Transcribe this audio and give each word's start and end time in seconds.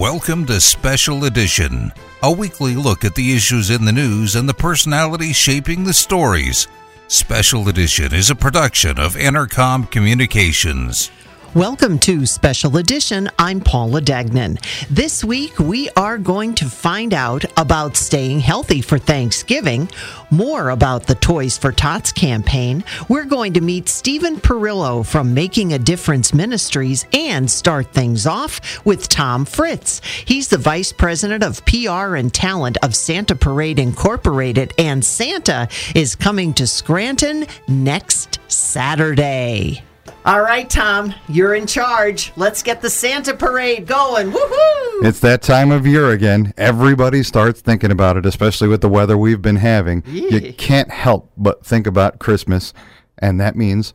Welcome 0.00 0.46
to 0.46 0.62
Special 0.62 1.26
Edition, 1.26 1.92
a 2.22 2.32
weekly 2.32 2.74
look 2.74 3.04
at 3.04 3.14
the 3.14 3.34
issues 3.36 3.68
in 3.68 3.84
the 3.84 3.92
news 3.92 4.34
and 4.34 4.48
the 4.48 4.54
personalities 4.54 5.36
shaping 5.36 5.84
the 5.84 5.92
stories. 5.92 6.68
Special 7.08 7.68
Edition 7.68 8.14
is 8.14 8.30
a 8.30 8.34
production 8.34 8.98
of 8.98 9.14
Entercom 9.14 9.90
Communications. 9.90 11.10
Welcome 11.56 11.98
to 12.00 12.26
Special 12.26 12.76
Edition. 12.76 13.28
I'm 13.36 13.60
Paula 13.60 14.00
Dagnan. 14.00 14.60
This 14.88 15.24
week, 15.24 15.58
we 15.58 15.90
are 15.96 16.16
going 16.16 16.54
to 16.54 16.66
find 16.66 17.12
out 17.12 17.44
about 17.58 17.96
staying 17.96 18.38
healthy 18.38 18.80
for 18.80 19.00
Thanksgiving, 19.00 19.90
more 20.30 20.70
about 20.70 21.08
the 21.08 21.16
Toys 21.16 21.58
for 21.58 21.72
Tots 21.72 22.12
campaign. 22.12 22.84
We're 23.08 23.24
going 23.24 23.54
to 23.54 23.60
meet 23.60 23.88
Stephen 23.88 24.36
Perillo 24.36 25.04
from 25.04 25.34
Making 25.34 25.72
a 25.72 25.78
Difference 25.80 26.32
Ministries 26.32 27.04
and 27.12 27.50
start 27.50 27.92
things 27.92 28.28
off 28.28 28.86
with 28.86 29.08
Tom 29.08 29.44
Fritz. 29.44 30.00
He's 30.04 30.46
the 30.46 30.56
Vice 30.56 30.92
President 30.92 31.42
of 31.42 31.66
PR 31.66 32.14
and 32.14 32.32
Talent 32.32 32.76
of 32.84 32.94
Santa 32.94 33.34
Parade 33.34 33.80
Incorporated, 33.80 34.72
and 34.78 35.04
Santa 35.04 35.66
is 35.96 36.14
coming 36.14 36.54
to 36.54 36.68
Scranton 36.68 37.44
next 37.66 38.38
Saturday. 38.46 39.82
All 40.26 40.42
right, 40.42 40.68
Tom, 40.68 41.14
you're 41.28 41.54
in 41.54 41.66
charge. 41.66 42.32
Let's 42.36 42.62
get 42.62 42.82
the 42.82 42.90
Santa 42.90 43.34
parade 43.34 43.86
going. 43.86 44.30
Woohoo! 44.30 45.04
It's 45.06 45.20
that 45.20 45.40
time 45.40 45.70
of 45.70 45.86
year 45.86 46.10
again. 46.10 46.52
Everybody 46.58 47.22
starts 47.22 47.62
thinking 47.62 47.90
about 47.90 48.18
it, 48.18 48.26
especially 48.26 48.68
with 48.68 48.82
the 48.82 48.88
weather 48.88 49.16
we've 49.16 49.40
been 49.40 49.56
having. 49.56 50.02
Yeah. 50.06 50.36
You 50.38 50.52
can't 50.52 50.90
help 50.90 51.30
but 51.38 51.64
think 51.64 51.86
about 51.86 52.18
Christmas, 52.18 52.74
and 53.18 53.40
that 53.40 53.56
means 53.56 53.94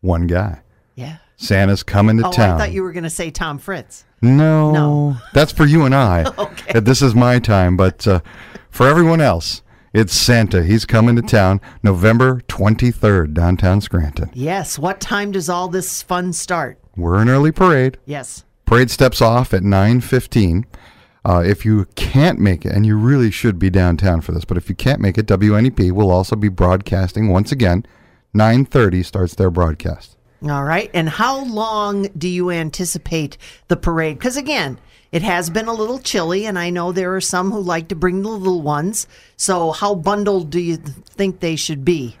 one 0.00 0.26
guy. 0.26 0.62
Yeah. 0.94 1.18
Santa's 1.36 1.82
coming 1.82 2.16
to 2.18 2.28
Oh, 2.28 2.32
town. 2.32 2.54
I 2.54 2.58
thought 2.58 2.72
you 2.72 2.82
were 2.82 2.92
going 2.92 3.04
to 3.04 3.10
say 3.10 3.30
Tom 3.30 3.58
Fritz. 3.58 4.04
No, 4.22 4.72
No. 4.72 5.16
that's 5.34 5.52
for 5.52 5.66
you 5.66 5.84
and 5.84 5.94
I. 5.94 6.24
Okay. 6.38 6.80
This 6.80 7.02
is 7.02 7.14
my 7.14 7.38
time, 7.38 7.76
but 7.76 8.08
uh, 8.08 8.20
for 8.70 8.88
everyone 8.88 9.20
else, 9.20 9.60
it's 9.96 10.12
Santa. 10.12 10.62
He's 10.62 10.84
coming 10.84 11.16
to 11.16 11.22
town 11.22 11.58
November 11.82 12.42
23rd, 12.48 13.32
downtown 13.32 13.80
Scranton. 13.80 14.30
Yes. 14.34 14.78
What 14.78 15.00
time 15.00 15.32
does 15.32 15.48
all 15.48 15.68
this 15.68 16.02
fun 16.02 16.34
start? 16.34 16.78
We're 16.96 17.16
an 17.16 17.30
early 17.30 17.50
parade. 17.50 17.96
Yes. 18.04 18.44
Parade 18.66 18.90
steps 18.90 19.22
off 19.22 19.54
at 19.54 19.62
9:15. 19.62 20.66
Uh, 21.24 21.42
if 21.44 21.64
you 21.64 21.86
can't 21.94 22.38
make 22.38 22.66
it, 22.66 22.72
and 22.72 22.84
you 22.84 22.96
really 22.98 23.30
should 23.30 23.58
be 23.58 23.70
downtown 23.70 24.20
for 24.20 24.32
this, 24.32 24.44
but 24.44 24.58
if 24.58 24.68
you 24.68 24.74
can't 24.74 25.00
make 25.00 25.16
it, 25.16 25.26
WNEP 25.26 25.90
will 25.92 26.10
also 26.10 26.36
be 26.36 26.48
broadcasting 26.48 27.28
once 27.28 27.50
again. 27.50 27.86
9:30 28.34 29.02
starts 29.02 29.34
their 29.34 29.50
broadcast. 29.50 30.18
All 30.46 30.64
right. 30.64 30.90
And 30.92 31.08
how 31.08 31.42
long 31.44 32.08
do 32.18 32.28
you 32.28 32.50
anticipate 32.50 33.38
the 33.68 33.76
parade? 33.78 34.18
Because 34.18 34.36
again, 34.36 34.78
it 35.16 35.22
has 35.22 35.48
been 35.48 35.66
a 35.66 35.72
little 35.72 35.98
chilly, 35.98 36.44
and 36.44 36.58
I 36.58 36.68
know 36.68 36.92
there 36.92 37.16
are 37.16 37.22
some 37.22 37.50
who 37.50 37.58
like 37.58 37.88
to 37.88 37.94
bring 37.94 38.20
the 38.20 38.28
little 38.28 38.60
ones. 38.60 39.06
So, 39.38 39.72
how 39.72 39.94
bundled 39.94 40.50
do 40.50 40.60
you 40.60 40.76
think 40.76 41.40
they 41.40 41.56
should 41.56 41.86
be? 41.86 42.18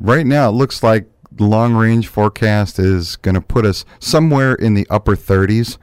Right 0.00 0.24
now, 0.24 0.48
it 0.48 0.52
looks 0.52 0.82
like 0.82 1.10
the 1.30 1.44
long 1.44 1.74
range 1.74 2.08
forecast 2.08 2.78
is 2.78 3.16
going 3.16 3.34
to 3.34 3.42
put 3.42 3.66
us 3.66 3.84
somewhere 3.98 4.54
in 4.54 4.72
the 4.72 4.86
upper 4.88 5.14
30s 5.14 5.76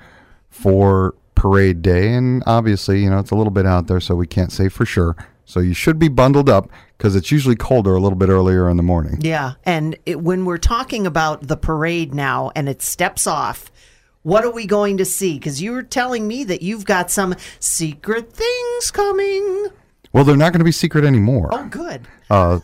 for 0.50 1.14
parade 1.36 1.84
day. 1.84 2.12
And 2.12 2.42
obviously, 2.48 3.03
you 3.03 3.12
know, 3.12 3.20
it's 3.20 3.30
a 3.30 3.36
little 3.36 3.52
bit 3.52 3.68
out 3.68 3.86
there, 3.86 4.00
so 4.00 4.16
we 4.16 4.26
can't 4.26 4.52
say 4.52 4.68
for 4.68 4.88
sure. 4.88 5.16
So 5.46 5.59
you 5.59 5.76
should 5.76 6.00
be 6.00 6.08
bundled 6.08 6.50
up 6.50 6.72
because 6.97 7.16
it's 7.16 7.32
usually 7.32 7.56
colder 7.56 7.94
a 7.94 8.00
little 8.00 8.18
bit 8.18 8.30
earlier 8.30 8.72
in 8.72 8.78
the 8.78 8.82
morning. 8.82 9.20
Yeah. 9.22 9.53
And 9.66 9.96
it, 10.08 10.20
when 10.22 10.46
we're 10.46 10.58
talking 10.58 11.06
about 11.06 11.47
the 11.47 11.58
parade 11.58 12.16
now 12.16 12.52
and 12.56 12.68
it 12.68 12.82
steps 12.82 13.28
off, 13.28 13.72
what 14.25 14.44
are 14.44 14.52
we 14.52 14.66
going 14.66 14.97
to 14.97 15.06
see? 15.06 15.36
Because 15.36 15.62
you 15.62 15.72
were 15.72 15.84
telling 15.84 16.28
me 16.28 16.44
that 16.46 16.63
you've 16.63 16.84
got 16.84 17.12
some 17.12 17.36
secret 17.59 18.34
things 18.34 18.90
coming. 18.90 19.68
Well, 20.13 20.24
they're 20.24 20.36
not 20.36 20.52
going 20.52 20.62
to 20.62 20.66
be 20.66 20.72
secret 20.72 21.06
anymore. 21.06 21.50
Oh, 21.52 21.68
good. 21.68 22.08
uh, 22.31 22.59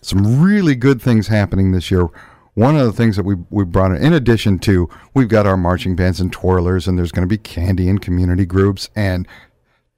some 0.00 0.42
really 0.42 0.74
good 0.74 1.02
things 1.02 1.28
happening 1.28 1.72
this 1.72 1.90
year. 1.90 2.08
One 2.54 2.78
of 2.78 2.86
the 2.86 2.94
things 2.94 3.16
that 3.16 3.24
we 3.26 3.34
we 3.50 3.66
brought 3.66 3.90
in, 3.90 4.02
in 4.02 4.14
addition 4.14 4.58
to, 4.60 4.88
we've 5.12 5.28
got 5.28 5.46
our 5.46 5.58
marching 5.58 5.94
bands 5.96 6.18
and 6.18 6.34
twirlers, 6.34 6.88
and 6.88 6.98
there's 6.98 7.12
going 7.12 7.28
to 7.28 7.30
be 7.30 7.36
candy 7.36 7.90
and 7.90 8.00
community 8.00 8.46
groups 8.46 8.88
and 8.96 9.28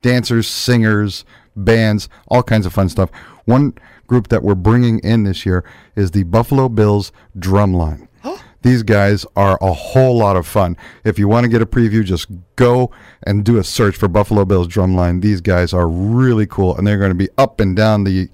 dancers, 0.02 0.48
singers, 0.48 1.24
bands, 1.54 2.08
all 2.26 2.42
kinds 2.42 2.66
of 2.66 2.72
fun 2.72 2.88
stuff. 2.88 3.10
One 3.44 3.74
group 4.08 4.28
that 4.28 4.42
we're 4.42 4.56
bringing 4.56 4.98
in 4.98 5.22
this 5.22 5.46
year 5.46 5.64
is 5.94 6.10
the 6.10 6.24
Buffalo 6.24 6.68
Bills 6.68 7.12
Drumline. 7.38 8.08
These 8.64 8.82
guys 8.82 9.26
are 9.36 9.58
a 9.60 9.74
whole 9.74 10.16
lot 10.16 10.36
of 10.36 10.46
fun. 10.46 10.78
If 11.04 11.18
you 11.18 11.28
want 11.28 11.44
to 11.44 11.50
get 11.50 11.60
a 11.60 11.66
preview, 11.66 12.02
just 12.02 12.28
go 12.56 12.90
and 13.22 13.44
do 13.44 13.58
a 13.58 13.62
search 13.62 13.94
for 13.94 14.08
Buffalo 14.08 14.46
Bills 14.46 14.68
Drumline. 14.68 15.20
These 15.20 15.42
guys 15.42 15.74
are 15.74 15.86
really 15.86 16.46
cool, 16.46 16.74
and 16.74 16.86
they're 16.86 16.98
going 16.98 17.10
to 17.10 17.14
be 17.14 17.28
up 17.36 17.60
and 17.60 17.76
down 17.76 18.04
the 18.04 18.30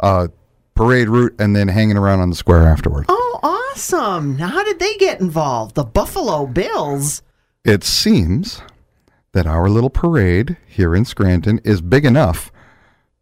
uh, 0.00 0.28
parade 0.74 1.10
route 1.10 1.34
and 1.38 1.54
then 1.54 1.68
hanging 1.68 1.98
around 1.98 2.20
on 2.20 2.30
the 2.30 2.36
square 2.36 2.62
afterward. 2.62 3.04
Oh, 3.10 3.38
awesome. 3.42 4.38
Now, 4.38 4.48
how 4.48 4.64
did 4.64 4.78
they 4.78 4.94
get 4.94 5.20
involved? 5.20 5.74
The 5.74 5.84
Buffalo 5.84 6.46
Bills. 6.46 7.20
It 7.62 7.84
seems 7.84 8.62
that 9.32 9.46
our 9.46 9.68
little 9.68 9.90
parade 9.90 10.56
here 10.66 10.96
in 10.96 11.04
Scranton 11.04 11.60
is 11.64 11.82
big 11.82 12.06
enough 12.06 12.50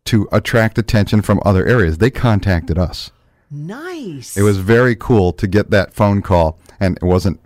to 0.05 0.29
attract 0.31 0.79
attention 0.79 1.21
from 1.21 1.41
other 1.45 1.67
areas. 1.67 1.99
They 1.99 2.11
contacted 2.11 2.79
us. 2.79 3.11
Nice. 3.55 4.37
It 4.37 4.43
was 4.43 4.59
very 4.59 4.97
cool 4.97 5.33
to 5.35 5.47
get 5.47 5.71
that 5.71 5.95
phone 5.95 6.23
call, 6.23 6.59
and 6.81 6.97
it 6.97 7.05
wasn't 7.05 7.41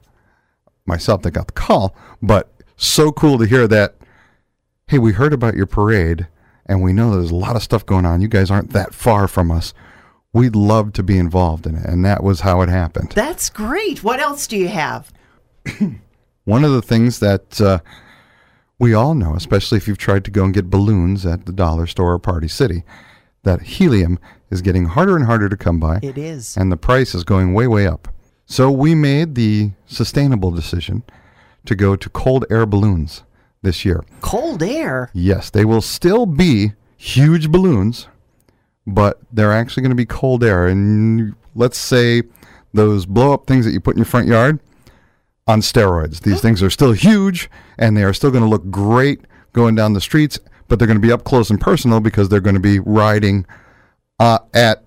myself 0.86 1.22
that 1.22 1.32
got 1.32 1.48
the 1.48 1.52
call, 1.52 1.94
but 2.22 2.50
so 2.76 3.12
cool 3.12 3.38
to 3.38 3.46
hear 3.46 3.68
that. 3.68 3.96
Hey, 4.86 4.98
we 4.98 5.12
heard 5.12 5.34
about 5.34 5.54
your 5.54 5.66
parade, 5.66 6.26
and 6.64 6.82
we 6.82 6.94
know 6.94 7.10
there's 7.10 7.30
a 7.30 7.36
lot 7.36 7.56
of 7.56 7.62
stuff 7.62 7.84
going 7.84 8.06
on. 8.06 8.22
You 8.22 8.28
guys 8.28 8.50
aren't 8.50 8.72
that 8.72 8.94
far 8.94 9.28
from 9.28 9.50
us. 9.50 9.74
We'd 10.32 10.56
love 10.56 10.94
to 10.94 11.02
be 11.02 11.18
involved 11.18 11.66
in 11.66 11.74
it, 11.74 11.84
and 11.84 12.04
that 12.06 12.22
was 12.22 12.40
how 12.40 12.62
it 12.62 12.70
happened. 12.70 13.12
That's 13.12 13.50
great. 13.50 14.02
What 14.02 14.20
else 14.20 14.46
do 14.46 14.56
you 14.56 14.68
have? 14.68 15.12
One 16.44 16.64
of 16.64 16.72
the 16.72 16.80
things 16.80 17.18
that 17.18 17.60
uh, 17.60 17.80
we 18.78 18.94
all 18.94 19.14
know, 19.14 19.34
especially 19.34 19.76
if 19.76 19.86
you've 19.86 19.98
tried 19.98 20.24
to 20.24 20.30
go 20.30 20.44
and 20.44 20.54
get 20.54 20.70
balloons 20.70 21.26
at 21.26 21.44
the 21.44 21.52
dollar 21.52 21.86
store 21.86 22.12
or 22.12 22.18
Party 22.18 22.48
City, 22.48 22.84
that 23.42 23.62
helium 23.62 24.18
is 24.50 24.62
getting 24.62 24.86
harder 24.86 25.16
and 25.16 25.24
harder 25.26 25.48
to 25.48 25.56
come 25.56 25.78
by. 25.78 26.00
It 26.02 26.18
is. 26.18 26.56
and 26.56 26.72
the 26.72 26.76
price 26.76 27.14
is 27.14 27.24
going 27.24 27.54
way, 27.54 27.66
way 27.66 27.86
up. 27.86 28.08
So 28.46 28.70
we 28.70 28.94
made 28.94 29.34
the 29.34 29.72
sustainable 29.86 30.50
decision 30.50 31.02
to 31.66 31.74
go 31.74 31.96
to 31.96 32.08
cold 32.08 32.46
air 32.50 32.64
balloons 32.64 33.22
this 33.62 33.84
year. 33.84 34.04
Cold 34.20 34.62
air. 34.62 35.10
Yes, 35.12 35.50
they 35.50 35.64
will 35.64 35.82
still 35.82 36.24
be 36.24 36.72
huge 36.96 37.50
balloons, 37.50 38.08
but 38.86 39.20
they're 39.30 39.52
actually 39.52 39.82
going 39.82 39.90
to 39.90 39.96
be 39.96 40.06
cold 40.06 40.42
air. 40.42 40.66
And 40.66 41.34
let's 41.54 41.76
say 41.76 42.22
those 42.72 43.04
blow 43.04 43.32
up 43.34 43.46
things 43.46 43.66
that 43.66 43.72
you 43.72 43.80
put 43.80 43.94
in 43.94 43.98
your 43.98 44.06
front 44.06 44.28
yard 44.28 44.60
on 45.46 45.60
steroids. 45.60 46.20
These 46.20 46.36
oh. 46.36 46.40
things 46.40 46.62
are 46.62 46.70
still 46.70 46.92
huge 46.92 47.50
and 47.78 47.96
they 47.96 48.04
are 48.04 48.14
still 48.14 48.30
going 48.30 48.44
to 48.44 48.50
look 48.50 48.70
great 48.70 49.20
going 49.52 49.74
down 49.74 49.92
the 49.92 50.00
streets, 50.00 50.38
but 50.68 50.78
they're 50.78 50.86
going 50.86 51.00
to 51.00 51.06
be 51.06 51.12
up 51.12 51.24
close 51.24 51.50
and 51.50 51.60
personal 51.60 52.00
because 52.00 52.28
they're 52.28 52.40
going 52.40 52.54
to 52.54 52.60
be 52.60 52.78
riding 52.80 53.46
uh, 54.18 54.38
at 54.54 54.84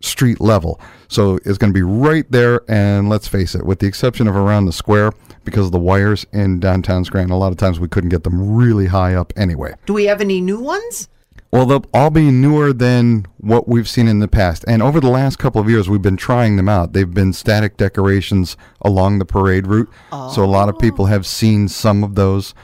street 0.00 0.40
level. 0.40 0.80
So 1.08 1.36
it's 1.44 1.58
going 1.58 1.72
to 1.72 1.74
be 1.74 1.82
right 1.82 2.30
there. 2.30 2.62
And 2.68 3.08
let's 3.08 3.28
face 3.28 3.54
it, 3.54 3.64
with 3.64 3.78
the 3.78 3.86
exception 3.86 4.28
of 4.28 4.36
around 4.36 4.66
the 4.66 4.72
square, 4.72 5.12
because 5.44 5.66
of 5.66 5.72
the 5.72 5.78
wires 5.78 6.26
in 6.32 6.60
downtown 6.60 7.04
Scranton, 7.04 7.32
a 7.32 7.38
lot 7.38 7.52
of 7.52 7.58
times 7.58 7.78
we 7.78 7.88
couldn't 7.88 8.10
get 8.10 8.24
them 8.24 8.54
really 8.54 8.86
high 8.86 9.14
up 9.14 9.32
anyway. 9.36 9.74
Do 9.86 9.92
we 9.92 10.04
have 10.04 10.20
any 10.20 10.40
new 10.40 10.58
ones? 10.58 11.08
Well, 11.50 11.66
they'll 11.66 11.84
all 11.94 12.10
be 12.10 12.32
newer 12.32 12.72
than 12.72 13.26
what 13.38 13.68
we've 13.68 13.88
seen 13.88 14.08
in 14.08 14.18
the 14.18 14.26
past. 14.26 14.64
And 14.66 14.82
over 14.82 14.98
the 14.98 15.08
last 15.08 15.38
couple 15.38 15.60
of 15.60 15.70
years, 15.70 15.88
we've 15.88 16.02
been 16.02 16.16
trying 16.16 16.56
them 16.56 16.68
out. 16.68 16.94
They've 16.94 17.14
been 17.14 17.32
static 17.32 17.76
decorations 17.76 18.56
along 18.82 19.20
the 19.20 19.24
parade 19.24 19.68
route. 19.68 19.88
So 20.32 20.42
a 20.42 20.46
lot 20.46 20.68
of 20.68 20.76
people 20.80 21.06
have 21.06 21.24
seen 21.26 21.68
some 21.68 22.02
of 22.02 22.16
those. 22.16 22.54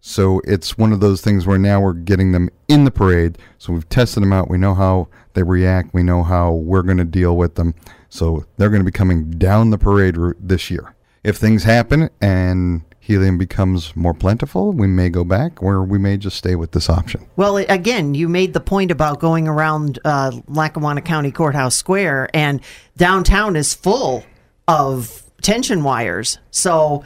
So 0.00 0.40
it's 0.44 0.78
one 0.78 0.92
of 0.92 1.00
those 1.00 1.20
things 1.20 1.46
where 1.46 1.58
now 1.58 1.80
we're 1.80 1.92
getting 1.92 2.32
them 2.32 2.50
in 2.68 2.84
the 2.84 2.90
parade. 2.90 3.38
So 3.58 3.72
we've 3.72 3.88
tested 3.88 4.22
them 4.22 4.32
out. 4.32 4.48
We 4.48 4.58
know 4.58 4.74
how 4.74 5.08
they 5.34 5.42
react. 5.42 5.92
We 5.92 6.02
know 6.02 6.22
how 6.22 6.52
we're 6.52 6.82
going 6.82 6.98
to 6.98 7.04
deal 7.04 7.36
with 7.36 7.56
them. 7.56 7.74
So 8.08 8.46
they're 8.56 8.70
going 8.70 8.80
to 8.80 8.86
be 8.86 8.92
coming 8.92 9.30
down 9.30 9.70
the 9.70 9.78
parade 9.78 10.16
route 10.16 10.36
this 10.40 10.70
year. 10.70 10.94
If 11.24 11.36
things 11.36 11.64
happen 11.64 12.10
and 12.20 12.82
helium 13.00 13.38
becomes 13.38 13.96
more 13.96 14.14
plentiful, 14.14 14.72
we 14.72 14.86
may 14.86 15.08
go 15.08 15.24
back 15.24 15.62
or 15.62 15.82
we 15.82 15.98
may 15.98 16.16
just 16.16 16.36
stay 16.36 16.54
with 16.54 16.72
this 16.72 16.88
option. 16.88 17.26
Well, 17.36 17.56
again, 17.56 18.14
you 18.14 18.28
made 18.28 18.52
the 18.52 18.60
point 18.60 18.90
about 18.90 19.18
going 19.18 19.48
around 19.48 19.98
uh, 20.04 20.32
Lackawanna 20.46 21.02
County 21.02 21.32
Courthouse 21.32 21.74
Square, 21.74 22.30
and 22.34 22.60
downtown 22.96 23.56
is 23.56 23.74
full 23.74 24.24
of 24.68 25.22
tension 25.42 25.82
wires. 25.82 26.38
So 26.50 27.02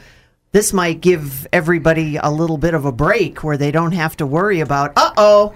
this 0.53 0.71
might 0.71 1.01
give 1.01 1.45
everybody 1.51 2.15
a 2.15 2.29
little 2.29 2.57
bit 2.57 2.73
of 2.73 2.85
a 2.85 2.91
break 2.91 3.43
where 3.43 3.57
they 3.57 3.71
don't 3.71 3.91
have 3.91 4.15
to 4.17 4.25
worry 4.25 4.61
about, 4.61 4.93
uh 4.95 5.11
oh. 5.17 5.53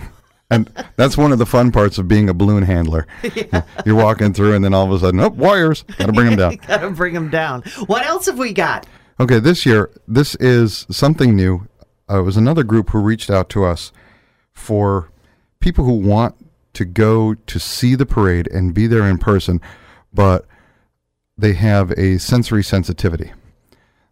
And 0.50 0.72
that's 0.96 1.18
one 1.18 1.32
of 1.32 1.40
the 1.40 1.46
fun 1.46 1.72
parts 1.72 1.98
of 1.98 2.08
being 2.08 2.30
a 2.30 2.34
balloon 2.34 2.64
handler. 2.64 3.06
You're 3.86 3.96
walking 3.96 4.34
through, 4.34 4.56
and 4.56 4.64
then 4.64 4.74
all 4.74 4.86
of 4.86 4.92
a 4.92 5.00
sudden, 5.00 5.20
oh, 5.20 5.30
wires! 5.30 5.84
Got 5.98 6.08
to 6.08 6.14
bring 6.14 6.30
them 6.30 6.38
down. 6.38 6.56
Got 6.68 6.82
to 6.82 6.90
bring 6.90 7.14
them 7.14 7.30
down. 7.30 7.64
What 7.86 8.06
else 8.06 8.26
have 8.26 8.38
we 8.40 8.54
got? 8.54 8.88
Okay, 9.20 9.40
this 9.40 9.66
year, 9.66 9.92
this 10.08 10.36
is 10.36 10.86
something 10.90 11.36
new. 11.36 11.68
Uh, 12.10 12.20
it 12.20 12.24
was 12.24 12.38
another 12.38 12.64
group 12.64 12.92
who 12.92 13.00
reached 13.00 13.30
out 13.30 13.50
to 13.50 13.66
us 13.66 13.92
for 14.54 15.12
people 15.60 15.84
who 15.84 15.94
want 15.94 16.36
to 16.74 16.86
go 16.86 17.34
to 17.34 17.60
see 17.60 17.96
the 17.96 18.06
parade 18.06 18.48
and 18.48 18.74
be 18.74 18.88
there 18.88 19.08
in 19.08 19.18
person, 19.18 19.60
but 20.14 20.46
they 21.38 21.54
have 21.54 21.92
a 21.92 22.18
sensory 22.20 22.64
sensitivity. 22.64 23.32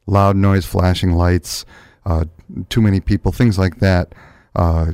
Loud 0.07 0.35
noise, 0.35 0.65
flashing 0.65 1.13
lights, 1.13 1.65
uh, 2.05 2.25
too 2.69 2.81
many 2.81 2.99
people, 2.99 3.31
things 3.31 3.57
like 3.57 3.79
that 3.79 4.13
uh, 4.55 4.91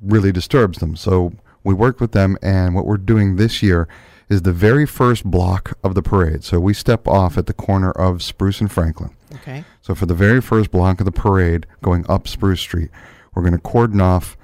really 0.00 0.32
disturbs 0.32 0.78
them. 0.78 0.96
So 0.96 1.32
we 1.64 1.74
worked 1.74 2.00
with 2.00 2.12
them, 2.12 2.36
and 2.42 2.74
what 2.74 2.86
we're 2.86 2.96
doing 2.96 3.36
this 3.36 3.62
year 3.62 3.88
is 4.28 4.42
the 4.42 4.52
very 4.52 4.86
first 4.86 5.24
block 5.24 5.78
of 5.82 5.94
the 5.94 6.02
parade. 6.02 6.44
So 6.44 6.58
we 6.58 6.74
step 6.74 7.06
off 7.06 7.36
at 7.36 7.46
the 7.46 7.52
corner 7.52 7.90
of 7.90 8.22
Spruce 8.22 8.60
and 8.60 8.70
Franklin. 8.70 9.14
Okay. 9.34 9.64
So 9.80 9.94
for 9.94 10.06
the 10.06 10.14
very 10.14 10.40
first 10.40 10.70
block 10.70 11.00
of 11.00 11.06
the 11.06 11.12
parade 11.12 11.66
going 11.82 12.04
up 12.08 12.28
Spruce 12.28 12.60
Street, 12.60 12.90
we're 13.34 13.42
going 13.42 13.52
to 13.52 13.58
cordon 13.58 14.00
off 14.00 14.36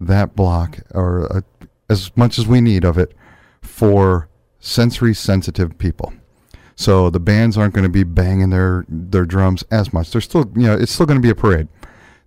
that 0.00 0.34
block 0.34 0.78
or 0.94 1.36
uh, 1.36 1.40
as 1.88 2.10
much 2.16 2.38
as 2.38 2.46
we 2.46 2.60
need 2.60 2.84
of 2.84 2.98
it 2.98 3.14
for 3.60 4.28
sensory 4.58 5.14
sensitive 5.14 5.76
people. 5.78 6.12
So 6.76 7.10
the 7.10 7.20
bands 7.20 7.56
aren't 7.56 7.74
going 7.74 7.84
to 7.84 7.90
be 7.90 8.04
banging 8.04 8.50
their 8.50 8.84
their 8.88 9.24
drums 9.24 9.64
as 9.70 9.92
much. 9.92 10.10
They're 10.10 10.20
still, 10.20 10.50
you 10.54 10.62
know, 10.62 10.74
it's 10.74 10.92
still 10.92 11.06
going 11.06 11.20
to 11.20 11.22
be 11.22 11.30
a 11.30 11.34
parade. 11.34 11.68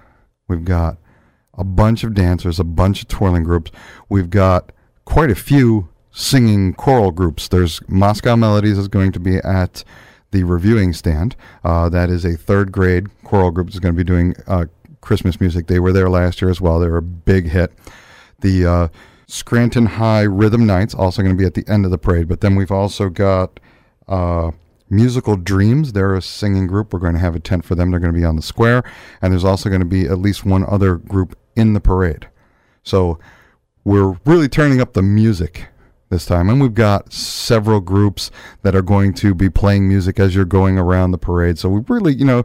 we've 0.48 0.66
got 0.66 0.98
a 1.58 1.64
bunch 1.64 2.04
of 2.04 2.14
dancers, 2.14 2.60
a 2.60 2.64
bunch 2.64 3.02
of 3.02 3.08
twirling 3.08 3.44
groups. 3.44 3.72
We've 4.10 4.30
got 4.30 4.72
quite 5.06 5.32
a 5.32 5.36
few 5.36 5.90
singing 6.12 6.74
choral 6.74 7.12
groups. 7.12 7.48
There's 7.48 7.82
Moscow 7.88 8.36
Melodies 8.36 8.78
is 8.78 8.88
going 8.88 9.12
to 9.14 9.20
be 9.20 9.38
at 9.38 9.84
the 10.32 10.44
reviewing 10.44 10.94
stand. 10.94 11.36
Uh, 11.64 11.90
that 11.90 12.10
is 12.10 12.26
a 12.26 12.36
third 12.36 12.72
grade 12.72 13.08
choral 13.24 13.52
group 13.52 13.68
that's 13.68 13.80
going 13.80 13.94
to 13.94 13.98
be 13.98 14.04
doing 14.04 14.36
uh, 14.48 14.66
Christmas 15.02 15.40
music. 15.40 15.68
They 15.68 15.80
were 15.80 15.94
there 15.94 16.10
last 16.10 16.42
year 16.42 16.50
as 16.50 16.60
well. 16.60 16.80
They 16.80 16.88
were 16.88 16.98
a 16.98 17.02
big 17.02 17.50
hit. 17.50 17.72
The 18.46 18.66
uh, 18.66 18.88
Scranton 19.26 19.88
High 19.88 20.22
Rhythm 20.22 20.68
Knights 20.68 20.94
also 20.94 21.24
going 21.24 21.36
to 21.36 21.40
be 21.40 21.48
at 21.48 21.56
the 21.56 21.68
end 21.68 21.84
of 21.84 21.90
the 21.90 21.98
parade. 21.98 22.28
But 22.28 22.42
then 22.42 22.56
we've 22.56 22.70
also 22.70 23.10
got 23.10 23.60
uh, 24.08 24.52
Musical 24.88 25.36
Dreams. 25.36 25.94
They're 25.94 26.14
a 26.14 26.22
singing 26.22 26.68
group. 26.68 26.94
We're 26.94 27.00
going 27.00 27.16
to 27.16 27.20
have 27.20 27.36
a 27.36 27.40
tent 27.40 27.66
for 27.66 27.74
them. 27.74 27.90
They're 27.90 28.00
going 28.00 28.14
to 28.14 28.20
be 28.20 28.24
on 28.24 28.36
the 28.36 28.44
square. 28.44 28.84
And 29.20 29.34
there's 29.34 29.44
also 29.44 29.68
going 29.70 29.82
to 29.82 29.88
be 29.88 30.06
at 30.06 30.20
least 30.20 30.46
one 30.46 30.64
other 30.68 30.98
group 30.98 31.36
in 31.56 31.74
the 31.74 31.80
parade. 31.80 32.28
So 32.84 33.18
we're 33.84 34.16
really 34.26 34.48
turning 34.48 34.80
up 34.80 34.94
the 34.94 35.02
music 35.02 35.70
this 36.10 36.28
time. 36.28 36.48
And 36.48 36.62
we've 36.62 36.76
got 36.76 37.12
several 37.12 37.80
groups 37.80 38.30
that 38.62 38.76
are 38.76 38.84
going 38.84 39.16
to 39.16 39.34
be 39.34 39.50
playing 39.50 39.88
music 39.88 40.20
as 40.20 40.36
you're 40.36 40.46
going 40.46 40.78
around 40.78 41.10
the 41.10 41.18
parade. 41.18 41.58
So 41.58 41.70
we 41.70 41.82
really, 41.88 42.14
you 42.14 42.26
know, 42.26 42.44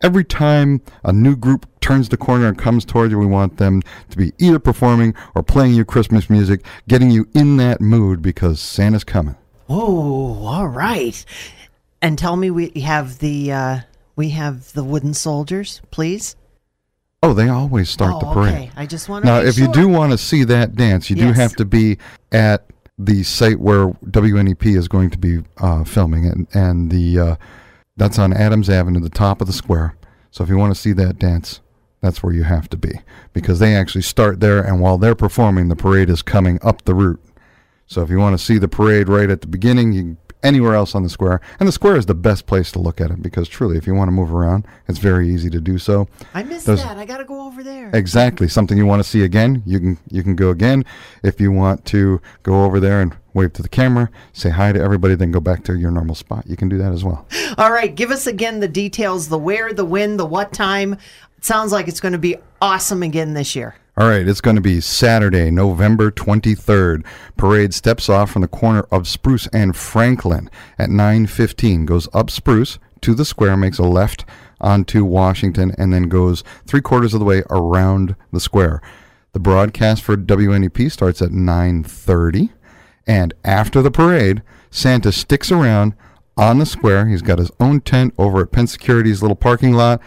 every 0.00 0.24
time 0.24 0.80
a 1.02 1.12
new 1.12 1.34
group 1.34 1.66
turns 1.80 2.08
the 2.08 2.16
corner 2.16 2.46
and 2.48 2.58
comes 2.58 2.84
toward 2.84 3.10
you, 3.10 3.18
we 3.18 3.26
want 3.26 3.56
them 3.56 3.82
to 4.10 4.16
be 4.16 4.32
either 4.38 4.58
performing 4.58 5.14
or 5.34 5.42
playing 5.42 5.74
you 5.74 5.84
Christmas 5.84 6.28
music, 6.28 6.64
getting 6.88 7.10
you 7.10 7.28
in 7.34 7.56
that 7.58 7.80
mood 7.80 8.22
because 8.22 8.60
Santa's 8.60 9.04
coming. 9.04 9.36
Oh, 9.68 10.44
all 10.44 10.68
right. 10.68 11.24
And 12.02 12.18
tell 12.18 12.36
me, 12.36 12.50
we 12.50 12.70
have 12.80 13.18
the 13.18 13.52
uh, 13.52 13.80
we 14.16 14.30
have 14.30 14.72
the 14.72 14.84
wooden 14.84 15.14
soldiers, 15.14 15.80
please. 15.90 16.36
Oh, 17.22 17.34
they 17.34 17.48
always 17.48 17.90
start 17.90 18.14
oh, 18.14 18.20
the 18.20 18.32
parade. 18.32 18.54
okay. 18.54 18.70
I 18.76 18.86
just 18.86 19.08
want 19.08 19.24
to. 19.24 19.30
Now, 19.30 19.40
if 19.40 19.58
you 19.58 19.70
do 19.72 19.88
want 19.88 20.12
to 20.12 20.18
see 20.18 20.44
that 20.44 20.74
dance, 20.74 21.10
you 21.10 21.16
do 21.16 21.32
have 21.32 21.54
to 21.56 21.66
be 21.66 21.98
at 22.32 22.66
the 22.98 23.22
site 23.22 23.60
where 23.60 23.88
WNEP 23.88 24.76
is 24.76 24.88
going 24.88 25.10
to 25.10 25.18
be 25.18 25.42
uh, 25.58 25.84
filming 25.84 26.24
it, 26.24 26.36
and 26.54 26.90
the 26.90 27.18
uh, 27.18 27.36
that's 27.96 28.18
on 28.18 28.32
Adams 28.32 28.70
Avenue, 28.70 29.00
the 29.00 29.10
top 29.10 29.40
of 29.40 29.46
the 29.46 29.52
square. 29.52 29.96
So 30.30 30.42
if 30.42 30.50
you 30.50 30.56
want 30.56 30.74
to 30.74 30.80
see 30.80 30.92
that 30.92 31.18
dance, 31.18 31.60
that's 32.00 32.22
where 32.22 32.32
you 32.32 32.44
have 32.44 32.68
to 32.70 32.76
be 32.76 33.00
because 33.32 33.58
they 33.58 33.74
actually 33.74 34.02
start 34.02 34.40
there, 34.40 34.62
and 34.62 34.80
while 34.80 34.98
they're 34.98 35.14
performing, 35.14 35.68
the 35.68 35.76
parade 35.76 36.10
is 36.10 36.22
coming 36.22 36.58
up 36.62 36.84
the 36.84 36.94
route. 36.94 37.20
So 37.86 38.02
if 38.02 38.10
you 38.10 38.18
want 38.18 38.38
to 38.38 38.44
see 38.44 38.58
the 38.58 38.68
parade 38.68 39.08
right 39.08 39.30
at 39.30 39.40
the 39.40 39.48
beginning, 39.48 39.92
you 39.92 40.02
can 40.02 40.16
anywhere 40.42 40.74
else 40.74 40.94
on 40.94 41.02
the 41.02 41.08
square, 41.10 41.40
and 41.58 41.68
the 41.68 41.72
square 41.72 41.96
is 41.96 42.06
the 42.06 42.14
best 42.14 42.46
place 42.46 42.72
to 42.72 42.78
look 42.78 42.98
at 43.00 43.10
it 43.10 43.22
because 43.22 43.48
truly, 43.48 43.76
if 43.76 43.86
you 43.86 43.94
want 43.94 44.08
to 44.08 44.12
move 44.12 44.32
around, 44.32 44.66
it's 44.88 44.98
very 44.98 45.28
easy 45.28 45.50
to 45.50 45.60
do 45.60 45.76
so. 45.78 46.08
I 46.34 46.42
missed 46.42 46.66
Those- 46.66 46.82
that. 46.82 46.96
I 46.96 47.04
got 47.04 47.18
to 47.18 47.24
go 47.24 47.46
over 47.46 47.62
there. 47.62 47.90
Exactly. 47.92 48.48
Something 48.48 48.78
you 48.78 48.86
want 48.86 49.02
to 49.02 49.08
see 49.08 49.22
again, 49.22 49.62
you 49.66 49.78
can 49.78 49.98
you 50.08 50.22
can 50.22 50.36
go 50.36 50.50
again. 50.50 50.84
If 51.22 51.40
you 51.40 51.52
want 51.52 51.84
to 51.86 52.20
go 52.42 52.64
over 52.64 52.80
there 52.80 53.00
and 53.02 53.14
wave 53.34 53.52
to 53.54 53.62
the 53.62 53.68
camera, 53.68 54.10
say 54.32 54.50
hi 54.50 54.72
to 54.72 54.80
everybody, 54.80 55.14
then 55.14 55.30
go 55.30 55.40
back 55.40 55.62
to 55.64 55.74
your 55.78 55.90
normal 55.90 56.14
spot. 56.14 56.44
You 56.46 56.56
can 56.56 56.68
do 56.68 56.78
that 56.78 56.92
as 56.92 57.04
well. 57.04 57.26
All 57.58 57.70
right, 57.70 57.94
give 57.94 58.10
us 58.10 58.26
again 58.26 58.60
the 58.60 58.68
details: 58.68 59.28
the 59.28 59.38
where, 59.38 59.72
the 59.72 59.84
when, 59.84 60.16
the 60.16 60.26
what 60.26 60.52
time. 60.52 60.96
Sounds 61.40 61.72
like 61.72 61.88
it's 61.88 62.00
going 62.00 62.12
to 62.12 62.18
be 62.18 62.36
awesome 62.60 63.02
again 63.02 63.34
this 63.34 63.56
year. 63.56 63.74
All 63.96 64.08
right, 64.08 64.26
it's 64.26 64.40
going 64.40 64.56
to 64.56 64.62
be 64.62 64.80
Saturday, 64.80 65.50
November 65.50 66.10
23rd. 66.10 67.04
Parade 67.36 67.74
steps 67.74 68.08
off 68.08 68.30
from 68.30 68.42
the 68.42 68.48
corner 68.48 68.86
of 68.90 69.08
Spruce 69.08 69.46
and 69.48 69.76
Franklin 69.76 70.48
at 70.78 70.90
9:15. 70.90 71.86
Goes 71.86 72.08
up 72.14 72.30
Spruce 72.30 72.78
to 73.00 73.14
the 73.14 73.24
square, 73.24 73.56
makes 73.56 73.78
a 73.78 73.82
left 73.82 74.24
onto 74.60 75.04
Washington, 75.04 75.74
and 75.76 75.92
then 75.92 76.04
goes 76.04 76.44
three 76.66 76.80
quarters 76.80 77.14
of 77.14 77.20
the 77.20 77.26
way 77.26 77.42
around 77.50 78.16
the 78.32 78.40
square. 78.40 78.80
The 79.32 79.40
broadcast 79.40 80.02
for 80.02 80.16
WNEP 80.16 80.90
starts 80.90 81.20
at 81.20 81.30
9:30, 81.30 82.50
and 83.06 83.34
after 83.44 83.82
the 83.82 83.90
parade, 83.90 84.42
Santa 84.70 85.10
sticks 85.12 85.50
around 85.50 85.94
on 86.36 86.58
the 86.58 86.66
square. 86.66 87.06
He's 87.06 87.22
got 87.22 87.38
his 87.38 87.50
own 87.60 87.80
tent 87.80 88.14
over 88.18 88.40
at 88.42 88.52
Penn 88.52 88.66
Security's 88.66 89.20
little 89.20 89.36
parking 89.36 89.72
lot. 89.74 90.00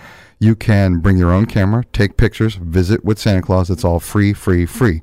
You 0.43 0.55
can 0.57 1.00
bring 1.00 1.15
your 1.15 1.31
own 1.31 1.45
camera, 1.45 1.85
take 1.93 2.17
pictures, 2.17 2.55
visit 2.55 3.05
with 3.05 3.17
Santa 3.17 3.41
Claus. 3.41 3.69
It's 3.69 3.85
all 3.85 4.01
free, 4.01 4.33
free, 4.33 4.65
free. 4.65 5.01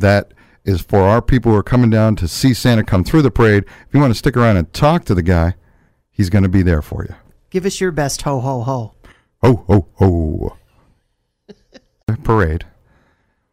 That 0.00 0.34
is 0.64 0.80
for 0.80 1.02
our 1.02 1.22
people 1.22 1.52
who 1.52 1.58
are 1.58 1.62
coming 1.62 1.90
down 1.90 2.16
to 2.16 2.26
see 2.26 2.52
Santa 2.52 2.82
come 2.82 3.04
through 3.04 3.22
the 3.22 3.30
parade. 3.30 3.62
If 3.86 3.94
you 3.94 4.00
want 4.00 4.12
to 4.12 4.18
stick 4.18 4.36
around 4.36 4.56
and 4.56 4.72
talk 4.72 5.04
to 5.04 5.14
the 5.14 5.22
guy, 5.22 5.54
he's 6.10 6.28
going 6.28 6.42
to 6.42 6.48
be 6.48 6.62
there 6.62 6.82
for 6.82 7.04
you. 7.04 7.14
Give 7.50 7.66
us 7.66 7.80
your 7.80 7.92
best 7.92 8.22
ho 8.22 8.40
ho 8.40 8.62
ho. 8.62 8.94
Ho, 9.44 9.64
ho, 9.68 9.86
ho. 9.94 10.56
parade. 12.24 12.66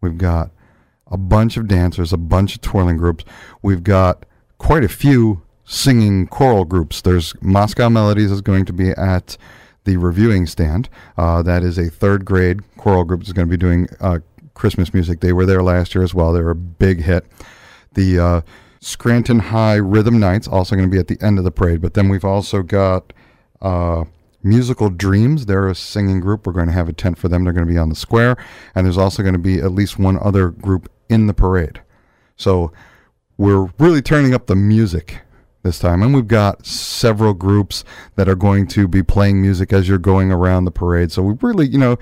we've 0.00 0.18
got 0.18 0.50
a 1.08 1.16
bunch 1.16 1.56
of 1.56 1.68
dancers, 1.68 2.12
a 2.12 2.16
bunch 2.16 2.54
of 2.54 2.60
twirling 2.60 2.96
groups. 2.96 3.24
We've 3.62 3.82
got 3.82 4.24
quite 4.58 4.84
a 4.84 4.88
few 4.88 5.42
singing 5.64 6.26
choral 6.28 6.64
groups. 6.64 7.02
There's 7.02 7.34
Moscow 7.42 7.88
Melodies 7.88 8.30
is 8.30 8.40
going 8.40 8.64
to 8.66 8.72
be 8.72 8.90
at 8.90 9.36
the 9.84 9.96
reviewing 9.96 10.46
stand. 10.46 10.88
Uh, 11.16 11.42
that 11.42 11.62
is 11.62 11.78
a 11.78 11.90
third 11.90 12.24
grade 12.24 12.60
choral 12.76 13.04
group 13.04 13.20
that's 13.20 13.32
going 13.32 13.48
to 13.48 13.50
be 13.50 13.56
doing 13.56 13.88
uh, 14.00 14.18
Christmas 14.54 14.94
music. 14.94 15.20
They 15.20 15.32
were 15.32 15.46
there 15.46 15.62
last 15.62 15.94
year 15.94 16.04
as 16.04 16.14
well. 16.14 16.32
They 16.32 16.40
were 16.40 16.50
a 16.50 16.56
big 16.56 17.02
hit. 17.02 17.24
The 17.94 18.18
uh, 18.18 18.40
Scranton 18.80 19.38
High 19.38 19.76
Rhythm 19.76 20.18
Knights 20.18 20.48
also 20.48 20.76
going 20.76 20.88
to 20.88 20.92
be 20.92 20.98
at 21.00 21.08
the 21.08 21.18
end 21.24 21.38
of 21.38 21.44
the 21.44 21.50
parade. 21.50 21.80
But 21.80 21.94
then 21.94 22.08
we've 22.08 22.24
also 22.24 22.62
got 22.62 23.12
uh, 23.60 24.04
Musical 24.42 24.90
Dreams. 24.90 25.46
They're 25.46 25.68
a 25.68 25.74
singing 25.74 26.20
group. 26.20 26.46
We're 26.46 26.52
going 26.52 26.68
to 26.68 26.72
have 26.72 26.88
a 26.88 26.92
tent 26.92 27.18
for 27.18 27.28
them. 27.28 27.44
They're 27.44 27.52
going 27.52 27.66
to 27.66 27.72
be 27.72 27.78
on 27.78 27.88
the 27.88 27.96
square. 27.96 28.36
And 28.74 28.86
there's 28.86 28.98
also 28.98 29.22
going 29.22 29.34
to 29.34 29.38
be 29.38 29.58
at 29.58 29.72
least 29.72 29.98
one 29.98 30.18
other 30.20 30.50
group 30.50 30.90
in 31.08 31.26
the 31.26 31.34
parade. 31.34 31.80
So 32.36 32.72
we're 33.36 33.70
really 33.78 34.02
turning 34.02 34.34
up 34.34 34.46
the 34.46 34.56
music 34.56 35.20
this 35.62 35.78
time. 35.78 36.02
And 36.02 36.14
we've 36.14 36.28
got 36.28 36.64
several 36.64 37.34
groups 37.34 37.84
that 38.14 38.28
are 38.28 38.36
going 38.36 38.66
to 38.68 38.86
be 38.86 39.02
playing 39.02 39.42
music 39.42 39.72
as 39.72 39.88
you're 39.88 39.98
going 39.98 40.30
around 40.30 40.64
the 40.64 40.70
parade. 40.70 41.12
So 41.12 41.22
we 41.22 41.34
really, 41.42 41.66
you 41.66 41.78
know, 41.78 41.98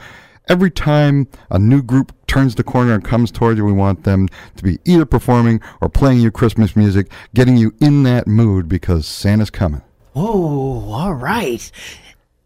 every 0.49 0.71
time 0.71 1.29
a 1.51 1.59
new 1.59 1.83
group 1.83 2.13
turns 2.27 2.55
the 2.55 2.65
corner 2.65 2.95
and 2.95 3.05
comes 3.05 3.31
towards 3.31 3.59
you, 3.59 3.65
we 3.65 3.73
want 3.73 4.05
them 4.05 4.29
to 4.57 4.63
be 4.63 4.79
either 4.85 5.07
performing 5.07 5.61
or 5.81 5.89
playing 5.89 6.21
you 6.21 6.31
Christmas 6.31 6.77
music, 6.77 7.11
getting 7.35 7.57
you 7.57 7.75
in 7.81 8.03
that 8.05 8.27
mood 8.27 8.69
because 8.69 9.07
Santa's 9.07 9.51
coming. 9.51 9.83
Oh, 10.15 10.91
all 10.93 11.15
right. 11.15 11.71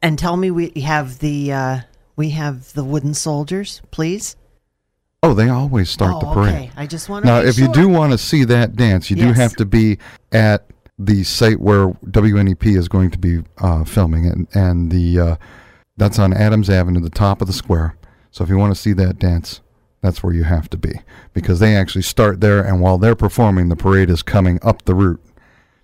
And 0.00 0.18
tell 0.18 0.36
me 0.36 0.50
we 0.50 0.70
have 0.80 1.18
the 1.18 1.52
uh, 1.52 1.80
we 2.16 2.30
have 2.30 2.72
the 2.72 2.84
wooden 2.84 3.14
soldiers, 3.14 3.82
please. 3.90 4.36
Oh, 5.22 5.34
they 5.34 5.48
always 5.48 5.90
start 5.90 6.14
oh, 6.14 6.20
the 6.20 6.32
parade. 6.32 6.54
okay. 6.54 6.70
I 6.76 6.86
just 6.86 7.08
want 7.08 7.24
to 7.24 7.30
Now, 7.30 7.40
if 7.40 7.58
you 7.58 7.72
do 7.72 7.88
want 7.88 8.12
to 8.12 8.18
see 8.18 8.44
that 8.44 8.76
dance, 8.76 9.10
you 9.10 9.16
do 9.16 9.32
have 9.32 9.56
to 9.56 9.64
be 9.64 9.98
at 10.30 10.66
the 10.96 11.24
site 11.24 11.60
where 11.60 11.88
WNEP 12.06 12.76
is 12.76 12.88
going 12.88 13.10
to 13.10 13.18
be 13.18 13.42
uh, 13.58 13.84
filming 13.84 14.24
it, 14.26 14.36
and 14.54 14.90
the 14.90 15.20
uh, 15.20 15.36
that's 15.98 16.18
on 16.18 16.32
Adams 16.32 16.70
Avenue, 16.70 17.00
the 17.00 17.10
top 17.10 17.40
of 17.40 17.46
the 17.46 17.52
square. 17.52 17.96
So 18.30 18.44
if 18.44 18.50
you 18.50 18.56
want 18.56 18.74
to 18.74 18.80
see 18.80 18.92
that 18.94 19.18
dance, 19.18 19.60
that's 20.00 20.22
where 20.22 20.32
you 20.32 20.44
have 20.44 20.70
to 20.70 20.76
be 20.76 21.00
because 21.34 21.58
they 21.58 21.76
actually 21.76 22.02
start 22.02 22.40
there, 22.40 22.64
and 22.64 22.80
while 22.80 22.98
they're 22.98 23.16
performing, 23.16 23.68
the 23.68 23.76
parade 23.76 24.10
is 24.10 24.22
coming 24.22 24.58
up 24.62 24.84
the 24.84 24.94
route. 24.94 25.20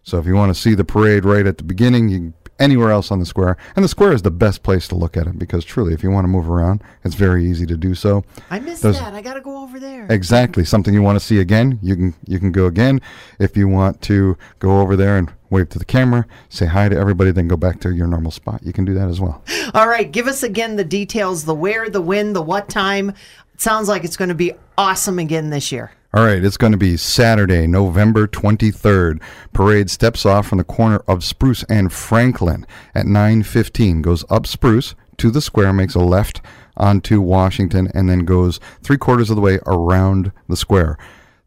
So 0.02 0.18
if 0.18 0.26
you 0.26 0.34
want 0.34 0.54
to 0.54 0.60
see 0.60 0.74
the 0.74 0.84
parade 0.84 1.24
right 1.24 1.46
at 1.46 1.58
the 1.58 1.64
beginning, 1.64 2.08
you 2.08 2.32
anywhere 2.58 2.90
else 2.90 3.10
on 3.10 3.18
the 3.18 3.26
square, 3.26 3.56
and 3.76 3.84
the 3.84 3.88
square 3.88 4.12
is 4.12 4.22
the 4.22 4.30
best 4.30 4.62
place 4.62 4.86
to 4.88 4.94
look 4.94 5.16
at 5.16 5.26
it 5.26 5.38
because 5.38 5.64
truly, 5.64 5.92
if 5.94 6.02
you 6.02 6.10
want 6.10 6.24
to 6.24 6.28
move 6.28 6.48
around, 6.48 6.82
it's 7.04 7.14
very 7.14 7.44
easy 7.44 7.66
to 7.66 7.76
do 7.76 7.94
so. 7.94 8.24
I 8.50 8.60
missed 8.60 8.82
Those- 8.82 8.98
that. 8.98 9.14
I 9.14 9.22
got 9.22 9.34
to 9.34 9.40
go 9.40 9.62
over 9.62 9.78
there. 9.80 10.06
Exactly. 10.10 10.64
Something 10.64 10.94
you 10.94 11.02
want 11.02 11.18
to 11.18 11.24
see 11.24 11.38
again, 11.40 11.78
you 11.82 11.96
can 11.96 12.14
you 12.26 12.38
can 12.38 12.52
go 12.52 12.66
again. 12.66 13.00
If 13.38 13.56
you 13.56 13.68
want 13.68 14.00
to 14.02 14.36
go 14.58 14.80
over 14.80 14.96
there 14.96 15.16
and 15.16 15.32
wave 15.50 15.68
to 15.70 15.78
the 15.78 15.84
camera, 15.84 16.26
say 16.48 16.66
hi 16.66 16.88
to 16.88 16.96
everybody, 16.96 17.30
then 17.30 17.48
go 17.48 17.56
back 17.56 17.80
to 17.80 17.90
your 17.94 18.06
normal 18.06 18.30
spot. 18.30 18.60
You 18.64 18.72
can 18.72 18.84
do 18.84 18.94
that 18.94 19.08
as 19.08 19.20
well. 19.20 19.42
All 19.74 19.88
right, 19.88 20.10
give 20.10 20.26
us 20.26 20.42
again 20.42 20.76
the 20.76 20.84
details: 20.84 21.44
the 21.44 21.54
where, 21.54 21.88
the 21.90 22.00
when, 22.00 22.32
the 22.32 22.42
what 22.42 22.68
time. 22.68 23.10
It 23.54 23.60
sounds 23.60 23.88
like 23.88 24.02
it's 24.04 24.16
going 24.16 24.30
to 24.30 24.34
be 24.34 24.52
awesome 24.76 25.18
again 25.20 25.50
this 25.50 25.70
year. 25.70 25.92
All 26.14 26.24
right, 26.24 26.44
it's 26.44 26.56
going 26.56 26.70
to 26.70 26.78
be 26.78 26.96
Saturday, 26.96 27.66
November 27.66 28.28
23rd. 28.28 29.20
Parade 29.52 29.90
steps 29.90 30.24
off 30.24 30.46
from 30.46 30.58
the 30.58 30.64
corner 30.64 31.02
of 31.08 31.24
Spruce 31.24 31.64
and 31.64 31.92
Franklin 31.92 32.68
at 32.94 33.04
9:15. 33.04 34.00
Goes 34.00 34.24
up 34.30 34.46
Spruce 34.46 34.94
to 35.16 35.32
the 35.32 35.40
square, 35.40 35.72
makes 35.72 35.96
a 35.96 35.98
left 35.98 36.40
onto 36.76 37.20
Washington, 37.20 37.90
and 37.94 38.08
then 38.08 38.20
goes 38.20 38.60
three 38.80 38.96
quarters 38.96 39.28
of 39.28 39.34
the 39.34 39.42
way 39.42 39.58
around 39.66 40.30
the 40.48 40.56
square. 40.56 40.96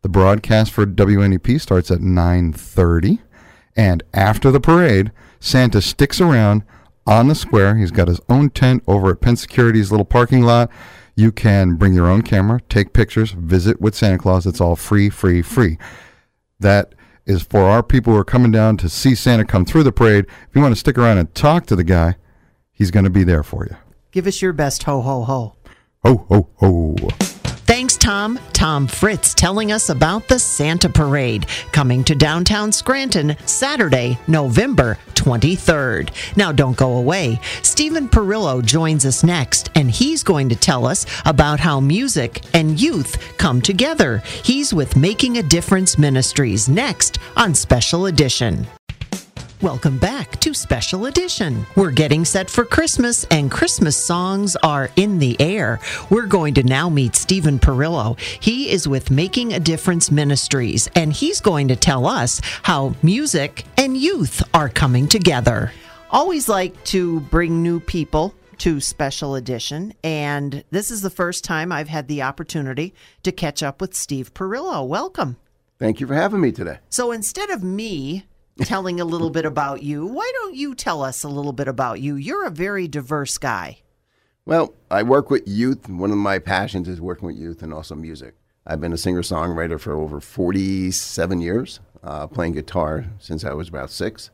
The 0.02 0.10
broadcast 0.10 0.74
for 0.74 0.86
WNEP 0.86 1.62
starts 1.62 1.90
at 1.90 2.02
9:30, 2.02 3.22
and 3.78 4.04
after 4.14 4.52
the 4.52 4.60
parade, 4.60 5.14
Santa 5.40 5.82
sticks 5.82 6.20
around 6.20 6.64
on 7.06 7.30
the 7.30 7.36
square. 7.36 7.78
He's 7.78 7.92
got 7.92 8.10
his 8.10 8.20
own 8.28 8.50
tent 8.50 8.84
over 8.86 9.12
at 9.12 9.22
Penn 9.22 9.38
Security's 9.38 9.92
little 9.92 10.04
parking 10.04 10.42
lot. 10.42 10.70
You 11.18 11.32
can 11.32 11.78
bring 11.78 11.96
your 11.96 12.06
own 12.06 12.22
camera, 12.22 12.62
take 12.70 12.94
pictures, 12.94 13.32
visit 13.32 13.82
with 13.82 13.96
Santa 13.96 14.20
Claus. 14.20 14.46
It's 14.46 14.62
all 14.62 14.76
free, 14.76 15.10
free, 15.10 15.42
free. 15.42 15.80
That 16.60 16.94
is 17.26 17.42
for 17.42 17.62
our 17.62 17.82
people 17.82 18.14
who 18.14 18.20
are 18.20 18.24
coming 18.24 18.52
down 18.52 18.78
to 18.78 18.88
see 18.88 19.16
Santa 19.16 19.44
come 19.44 19.66
through 19.66 19.82
the 19.82 19.92
parade. 19.92 20.26
If 20.28 20.50
you 20.54 20.62
want 20.62 20.76
to 20.76 20.80
stick 20.80 20.96
around 20.96 21.18
and 21.18 21.34
talk 21.34 21.66
to 21.66 21.76
the 21.76 21.84
guy, 21.84 22.18
he's 22.72 22.92
going 22.92 23.06
to 23.06 23.10
be 23.10 23.24
there 23.24 23.42
for 23.42 23.66
you. 23.66 23.76
Give 24.12 24.28
us 24.28 24.44
your 24.44 24.54
best 24.54 24.84
ho 24.84 25.02
ho 25.02 25.24
ho. 25.24 25.56
Ho, 26.04 26.26
ho, 26.30 26.50
ho. 26.58 27.37
Thanks, 27.68 27.98
Tom. 27.98 28.40
Tom 28.54 28.88
Fritz 28.88 29.34
telling 29.34 29.74
us 29.74 29.90
about 29.90 30.30
the 30.30 30.40
Santa 30.40 30.90
Parade 30.90 31.48
coming 31.74 32.02
to 32.06 32.16
downtown 32.16 32.72
Scranton 32.72 33.36
Saturday, 33.46 34.18
November 34.26 34.98
23rd. 35.16 36.12
Now, 36.38 36.54
don't 36.54 36.78
go 36.78 36.96
away. 36.96 37.42
Stephen 37.64 38.08
Perillo 38.08 38.64
joins 38.64 39.06
us 39.06 39.22
next, 39.22 39.70
and 39.76 39.92
he's 39.92 40.24
going 40.24 40.48
to 40.48 40.56
tell 40.56 40.86
us 40.86 41.06
about 41.26 41.60
how 41.60 41.82
music 41.82 42.42
and 42.54 42.80
youth 42.80 43.38
come 43.38 43.62
together. 43.62 44.20
He's 44.44 44.74
with 44.74 44.96
Making 44.96 45.38
a 45.38 45.44
Difference 45.44 45.98
Ministries 45.98 46.70
next 46.70 47.20
on 47.36 47.54
Special 47.54 48.06
Edition. 48.06 48.66
Welcome 49.64 49.98
back 49.98 50.40
to 50.42 50.54
Special 50.54 51.08
Edition. 51.08 51.66
We're 51.76 51.90
getting 51.90 52.26
set 52.26 52.48
for 52.48 52.64
Christmas, 52.64 53.24
and 53.32 53.50
Christmas 53.50 53.98
songs 53.98 54.56
are 54.58 54.92
in 54.96 55.18
the 55.18 55.36
air. 55.42 55.80
We're 56.12 56.28
going 56.28 56.54
to 56.54 56.64
now 56.64 56.90
meet 56.90 57.16
Stephen 57.16 57.58
Perillo. 57.58 58.20
He 58.20 58.70
is 58.70 58.88
with 58.88 59.10
Making 59.10 59.54
a 59.54 59.60
Difference 59.60 60.12
Ministries, 60.12 60.88
and 60.94 61.12
he's 61.12 61.42
going 61.42 61.70
to 61.70 61.76
tell 61.76 62.06
us 62.06 62.40
how 62.62 62.94
music 63.02 63.66
and 63.80 63.98
youth 63.98 64.48
are 64.54 64.70
coming 64.70 65.08
together. 65.08 65.72
Always 66.12 66.48
like 66.48 66.84
to 66.86 67.22
bring 67.22 67.64
new 67.64 67.80
people 67.80 68.36
to 68.60 68.80
Special 68.80 69.34
Edition, 69.34 69.92
and 70.04 70.64
this 70.70 70.92
is 70.92 71.02
the 71.02 71.10
first 71.10 71.44
time 71.44 71.72
I've 71.72 71.90
had 71.90 72.08
the 72.08 72.22
opportunity 72.22 72.94
to 73.24 73.32
catch 73.32 73.64
up 73.64 73.82
with 73.82 73.96
Steve 73.96 74.36
Perillo. 74.36 74.88
Welcome. 74.88 75.38
Thank 75.80 76.00
you 76.00 76.06
for 76.06 76.14
having 76.14 76.42
me 76.42 76.52
today. 76.52 76.78
So 76.90 77.12
instead 77.12 77.50
of 77.50 77.64
me 77.64 78.26
telling 78.58 79.00
a 79.00 79.06
little 79.06 79.30
bit 79.30 79.46
about 79.46 79.84
you, 79.84 80.06
why 80.06 80.32
don't 80.36 80.56
you 80.56 80.76
tell 80.76 81.04
us 81.04 81.24
a 81.24 81.30
little 81.30 81.54
bit 81.54 81.68
about 81.68 82.02
you? 82.02 82.16
You're 82.16 82.46
a 82.46 82.52
very 82.52 82.88
diverse 82.88 83.38
guy. 83.38 83.80
Well, 84.46 84.74
I 84.90 85.04
work 85.04 85.30
with 85.30 85.48
youth. 85.48 85.90
One 85.90 86.12
of 86.12 86.18
my 86.18 86.40
passions 86.40 86.88
is 86.88 87.02
working 87.02 87.28
with 87.28 87.38
youth 87.38 87.62
and 87.62 87.74
also 87.74 87.96
music. 87.96 88.36
I've 88.66 88.82
been 88.82 88.94
a 88.94 88.98
singer 88.98 89.22
songwriter 89.22 89.80
for 89.80 89.94
over 89.94 90.20
47 90.20 91.42
years, 91.42 91.80
uh, 92.04 92.28
playing 92.28 92.54
guitar 92.54 93.06
since 93.20 93.44
I 93.44 93.54
was 93.54 93.70
about 93.70 93.92
six. 93.92 94.30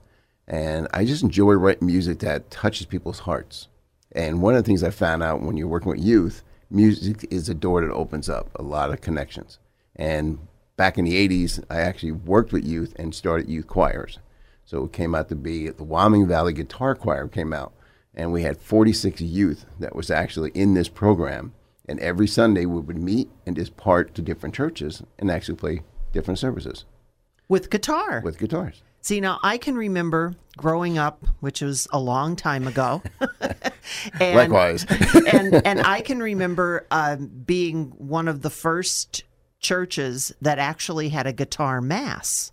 And 0.48 0.88
I 0.94 1.06
just 1.06 1.24
enjoy 1.24 1.54
writing 1.54 1.88
music 1.88 2.20
that 2.20 2.52
touches 2.52 2.86
people's 2.86 3.20
hearts. 3.20 3.68
And 4.12 4.42
one 4.42 4.56
of 4.56 4.64
the 4.64 4.68
things 4.68 4.84
I 4.84 4.92
found 4.92 5.24
out 5.24 5.42
when 5.42 5.58
you're 5.58 5.68
working 5.68 5.92
with 5.92 6.04
youth, 6.04 6.44
music 6.70 7.26
is 7.32 7.50
a 7.50 7.54
door 7.54 7.82
that 7.82 7.92
opens 7.92 8.30
up 8.30 8.50
a 8.56 8.64
lot 8.64 8.92
of 8.92 9.02
connections. 9.02 9.60
And 9.96 10.40
back 10.76 10.98
in 10.98 11.06
the 11.06 11.28
80s, 11.28 11.64
I 11.70 11.80
actually 11.82 12.12
worked 12.12 12.52
with 12.52 12.66
youth 12.66 12.94
and 12.98 13.14
started 13.14 13.50
youth 13.50 13.68
choirs. 13.68 14.20
So 14.66 14.86
it 14.86 14.94
came 14.94 15.14
out 15.14 15.30
to 15.30 15.36
be 15.36 15.70
the 15.70 15.84
Wyoming 15.84 16.28
Valley 16.28 16.54
Guitar 16.54 16.96
Choir 16.96 17.28
came 17.28 17.54
out, 17.54 17.74
and 18.14 18.32
we 18.32 18.44
had 18.44 18.58
46 18.58 19.22
youth 19.22 19.66
that 19.80 19.96
was 19.96 20.10
actually 20.10 20.52
in 20.52 20.74
this 20.74 20.88
program. 20.90 21.54
And 21.88 22.00
every 22.00 22.28
Sunday 22.28 22.66
we 22.66 22.80
would 22.80 22.98
meet 22.98 23.30
and 23.46 23.56
just 23.56 23.76
part 23.76 24.16
to 24.16 24.22
different 24.22 24.56
churches 24.56 25.04
and 25.20 25.30
actually 25.30 25.56
play 25.56 25.82
different 26.14 26.40
services 26.40 26.86
With 27.50 27.70
guitar. 27.70 28.22
with 28.24 28.38
guitars. 28.38 28.84
See, 29.02 29.20
now 29.20 29.38
I 29.44 29.58
can 29.58 29.76
remember 29.76 30.34
growing 30.56 30.98
up, 30.98 31.26
which 31.42 31.62
was 31.62 31.90
a 31.92 32.00
long 32.00 32.38
time 32.38 32.68
ago. 32.68 33.04
and, 34.22 34.36
Likewise. 34.36 34.86
and 35.34 35.56
and 35.68 35.82
I 35.82 36.00
can 36.00 36.20
remember 36.24 36.88
um, 36.90 37.28
being 37.28 37.92
one 37.98 38.30
of 38.30 38.44
the 38.44 38.50
first 38.50 39.26
churches 39.64 40.32
that 40.42 40.60
actually 40.60 41.10
had 41.10 41.26
a 41.26 41.34
guitar 41.34 41.82
mass 41.82 42.52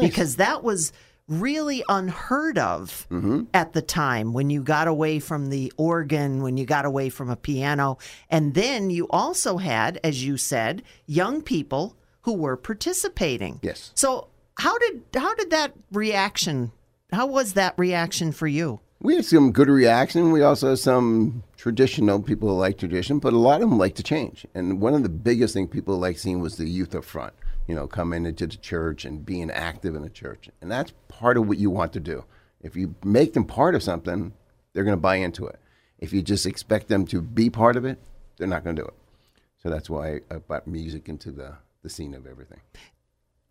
because 0.00 0.36
that 0.36 0.62
was 0.62 0.92
really 1.26 1.82
unheard 1.88 2.58
of 2.58 3.06
Mm-hmm. 3.10 3.44
at 3.54 3.72
the 3.72 3.82
time 3.82 4.32
when 4.32 4.50
you 4.50 4.62
got 4.62 4.86
away 4.88 5.18
from 5.20 5.48
the 5.50 5.72
organ, 5.76 6.42
when 6.42 6.56
you 6.56 6.64
got 6.66 6.84
away 6.84 7.08
from 7.08 7.30
a 7.30 7.36
piano. 7.36 7.98
And 8.28 8.54
then 8.54 8.90
you 8.90 9.06
also 9.10 9.56
had, 9.58 9.98
as 10.04 10.24
you 10.24 10.36
said, 10.36 10.82
young 11.06 11.42
people 11.42 11.96
who 12.22 12.34
were 12.34 12.56
participating. 12.56 13.60
Yes. 13.62 13.90
So 13.94 14.28
how 14.58 14.76
did 14.78 15.02
how 15.14 15.34
did 15.34 15.50
that 15.50 15.72
reaction 15.90 16.72
how 17.12 17.26
was 17.26 17.54
that 17.54 17.74
reaction 17.76 18.30
for 18.32 18.46
you? 18.46 18.80
We 19.02 19.14
had 19.14 19.24
some 19.24 19.52
good 19.52 19.70
reaction. 19.70 20.30
We 20.30 20.42
also 20.42 20.68
had 20.68 20.78
some 20.78 21.42
traditional 21.56 22.20
people 22.20 22.50
who 22.50 22.54
like 22.56 22.76
tradition, 22.76 23.18
but 23.18 23.32
a 23.32 23.38
lot 23.38 23.62
of 23.62 23.70
them 23.70 23.78
like 23.78 23.94
to 23.94 24.02
change. 24.02 24.46
And 24.54 24.78
one 24.78 24.92
of 24.92 25.02
the 25.02 25.08
biggest 25.08 25.54
things 25.54 25.70
people 25.70 25.96
like 25.96 26.18
seeing 26.18 26.40
was 26.40 26.58
the 26.58 26.68
youth 26.68 26.94
up 26.94 27.04
front, 27.04 27.32
you 27.66 27.74
know, 27.74 27.86
coming 27.86 28.26
into 28.26 28.46
the 28.46 28.58
church 28.58 29.06
and 29.06 29.24
being 29.24 29.50
active 29.50 29.94
in 29.94 30.02
the 30.02 30.10
church. 30.10 30.50
And 30.60 30.70
that's 30.70 30.92
part 31.08 31.38
of 31.38 31.48
what 31.48 31.56
you 31.56 31.70
want 31.70 31.94
to 31.94 32.00
do. 32.00 32.26
If 32.60 32.76
you 32.76 32.94
make 33.02 33.32
them 33.32 33.46
part 33.46 33.74
of 33.74 33.82
something, 33.82 34.34
they're 34.74 34.84
going 34.84 34.98
to 34.98 35.00
buy 35.00 35.16
into 35.16 35.46
it. 35.46 35.58
If 35.98 36.12
you 36.12 36.20
just 36.20 36.44
expect 36.44 36.88
them 36.88 37.06
to 37.06 37.22
be 37.22 37.48
part 37.48 37.76
of 37.76 37.86
it, 37.86 37.98
they're 38.36 38.46
not 38.46 38.64
going 38.64 38.76
to 38.76 38.82
do 38.82 38.88
it. 38.88 38.94
So 39.62 39.70
that's 39.70 39.88
why 39.88 40.20
I 40.30 40.36
brought 40.36 40.66
music 40.66 41.08
into 41.08 41.30
the, 41.30 41.54
the 41.82 41.88
scene 41.88 42.12
of 42.12 42.26
everything. 42.26 42.60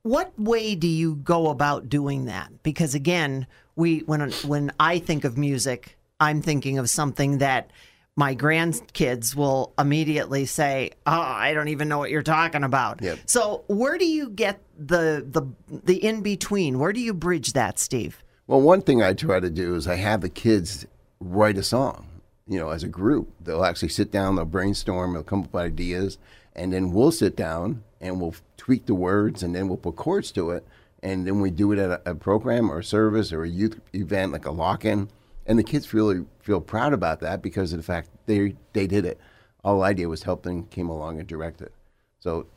What 0.03 0.32
way 0.39 0.75
do 0.75 0.88
you 0.88 1.15
go 1.15 1.50
about 1.50 1.89
doing 1.89 2.25
that? 2.25 2.63
Because 2.63 2.96
again, 2.96 3.48
we 3.75 4.00
when 4.00 4.32
when 4.46 4.72
I 4.79 5.00
think 5.00 5.24
of 5.24 5.38
music, 5.38 5.98
I'm 6.20 6.41
thinking 6.41 6.77
of 6.77 6.89
something 6.89 7.39
that 7.39 7.72
my 8.15 8.36
grandkids 8.36 9.36
will 9.36 9.74
immediately 9.77 10.46
say, 10.46 10.91
"Oh, 11.06 11.12
I 11.12 11.53
don't 11.53 11.70
even 11.70 11.89
know 11.89 11.98
what 11.98 12.12
you're 12.12 12.24
talking 12.24 12.63
about." 12.63 13.01
Yep. 13.01 13.20
So, 13.25 13.63
where 13.68 13.98
do 13.98 14.06
you 14.06 14.29
get 14.29 14.62
the 14.77 15.25
the 15.29 15.44
the 15.84 16.03
in 16.03 16.22
between? 16.22 16.79
Where 16.79 16.94
do 16.94 17.01
you 17.01 17.13
bridge 17.13 17.53
that, 17.53 17.79
Steve? 17.79 18.24
Well, 18.48 18.62
one 18.62 18.82
thing 18.82 19.03
I 19.03 19.13
try 19.13 19.39
to 19.39 19.50
do 19.50 19.75
is 19.75 19.88
I 19.88 19.96
have 19.96 20.22
the 20.22 20.29
kids 20.29 20.86
write 21.20 21.58
a 21.58 21.63
song, 21.63 22.08
you 22.48 22.58
know, 22.58 22.70
as 22.70 22.84
a 22.84 22.88
group. 22.88 23.32
They'll 23.41 23.63
actually 23.65 23.89
sit 23.89 24.12
down, 24.12 24.36
they'll 24.36 24.46
brainstorm, 24.46 25.13
they'll 25.13 25.24
come 25.24 25.44
up 25.44 25.53
with 25.53 25.62
ideas, 25.62 26.18
and 26.56 26.74
then 26.74 26.91
we'll 26.91 27.12
sit 27.12 27.36
down 27.36 27.84
and 28.01 28.20
we'll 28.22 28.36
tweak 28.58 28.86
the 28.86 28.96
words 28.96 29.44
and 29.44 29.56
then 29.56 29.68
we'll 29.68 29.77
put 29.77 29.96
chords 29.96 30.32
to 30.34 30.51
it. 30.51 30.65
And 31.01 31.25
then 31.25 31.39
we 31.39 31.50
do 31.50 31.72
it 31.72 31.79
at 31.79 31.91
a, 31.91 32.12
a 32.12 32.15
program 32.15 32.70
or 32.70 32.79
a 32.79 32.84
service 32.84 33.32
or 33.32 33.44
a 33.44 33.50
youth 33.50 33.79
event 33.94 34.32
like 34.32 34.46
a 34.46 34.51
lock 34.51 34.86
in. 34.86 35.10
And 35.46 35.58
the 35.58 35.63
kids 35.63 35.94
really 35.94 36.25
feel 36.39 36.62
proud 36.62 36.94
about 36.94 37.22
that 37.22 37.41
because 37.41 37.74
of 37.74 37.79
the 37.79 37.84
fact 37.84 38.10
they, 38.25 38.56
they 38.74 38.86
did 38.86 39.06
it. 39.06 39.20
All 39.63 39.84
I 39.84 39.94
did 39.94 40.08
was 40.08 40.24
help 40.24 40.44
them, 40.44 40.63
came 40.65 40.89
along 40.89 41.20
and 41.20 41.27
direct 41.27 41.62
it. 41.62 41.74
So 42.20 42.48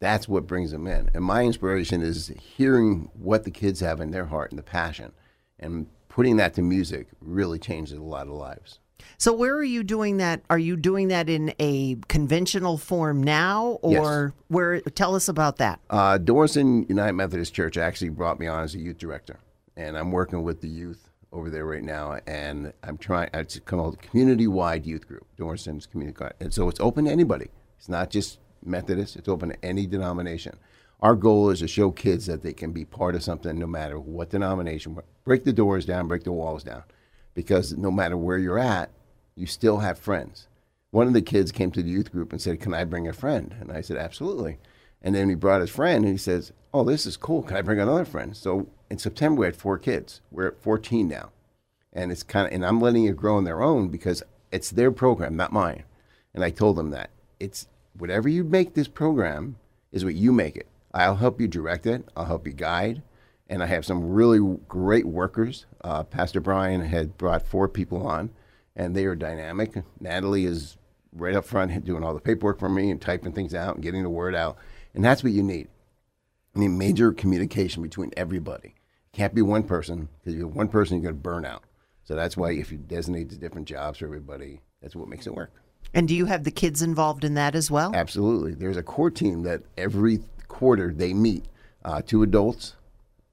that's 0.00 0.26
what 0.28 0.48
brings 0.48 0.72
them 0.72 0.86
in. 0.86 1.10
And 1.14 1.24
my 1.24 1.44
inspiration 1.44 2.02
is 2.02 2.32
hearing 2.40 3.08
what 3.14 3.44
the 3.44 3.50
kids 3.50 3.80
have 3.80 4.00
in 4.00 4.10
their 4.10 4.26
heart 4.26 4.50
and 4.50 4.58
the 4.58 4.64
passion, 4.64 5.12
and 5.60 5.86
putting 6.08 6.36
that 6.38 6.54
to 6.54 6.62
music 6.62 7.06
really 7.20 7.58
changes 7.58 7.96
a 7.96 8.02
lot 8.02 8.26
of 8.26 8.32
lives. 8.32 8.80
So, 9.18 9.32
where 9.32 9.54
are 9.54 9.64
you 9.64 9.82
doing 9.82 10.16
that? 10.18 10.42
Are 10.50 10.58
you 10.58 10.76
doing 10.76 11.08
that 11.08 11.28
in 11.28 11.54
a 11.58 11.96
conventional 12.08 12.78
form 12.78 13.22
now, 13.22 13.78
or 13.82 14.34
where? 14.48 14.80
Tell 14.80 15.14
us 15.14 15.28
about 15.28 15.58
that. 15.58 15.80
Uh, 15.90 16.18
Dorranceton 16.18 16.88
United 16.88 17.12
Methodist 17.12 17.54
Church 17.54 17.76
actually 17.76 18.10
brought 18.10 18.40
me 18.40 18.46
on 18.46 18.64
as 18.64 18.74
a 18.74 18.78
youth 18.78 18.98
director, 18.98 19.38
and 19.76 19.96
I'm 19.96 20.10
working 20.10 20.42
with 20.42 20.60
the 20.60 20.68
youth 20.68 21.08
over 21.32 21.50
there 21.50 21.64
right 21.64 21.82
now, 21.82 22.18
and 22.26 22.72
I'm 22.82 22.98
trying. 22.98 23.30
to 23.30 23.40
It's 23.40 23.58
called 23.60 24.00
community-wide 24.02 24.86
youth 24.86 25.06
group, 25.06 25.26
Dorranceton's 25.36 25.86
community, 25.86 26.24
and 26.40 26.52
so 26.52 26.68
it's 26.68 26.80
open 26.80 27.04
to 27.06 27.10
anybody. 27.10 27.48
It's 27.78 27.88
not 27.88 28.10
just 28.10 28.38
Methodist; 28.64 29.16
it's 29.16 29.28
open 29.28 29.50
to 29.50 29.64
any 29.64 29.86
denomination. 29.86 30.56
Our 31.00 31.16
goal 31.16 31.50
is 31.50 31.58
to 31.58 31.68
show 31.68 31.90
kids 31.90 32.26
that 32.26 32.42
they 32.42 32.52
can 32.52 32.70
be 32.70 32.84
part 32.84 33.16
of 33.16 33.24
something, 33.24 33.58
no 33.58 33.66
matter 33.66 33.98
what 33.98 34.30
denomination. 34.30 34.96
Break 35.24 35.42
the 35.42 35.52
doors 35.52 35.84
down, 35.84 36.06
break 36.06 36.22
the 36.22 36.30
walls 36.30 36.62
down, 36.62 36.84
because 37.34 37.76
no 37.76 37.90
matter 37.90 38.16
where 38.16 38.38
you're 38.38 38.58
at, 38.58 38.90
you 39.34 39.46
still 39.46 39.78
have 39.78 39.98
friends. 39.98 40.48
One 40.90 41.06
of 41.06 41.14
the 41.14 41.22
kids 41.22 41.52
came 41.52 41.70
to 41.72 41.82
the 41.82 41.90
youth 41.90 42.12
group 42.12 42.32
and 42.32 42.40
said, 42.40 42.60
"Can 42.60 42.74
I 42.74 42.84
bring 42.84 43.08
a 43.08 43.12
friend?" 43.12 43.54
And 43.60 43.72
I 43.72 43.80
said, 43.80 43.96
"Absolutely." 43.96 44.58
And 45.02 45.14
then 45.14 45.28
he 45.28 45.34
brought 45.34 45.60
his 45.60 45.70
friend 45.70 46.04
and 46.04 46.12
he 46.12 46.18
says, 46.18 46.52
Oh, 46.74 46.84
this 46.84 47.04
is 47.04 47.16
cool. 47.16 47.42
Can 47.42 47.56
I 47.56 47.62
bring 47.62 47.80
another 47.80 48.04
friend? 48.04 48.36
So 48.36 48.68
in 48.88 48.98
September, 48.98 49.40
we 49.40 49.46
had 49.46 49.56
four 49.56 49.78
kids. 49.78 50.20
We're 50.30 50.48
at 50.48 50.62
14 50.62 51.08
now. 51.08 51.30
And 51.92 52.10
it's 52.10 52.22
kind 52.22 52.46
of, 52.46 52.52
and 52.52 52.64
I'm 52.64 52.80
letting 52.80 53.04
it 53.04 53.16
grow 53.16 53.36
on 53.36 53.44
their 53.44 53.62
own 53.62 53.88
because 53.88 54.22
it's 54.50 54.70
their 54.70 54.90
program, 54.90 55.36
not 55.36 55.52
mine. 55.52 55.84
And 56.32 56.42
I 56.42 56.50
told 56.50 56.76
them 56.76 56.90
that 56.90 57.10
it's 57.38 57.66
whatever 57.98 58.28
you 58.28 58.42
make 58.44 58.72
this 58.72 58.88
program 58.88 59.56
is 59.90 60.04
what 60.04 60.14
you 60.14 60.32
make 60.32 60.56
it. 60.56 60.66
I'll 60.94 61.16
help 61.16 61.40
you 61.40 61.48
direct 61.48 61.86
it, 61.86 62.08
I'll 62.16 62.24
help 62.24 62.46
you 62.46 62.54
guide. 62.54 63.02
And 63.48 63.62
I 63.62 63.66
have 63.66 63.84
some 63.84 64.10
really 64.10 64.58
great 64.68 65.06
workers. 65.06 65.66
Uh, 65.82 66.04
Pastor 66.04 66.40
Brian 66.40 66.80
had 66.80 67.18
brought 67.18 67.46
four 67.46 67.68
people 67.68 68.06
on, 68.06 68.30
and 68.74 68.94
they 68.94 69.04
are 69.04 69.14
dynamic. 69.14 69.74
Natalie 70.00 70.46
is 70.46 70.78
right 71.12 71.34
up 71.34 71.44
front 71.44 71.84
doing 71.84 72.02
all 72.02 72.14
the 72.14 72.20
paperwork 72.20 72.58
for 72.58 72.68
me 72.68 72.90
and 72.90 73.00
typing 73.00 73.32
things 73.32 73.54
out 73.54 73.74
and 73.74 73.82
getting 73.82 74.02
the 74.02 74.10
word 74.10 74.34
out. 74.34 74.56
And 74.94 75.04
that's 75.04 75.22
what 75.22 75.32
you 75.32 75.42
need. 75.42 75.68
I 76.54 76.58
mean, 76.58 76.78
major 76.78 77.12
communication 77.12 77.82
between 77.82 78.10
everybody. 78.16 78.74
Can't 79.12 79.34
be 79.34 79.42
one 79.42 79.62
person 79.62 80.08
because 80.18 80.34
if 80.34 80.38
you 80.38 80.46
have 80.46 80.56
one 80.56 80.68
person, 80.68 80.96
you're 80.96 81.12
going 81.12 81.16
to 81.16 81.20
burn 81.20 81.44
out. 81.44 81.64
So 82.04 82.14
that's 82.14 82.36
why 82.36 82.52
if 82.52 82.72
you 82.72 82.78
designate 82.78 83.30
the 83.30 83.36
different 83.36 83.68
jobs 83.68 83.98
for 83.98 84.06
everybody, 84.06 84.60
that's 84.80 84.96
what 84.96 85.08
makes 85.08 85.26
it 85.26 85.34
work. 85.34 85.52
And 85.94 86.08
do 86.08 86.14
you 86.14 86.26
have 86.26 86.44
the 86.44 86.50
kids 86.50 86.82
involved 86.82 87.24
in 87.24 87.34
that 87.34 87.54
as 87.54 87.70
well? 87.70 87.92
Absolutely. 87.94 88.54
There's 88.54 88.76
a 88.76 88.82
core 88.82 89.10
team 89.10 89.42
that 89.42 89.62
every 89.76 90.20
quarter 90.48 90.92
they 90.92 91.12
meet 91.12 91.44
uh, 91.84 92.02
two 92.02 92.22
adults, 92.22 92.74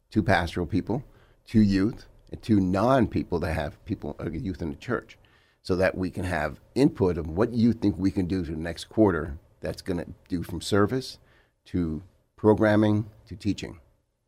two 0.09 0.23
pastoral 0.23 0.65
people, 0.65 1.03
two 1.45 1.61
youth, 1.61 2.05
and 2.31 2.41
two 2.41 2.59
non 2.59 3.07
people 3.07 3.39
that 3.39 3.53
have 3.53 3.83
people, 3.85 4.15
uh, 4.19 4.29
youth 4.29 4.61
in 4.61 4.69
the 4.69 4.75
church, 4.75 5.17
so 5.61 5.75
that 5.75 5.97
we 5.97 6.09
can 6.09 6.23
have 6.23 6.59
input 6.75 7.17
of 7.17 7.27
what 7.27 7.53
you 7.53 7.73
think 7.73 7.97
we 7.97 8.11
can 8.11 8.25
do 8.25 8.43
to 8.43 8.51
the 8.51 8.57
next 8.57 8.85
quarter 8.85 9.37
that's 9.61 9.81
going 9.81 9.97
to 9.97 10.07
do 10.27 10.43
from 10.43 10.61
service 10.61 11.17
to 11.65 12.01
programming 12.35 13.09
to 13.27 13.35
teaching. 13.35 13.79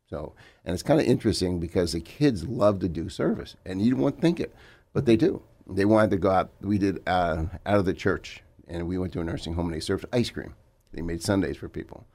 So, 0.08 0.34
and 0.64 0.74
it's 0.74 0.82
kind 0.82 1.00
of 1.00 1.06
interesting 1.06 1.58
because 1.58 1.92
the 1.92 2.00
kids 2.00 2.46
love 2.46 2.80
to 2.80 2.88
do 2.88 3.08
service, 3.08 3.56
and 3.64 3.80
you 3.80 3.96
won't 3.96 4.20
think 4.20 4.40
it, 4.40 4.54
but 4.92 5.06
they 5.06 5.16
do. 5.16 5.42
They 5.66 5.86
wanted 5.86 6.10
to 6.10 6.18
go 6.18 6.30
out. 6.30 6.50
We 6.60 6.76
did 6.76 7.02
uh, 7.06 7.44
out 7.64 7.78
of 7.78 7.86
the 7.86 7.94
church, 7.94 8.42
and 8.68 8.86
we 8.86 8.98
went 8.98 9.12
to 9.14 9.20
a 9.20 9.24
nursing 9.24 9.54
home, 9.54 9.66
and 9.66 9.74
they 9.74 9.80
served 9.80 10.04
ice 10.12 10.28
cream. 10.28 10.54
They 10.92 11.00
made 11.00 11.22
sundaes 11.22 11.56
for 11.56 11.68
people, 11.68 12.06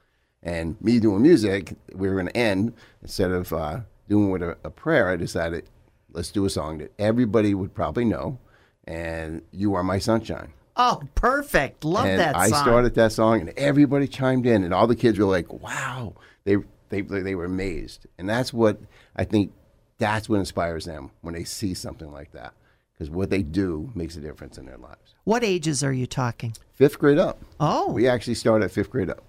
and 0.43 0.79
me 0.81 0.99
doing 0.99 1.21
music, 1.21 1.73
we 1.93 2.07
were 2.07 2.15
going 2.15 2.27
to 2.27 2.37
end 2.37 2.73
instead 3.01 3.31
of 3.31 3.51
uh, 3.53 3.79
doing 4.07 4.29
with 4.29 4.41
a, 4.41 4.57
a 4.63 4.69
prayer. 4.69 5.09
I 5.09 5.15
decided 5.15 5.65
let's 6.11 6.31
do 6.31 6.45
a 6.45 6.49
song 6.49 6.77
that 6.79 6.91
everybody 6.99 7.53
would 7.53 7.73
probably 7.73 8.05
know, 8.05 8.39
and 8.85 9.41
"You 9.51 9.73
Are 9.75 9.83
My 9.83 9.99
Sunshine." 9.99 10.53
Oh, 10.75 11.01
perfect. 11.15 11.83
Love 11.83 12.05
and 12.05 12.19
that 12.19 12.35
I 12.35 12.49
song. 12.49 12.63
started 12.63 12.95
that 12.95 13.11
song, 13.11 13.41
and 13.41 13.49
everybody 13.57 14.07
chimed 14.07 14.45
in, 14.45 14.63
and 14.63 14.73
all 14.73 14.87
the 14.87 14.95
kids 14.95 15.17
were 15.17 15.25
like, 15.25 15.51
"Wow!" 15.51 16.13
They 16.43 16.57
they 16.89 17.01
they 17.01 17.35
were 17.35 17.45
amazed, 17.45 18.05
and 18.17 18.29
that's 18.29 18.53
what 18.53 18.79
I 19.15 19.23
think. 19.23 19.53
That's 19.99 20.29
what 20.29 20.37
inspires 20.37 20.85
them 20.85 21.09
when 21.21 21.33
they 21.33 21.43
see 21.43 21.73
something 21.73 22.11
like 22.11 22.31
that, 22.33 22.53
because 22.93 23.09
what 23.09 23.31
they 23.31 23.41
do 23.41 23.91
makes 23.95 24.15
a 24.15 24.19
difference 24.19 24.59
in 24.59 24.67
their 24.67 24.77
lives. 24.77 25.15
What 25.23 25.43
ages 25.43 25.83
are 25.83 25.91
you 25.91 26.05
talking? 26.05 26.53
Fifth 26.73 26.99
grade 26.99 27.17
up. 27.17 27.39
Oh, 27.59 27.91
We 27.91 28.07
actually 28.07 28.35
started 28.35 28.65
at 28.65 28.71
fifth 28.71 28.91
grade 28.91 29.09
up. 29.09 29.23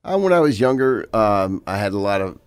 Uh, 0.02 0.18
when 0.18 0.32
I 0.32 0.40
was 0.40 0.62
younger, 0.62 1.10
um, 1.14 1.62
I 1.68 1.76
had 1.76 1.92
a 1.92 1.98
lot 1.98 2.22
of 2.22 2.40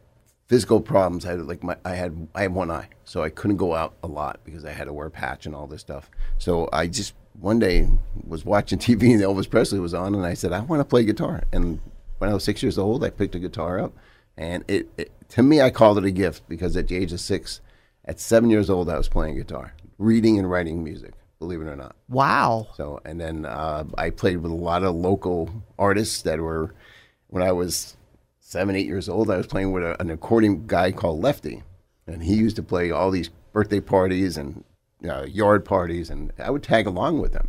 physical 0.46 0.80
problems. 0.80 1.26
I 1.26 1.32
had 1.32 1.42
like 1.42 1.62
my 1.62 1.76
I 1.84 1.96
had 1.96 2.28
I 2.34 2.40
had 2.40 2.54
one 2.54 2.70
eye, 2.70 2.88
so 3.04 3.22
I 3.22 3.28
couldn't 3.28 3.58
go 3.58 3.74
out 3.74 3.92
a 4.02 4.06
lot 4.06 4.40
because 4.42 4.64
I 4.64 4.72
had 4.72 4.84
to 4.84 4.94
wear 4.94 5.08
a 5.08 5.10
patch 5.10 5.44
and 5.44 5.54
all 5.54 5.66
this 5.66 5.82
stuff. 5.82 6.10
So 6.38 6.66
I 6.72 6.86
just 6.86 7.12
one 7.38 7.58
day 7.58 7.86
was 8.26 8.46
watching 8.46 8.78
TV 8.86 9.12
and 9.12 9.20
Elvis 9.20 9.50
Presley 9.50 9.80
was 9.80 9.92
on, 9.92 10.14
and 10.14 10.24
I 10.24 10.32
said 10.32 10.50
I 10.50 10.60
want 10.60 10.80
to 10.80 10.86
play 10.86 11.04
guitar. 11.04 11.42
And 11.52 11.78
when 12.16 12.30
I 12.30 12.32
was 12.32 12.42
six 12.42 12.62
years 12.62 12.78
old, 12.78 13.04
I 13.04 13.10
picked 13.10 13.34
a 13.34 13.38
guitar 13.38 13.78
up, 13.78 13.92
and 14.38 14.64
it, 14.66 14.88
it 14.96 15.12
to 15.28 15.42
me 15.42 15.60
I 15.60 15.68
called 15.68 15.98
it 15.98 16.06
a 16.06 16.10
gift 16.10 16.48
because 16.48 16.74
at 16.74 16.88
the 16.88 16.96
age 16.96 17.12
of 17.12 17.20
six, 17.20 17.60
at 18.06 18.18
seven 18.18 18.48
years 18.48 18.70
old, 18.70 18.88
I 18.88 18.96
was 18.96 19.10
playing 19.10 19.36
guitar, 19.36 19.74
reading 20.00 20.38
and 20.38 20.50
writing 20.50 20.82
music. 20.82 21.12
Believe 21.38 21.60
it 21.60 21.68
or 21.68 21.76
not. 21.76 21.94
Wow. 22.08 22.68
So, 22.76 23.00
and 23.04 23.20
then 23.20 23.46
uh, 23.46 23.84
I 23.96 24.10
played 24.10 24.38
with 24.38 24.50
a 24.50 24.54
lot 24.54 24.82
of 24.82 24.94
local 24.94 25.50
artists 25.78 26.22
that 26.22 26.38
were, 26.40 26.74
when 27.28 27.42
I 27.42 27.52
was 27.52 27.96
seven, 28.40 28.76
eight 28.76 28.86
years 28.86 29.08
old, 29.08 29.30
I 29.30 29.36
was 29.36 29.46
playing 29.46 29.72
with 29.72 29.82
a, 29.82 30.00
an 30.00 30.10
accordion 30.10 30.64
guy 30.66 30.90
called 30.92 31.22
Lefty. 31.22 31.62
And 32.06 32.22
he 32.22 32.34
used 32.34 32.56
to 32.56 32.62
play 32.62 32.90
all 32.90 33.10
these 33.10 33.30
birthday 33.52 33.80
parties 33.80 34.36
and 34.36 34.64
uh, 35.08 35.24
yard 35.24 35.64
parties, 35.64 36.10
and 36.10 36.32
I 36.38 36.50
would 36.50 36.62
tag 36.62 36.86
along 36.86 37.20
with 37.20 37.32
him. 37.32 37.48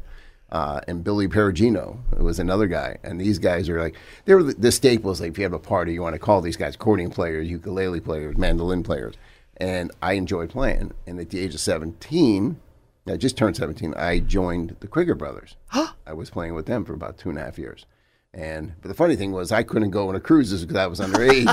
Uh, 0.51 0.81
and 0.87 1.03
Billy 1.03 1.27
Perugino 1.27 1.99
was 2.17 2.37
another 2.37 2.67
guy. 2.67 2.97
And 3.03 3.19
these 3.19 3.39
guys 3.39 3.69
are 3.69 3.81
like, 3.81 3.95
they 4.25 4.35
were 4.35 4.43
the, 4.43 4.53
the 4.53 4.71
staples. 4.71 5.21
Like, 5.21 5.31
if 5.31 5.37
you 5.37 5.43
have 5.45 5.53
a 5.53 5.59
party, 5.59 5.93
you 5.93 6.01
want 6.01 6.15
to 6.15 6.19
call 6.19 6.41
these 6.41 6.57
guys 6.57 6.75
accordion 6.75 7.09
players, 7.09 7.49
ukulele 7.49 8.01
players, 8.01 8.37
mandolin 8.37 8.83
players. 8.83 9.15
And 9.61 9.91
I 10.01 10.13
enjoyed 10.13 10.49
playing. 10.49 10.93
And 11.05 11.19
at 11.19 11.29
the 11.29 11.39
age 11.39 11.53
of 11.53 11.59
17, 11.59 12.59
I 13.07 13.17
just 13.17 13.37
turned 13.37 13.55
17. 13.55 13.93
I 13.95 14.19
joined 14.19 14.75
the 14.79 14.87
Krieger 14.87 15.13
Brothers. 15.13 15.55
I 15.71 16.13
was 16.13 16.31
playing 16.31 16.55
with 16.55 16.65
them 16.65 16.83
for 16.83 16.93
about 16.93 17.17
two 17.17 17.29
and 17.29 17.37
a 17.37 17.43
half 17.43 17.59
years. 17.59 17.85
And 18.33 18.73
but 18.81 18.87
the 18.87 18.93
funny 18.93 19.15
thing 19.15 19.33
was, 19.33 19.51
I 19.51 19.63
couldn't 19.63 19.91
go 19.91 20.09
on 20.09 20.15
a 20.15 20.19
cruises 20.19 20.61
because 20.61 20.77
I 20.77 20.87
was 20.87 20.99
underage. 20.99 21.45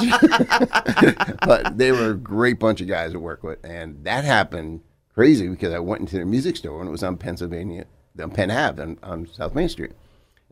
but 1.47 1.77
they 1.77 1.93
were 1.93 2.13
a 2.13 2.17
great 2.17 2.59
bunch 2.59 2.81
of 2.81 2.87
guys 2.87 3.13
to 3.13 3.21
work 3.21 3.43
with, 3.43 3.63
and 3.65 4.05
that 4.05 4.25
happened 4.25 4.81
crazy 5.13 5.49
because 5.49 5.75
I 5.75 5.81
went 5.81 6.01
into 6.01 6.17
their 6.17 6.27
music 6.27 6.57
store 6.57 6.79
and 6.79 6.89
it 6.89 6.93
was 6.93 7.03
on 7.03 7.17
Pennsylvania, 7.17 7.87
on 8.23 8.31
Penn 8.31 8.53
Ave, 8.53 8.81
on, 8.81 8.99
on 9.03 9.27
South 9.27 9.55
Main 9.57 9.69
Street. 9.69 9.91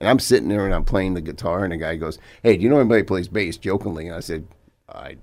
And 0.01 0.09
I'm 0.09 0.19
sitting 0.19 0.49
there 0.49 0.67
and 0.67 0.75
I'm 0.75 0.85
playing 0.85 1.15
the 1.15 1.21
guitar, 1.21 1.63
and 1.63 1.73
the 1.73 1.77
guy 1.77 1.97
goes, 1.97 2.19
"Hey, 2.43 2.57
do 2.57 2.65
you 2.65 2.69
know 2.69 2.81
anybody 2.81 3.03
who 3.03 3.07
plays 3.07 3.29
bass?" 3.29 3.57
Jokingly, 3.57 4.09
and 4.09 4.17
I 4.17 4.21
said, 4.21 4.49
"I, 4.89 5.17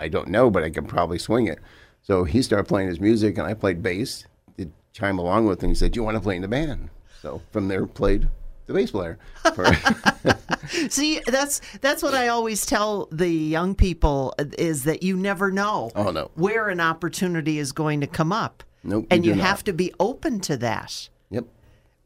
I 0.00 0.08
don't 0.08 0.28
know, 0.28 0.50
but 0.50 0.62
I 0.62 0.70
can 0.70 0.86
probably 0.86 1.18
swing 1.18 1.46
it." 1.46 1.58
So 2.02 2.24
he 2.24 2.42
started 2.42 2.64
playing 2.68 2.88
his 2.88 3.00
music, 3.00 3.38
and 3.38 3.46
I 3.46 3.54
played 3.54 3.82
bass. 3.82 4.24
Did 4.56 4.72
chime 4.92 5.18
along 5.18 5.46
with 5.46 5.62
him. 5.62 5.70
He 5.70 5.74
said, 5.74 5.92
"Do 5.92 6.00
you 6.00 6.04
want 6.04 6.16
to 6.16 6.20
play 6.22 6.36
in 6.36 6.42
the 6.42 6.48
band?" 6.48 6.90
So 7.22 7.42
from 7.52 7.68
there, 7.68 7.84
played 7.86 8.28
the 8.66 8.74
bass 8.74 8.90
player. 8.90 9.18
See, 10.88 11.20
that's 11.26 11.60
that's 11.80 12.02
what 12.02 12.14
I 12.14 12.28
always 12.28 12.64
tell 12.66 13.08
the 13.10 13.28
young 13.28 13.74
people 13.74 14.34
is 14.58 14.84
that 14.84 15.02
you 15.02 15.16
never 15.16 15.50
know 15.50 15.90
Oh, 15.96 16.10
no. 16.10 16.30
where 16.34 16.68
an 16.68 16.80
opportunity 16.80 17.58
is 17.58 17.72
going 17.72 18.00
to 18.00 18.06
come 18.06 18.32
up. 18.32 18.62
Nope, 18.84 19.06
and 19.10 19.24
you 19.24 19.34
you 19.34 19.40
have 19.40 19.58
not. 19.58 19.64
to 19.66 19.72
be 19.72 19.92
open 19.98 20.40
to 20.40 20.56
that. 20.58 21.08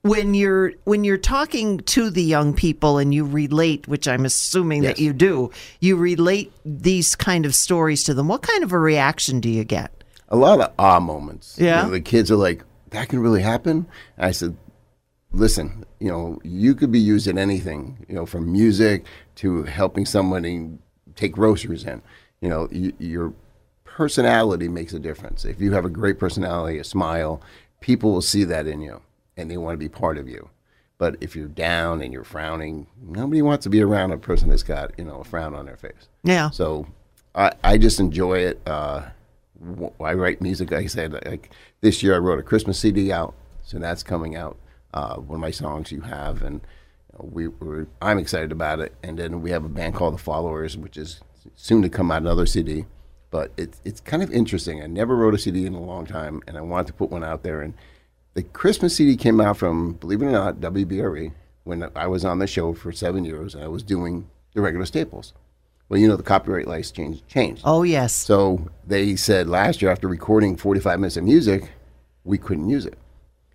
When 0.03 0.35
you're 0.35 0.73
when 0.83 1.05
you're 1.05 1.17
talking 1.17 1.79
to 1.79 2.11
the 2.11 2.25
young 2.25 2.55
people 2.55 2.99
and 2.99 3.15
you 3.15 3.25
relate, 3.25 3.87
which 3.87 4.09
I'm 4.09 4.25
assuming 4.25 4.83
that 4.83 4.99
you 4.99 5.13
do, 5.13 5.53
you 5.79 5.95
relate 5.95 6.53
these 6.65 7.15
kind 7.15 7.47
of 7.47 7.55
stories 7.55 8.03
to 8.05 8.15
them. 8.15 8.27
What 8.27 8.43
kind 8.43 8.65
of 8.65 8.73
a 8.73 8.79
reaction 8.81 9.39
do 9.41 9.49
you 9.49 9.65
get? 9.65 9.93
a 10.29 10.37
lot 10.37 10.59
of 10.61 10.73
ah 10.79 10.99
moments. 10.99 11.57
You 11.59 11.67
Yeah. 11.67 11.83
know, 11.83 11.91
the 11.91 12.01
kids 12.01 12.31
are 12.31 12.37
like, 12.37 12.65
that 12.91 13.11
can 13.11 13.21
really 13.21 13.43
happen. 13.43 13.87
And 14.17 14.27
I 14.27 14.31
said, 14.31 14.57
listen, 15.31 15.85
you 16.01 16.09
know, 16.09 16.41
you 16.43 16.75
could 16.75 16.91
be 16.91 16.99
used 16.99 17.27
in 17.29 17.37
anything, 17.37 18.05
you 18.09 18.15
know, 18.15 18.25
from 18.25 18.51
music 18.51 19.05
to 19.37 19.65
helping 19.65 20.07
somebody 20.07 20.71
take 21.17 21.33
groceries 21.33 21.85
in. 21.85 22.01
You 22.41 22.49
know, 22.49 22.67
y- 22.73 22.95
your 22.99 23.35
personality 23.85 24.69
makes 24.69 24.95
a 24.95 24.99
difference. 24.99 25.45
If 25.45 25.61
you 25.61 25.73
have 25.73 25.85
a 25.85 25.91
great 25.91 26.19
personality, 26.19 26.79
a 26.79 26.85
smile, 26.85 27.43
people 27.81 28.11
will 28.13 28.23
see 28.23 28.45
that 28.45 28.67
in 28.67 28.81
you 28.81 29.03
and 29.37 29.51
they 29.51 29.57
want 29.57 29.75
to 29.75 29.79
be 29.79 29.89
part 29.89 30.19
of 30.19 30.29
you. 30.29 30.49
But 30.99 31.17
if 31.21 31.35
you're 31.35 31.49
down 31.49 32.01
and 32.01 32.13
you're 32.13 32.23
frowning, 32.25 32.87
nobody 33.01 33.43
wants 33.43 33.65
to 33.65 33.71
be 33.71 33.83
around 33.83 34.13
a 34.13 34.19
person 34.19 34.51
that's 34.51 34.63
got, 34.63 34.93
you 34.97 35.05
know, 35.05 35.21
a 35.21 35.25
frown 35.25 35.55
on 35.55 35.67
their 35.67 35.77
face. 35.77 36.09
Yeah. 36.23 36.51
So 36.51 36.87
I, 37.35 37.53
I 37.65 37.79
just 37.79 37.99
enjoy 37.99 38.39
it. 38.39 38.61
Uh, 38.67 39.03
I 40.01 40.15
write 40.15 40.41
music. 40.41 40.71
Like 40.71 40.85
I 40.85 40.87
said, 40.87 41.13
like 41.27 41.51
this 41.81 42.03
year 42.03 42.15
I 42.15 42.19
wrote 42.19 42.39
a 42.39 42.43
Christmas 42.43 42.79
CD 42.79 43.13
out, 43.13 43.35
so 43.65 43.79
that's 43.79 44.03
coming 44.03 44.37
out. 44.37 44.57
Uh, 44.95 45.17
one 45.17 45.37
of 45.37 45.41
my 45.41 45.51
songs 45.51 45.91
you 45.91 46.03
have, 46.03 46.43
and 46.43 46.61
we 47.19 47.49
we're, 47.49 47.87
I'm 48.01 48.19
excited 48.19 48.53
about 48.53 48.81
it. 48.81 48.95
And 49.03 49.19
then 49.19 49.41
we 49.41 49.51
have 49.51 49.65
a 49.65 49.69
band 49.69 49.95
called 49.95 50.15
The 50.15 50.19
Followers, 50.19 50.77
which 50.77 50.97
is 50.97 51.21
soon 51.57 51.83
to 51.83 51.89
come 51.89 52.11
out 52.11 52.23
another 52.23 52.47
CD. 52.47 52.87
But 53.31 53.53
it's 53.57 53.81
it's 53.85 54.01
kind 54.01 54.23
of 54.23 54.31
interesting. 54.31 54.83
I 54.83 54.87
never 54.87 55.17
wrote 55.17 55.35
a 55.35 55.39
CD 55.39 55.65
in 55.65 55.75
a 55.75 55.83
long 55.83 56.07
time, 56.07 56.43
and 56.47 56.57
I 56.57 56.61
wanted 56.61 56.89
to 56.89 56.93
put 56.93 57.11
one 57.11 57.25
out 57.25 57.43
there. 57.43 57.63
And 57.63 57.75
the 58.35 58.43
Christmas 58.43 58.97
CD 58.97 59.17
came 59.17 59.41
out 59.41 59.57
from, 59.57 59.95
believe 59.95 60.23
it 60.23 60.27
or 60.27 60.31
not, 60.31 60.57
WBRE 60.57 61.33
when 61.65 61.89
I 61.95 62.07
was 62.07 62.25
on 62.25 62.39
the 62.39 62.47
show 62.47 62.73
for 62.73 62.93
seven 62.93 63.25
years, 63.25 63.55
and 63.55 63.63
I 63.63 63.69
was 63.69 63.83
doing 63.83 64.29
the 64.55 64.61
regular 64.61 64.87
staples. 64.87 65.33
Well, 65.89 66.01
you 66.01 66.09
know 66.09 66.17
the 66.17 66.23
copyright 66.23 66.67
license 66.67 66.97
changed. 66.97 67.29
changed. 67.29 67.63
Oh 67.65 67.83
yes. 67.83 68.15
So 68.15 68.69
they 68.87 69.15
said 69.15 69.47
last 69.47 69.83
year 69.83 69.91
after 69.91 70.09
recording 70.09 70.57
45 70.57 70.99
minutes 70.99 71.17
of 71.17 71.25
music, 71.25 71.71
we 72.25 72.39
couldn't 72.39 72.69
use 72.69 72.87
it. 72.87 72.99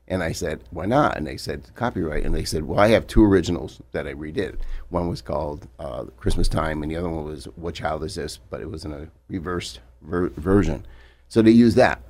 And 0.07 0.23
I 0.23 0.31
said, 0.31 0.63
why 0.69 0.85
not? 0.85 1.17
And 1.17 1.27
they 1.27 1.35
said, 1.35 1.69
copyright. 1.75 2.23
And 2.23 2.33
they 2.33 2.45
said, 2.45 2.63
well, 2.63 2.79
I 2.79 2.89
have 2.89 3.07
two 3.07 3.25
originals 3.25 3.81
that 3.91 4.07
I 4.07 4.13
redid. 4.13 4.57
One 4.89 5.09
was 5.09 5.21
called 5.21 5.67
uh, 5.79 6.05
Christmas 6.15 6.47
Time, 6.47 6.81
and 6.81 6.89
the 6.89 6.95
other 6.95 7.09
one 7.09 7.25
was 7.25 7.45
What 7.55 7.75
Child 7.75 8.05
Is 8.05 8.15
This? 8.15 8.37
But 8.37 8.61
it 8.61 8.69
was 8.69 8.85
in 8.85 8.93
a 8.93 9.09
reversed 9.27 9.81
ver- 10.01 10.29
version. 10.29 10.85
So 11.27 11.41
they 11.41 11.51
used 11.51 11.75
that. 11.75 12.01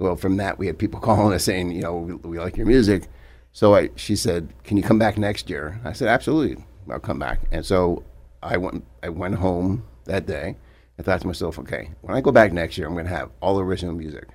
Well, 0.00 0.16
from 0.16 0.38
that, 0.38 0.58
we 0.58 0.66
had 0.66 0.78
people 0.78 0.98
calling 1.08 1.34
us 1.34 1.44
saying, 1.44 1.72
you 1.72 1.82
know, 1.82 1.98
we, 1.98 2.14
we 2.14 2.38
like 2.38 2.56
your 2.56 2.66
music. 2.66 3.06
So 3.52 3.74
I, 3.74 3.90
she 3.96 4.16
said, 4.16 4.48
can 4.64 4.76
you 4.76 4.82
come 4.82 4.98
back 4.98 5.18
next 5.18 5.50
year? 5.50 5.78
I 5.84 5.92
said, 5.92 6.08
absolutely, 6.08 6.64
I'll 6.88 7.00
come 7.00 7.18
back. 7.18 7.40
And 7.52 7.64
so 7.66 8.02
I 8.42 8.56
went, 8.56 8.84
I 9.02 9.10
went 9.10 9.34
home 9.34 9.84
that 10.04 10.26
day 10.26 10.56
and 10.96 11.04
thought 11.04 11.20
to 11.20 11.26
myself, 11.26 11.58
okay, 11.58 11.90
when 12.00 12.16
I 12.16 12.20
go 12.22 12.32
back 12.32 12.52
next 12.52 12.78
year, 12.78 12.86
I'm 12.86 12.94
going 12.94 13.06
to 13.06 13.14
have 13.14 13.30
all 13.42 13.60
original 13.60 13.94
music. 13.94 14.28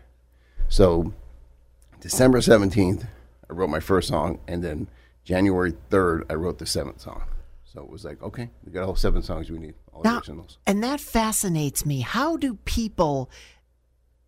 So 0.70 1.14
December 2.00 2.40
17th, 2.40 3.08
I 3.50 3.54
wrote 3.54 3.70
my 3.70 3.80
first 3.80 4.10
song, 4.10 4.40
and 4.48 4.64
then 4.64 4.88
January 5.24 5.74
3rd, 5.90 6.26
I 6.30 6.36
wrote 6.36 6.60
the 6.60 6.66
seventh 6.66 7.02
song. 7.02 7.24
So 7.64 7.82
it 7.82 7.90
was 7.90 8.04
like, 8.06 8.22
okay, 8.22 8.50
we 8.64 8.72
got 8.72 8.84
all 8.84 8.96
seven 8.96 9.24
songs 9.24 9.50
we 9.50 9.58
need, 9.58 9.74
all 9.94 10.04
Now- 10.04 10.18
originals. 10.18 10.58
and 10.68 10.84
that 10.84 11.00
fascinates 11.00 11.86
me. 11.86 12.02
How 12.02 12.38
do 12.38 12.56
people 12.66 13.30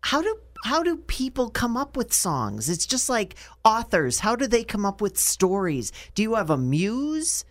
how 0.00 0.22
do 0.22 0.38
how 0.64 0.82
do 0.82 0.96
people 0.96 1.50
come 1.50 1.76
up 1.76 1.96
with 1.96 2.12
songs? 2.12 2.68
It's 2.68 2.86
just 2.86 3.08
like 3.08 3.34
authors. 3.64 4.20
How 4.20 4.36
do 4.36 4.46
they 4.46 4.64
come 4.64 4.84
up 4.84 5.00
with 5.00 5.18
stories? 5.18 5.92
Do 6.14 6.22
you 6.22 6.34
have 6.34 6.50
a 6.50 6.56
muse? 6.58 7.44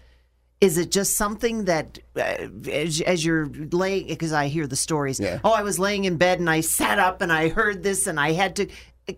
Is 0.60 0.78
it 0.78 0.90
just 0.92 1.16
something 1.16 1.66
that, 1.66 2.00
uh, 2.16 2.48
as, 2.72 3.00
as 3.02 3.24
you're 3.24 3.46
laying, 3.72 4.08
because 4.08 4.34
I 4.34 4.48
hear 4.48 4.66
the 4.66 4.76
stories. 4.76 5.20
Yeah. 5.20 5.40
Oh, 5.44 5.52
I 5.52 5.62
was 5.62 5.78
laying 5.78 6.06
in 6.06 6.18
bed 6.18 6.40
and 6.40 6.50
I 6.50 6.62
sat 6.62 6.98
up 6.98 7.22
and 7.22 7.32
I 7.32 7.50
heard 7.50 7.84
this 7.84 8.08
and 8.08 8.20
I 8.20 8.32
had 8.32 8.56
to. 8.56 8.68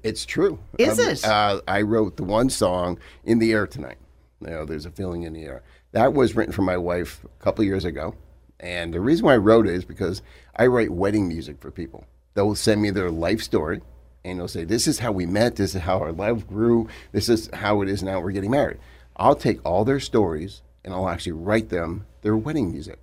It's 0.03 0.25
true. 0.25 0.59
Is 0.77 0.99
Um, 0.99 1.05
it? 1.07 1.25
Uh, 1.25 1.61
I 1.67 1.81
wrote 1.81 2.17
the 2.17 2.23
one 2.23 2.49
song, 2.49 2.99
In 3.23 3.39
the 3.39 3.53
Air 3.53 3.67
Tonight. 3.67 3.97
You 4.41 4.49
know, 4.49 4.65
there's 4.65 4.85
a 4.85 4.91
feeling 4.91 5.23
in 5.23 5.33
the 5.33 5.43
air. 5.45 5.63
That 5.93 6.13
was 6.13 6.35
written 6.35 6.51
for 6.53 6.61
my 6.61 6.77
wife 6.77 7.23
a 7.25 7.43
couple 7.43 7.63
years 7.63 7.85
ago. 7.85 8.15
And 8.59 8.93
the 8.93 8.99
reason 8.99 9.25
why 9.25 9.33
I 9.33 9.37
wrote 9.37 9.65
it 9.65 9.73
is 9.73 9.85
because 9.85 10.21
I 10.57 10.67
write 10.67 10.91
wedding 10.91 11.27
music 11.29 11.59
for 11.61 11.71
people. 11.71 12.05
They'll 12.39 12.55
send 12.55 12.81
me 12.81 12.89
their 12.89 13.11
life 13.11 13.41
story 13.41 13.81
and 14.23 14.39
they'll 14.39 14.47
say, 14.47 14.63
This 14.63 14.87
is 14.87 14.99
how 14.99 15.11
we 15.11 15.25
met. 15.25 15.57
This 15.57 15.75
is 15.75 15.81
how 15.81 15.99
our 15.99 16.13
life 16.13 16.47
grew. 16.47 16.87
This 17.11 17.27
is 17.27 17.49
how 17.51 17.81
it 17.81 17.89
is 17.89 18.01
now 18.01 18.21
we're 18.21 18.31
getting 18.31 18.51
married. 18.51 18.77
I'll 19.17 19.35
take 19.35 19.59
all 19.65 19.83
their 19.83 19.99
stories 19.99 20.61
and 20.85 20.93
I'll 20.93 21.09
actually 21.09 21.33
write 21.33 21.67
them 21.67 22.05
their 22.21 22.37
wedding 22.37 22.71
music. 22.71 23.01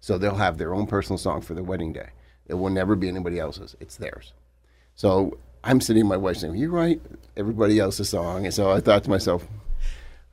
So 0.00 0.18
they'll 0.18 0.34
have 0.34 0.58
their 0.58 0.74
own 0.74 0.86
personal 0.86 1.16
song 1.16 1.40
for 1.40 1.54
their 1.54 1.64
wedding 1.64 1.94
day. 1.94 2.10
It 2.48 2.52
will 2.52 2.68
never 2.68 2.94
be 2.96 3.08
anybody 3.08 3.38
else's. 3.38 3.76
It's 3.80 3.96
theirs. 3.96 4.34
So 4.94 5.38
I'm 5.64 5.80
sitting 5.80 6.06
my 6.06 6.18
wife 6.18 6.36
saying, 6.36 6.56
You 6.56 6.68
write 6.70 7.00
everybody 7.34 7.78
else's 7.78 8.10
song. 8.10 8.44
And 8.44 8.52
so 8.52 8.70
I 8.72 8.80
thought 8.80 9.04
to 9.04 9.10
myself, 9.10 9.48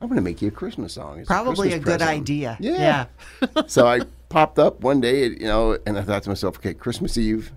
I'm 0.02 0.08
going 0.08 0.16
to 0.16 0.22
make 0.22 0.42
you 0.42 0.48
a 0.48 0.50
Christmas 0.50 0.92
song. 0.92 1.20
It's 1.20 1.28
Probably 1.28 1.68
a 1.68 1.80
Christmas 1.80 1.84
good 1.86 1.98
present." 2.00 2.20
idea. 2.20 2.58
Yeah. 2.60 3.06
so 3.68 3.86
I 3.86 4.00
popped 4.28 4.58
up 4.58 4.82
one 4.82 5.00
day, 5.00 5.28
you 5.28 5.46
know, 5.46 5.78
and 5.86 5.96
I 5.96 6.02
thought 6.02 6.24
to 6.24 6.28
myself, 6.28 6.58
okay, 6.58 6.74
Christmas 6.74 7.16
Eve. 7.16 7.50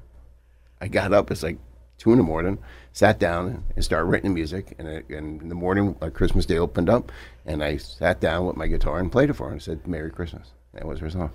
I 0.82 0.88
got 0.88 1.14
up. 1.14 1.32
It's 1.32 1.44
like 1.44 1.58
two 1.98 2.12
in 2.12 2.18
the 2.18 2.24
morning, 2.24 2.60
sat 2.94 3.20
down 3.20 3.64
and 3.76 3.84
started 3.84 4.06
writing 4.06 4.32
the 4.32 4.36
music. 4.36 4.76
And, 4.78 4.88
it, 4.88 5.10
and 5.10 5.42
in 5.42 5.50
the 5.50 5.56
morning, 5.56 5.96
uh, 6.02 6.10
Christmas 6.10 6.46
Day 6.46 6.58
opened 6.58 6.90
up, 6.90 7.12
and 7.46 7.64
I 7.64 7.78
sat 7.78 8.20
down 8.20 8.46
with 8.46 8.56
my 8.56 8.68
guitar 8.68 9.00
and 9.00 9.12
played 9.12 9.30
it 9.30 9.34
for 9.34 9.48
her 9.48 9.54
and 9.54 9.62
said, 9.62 9.88
Merry 9.88 10.12
Christmas. 10.12 10.52
That 10.74 10.86
was 10.86 11.00
her 11.00 11.10
song. 11.10 11.32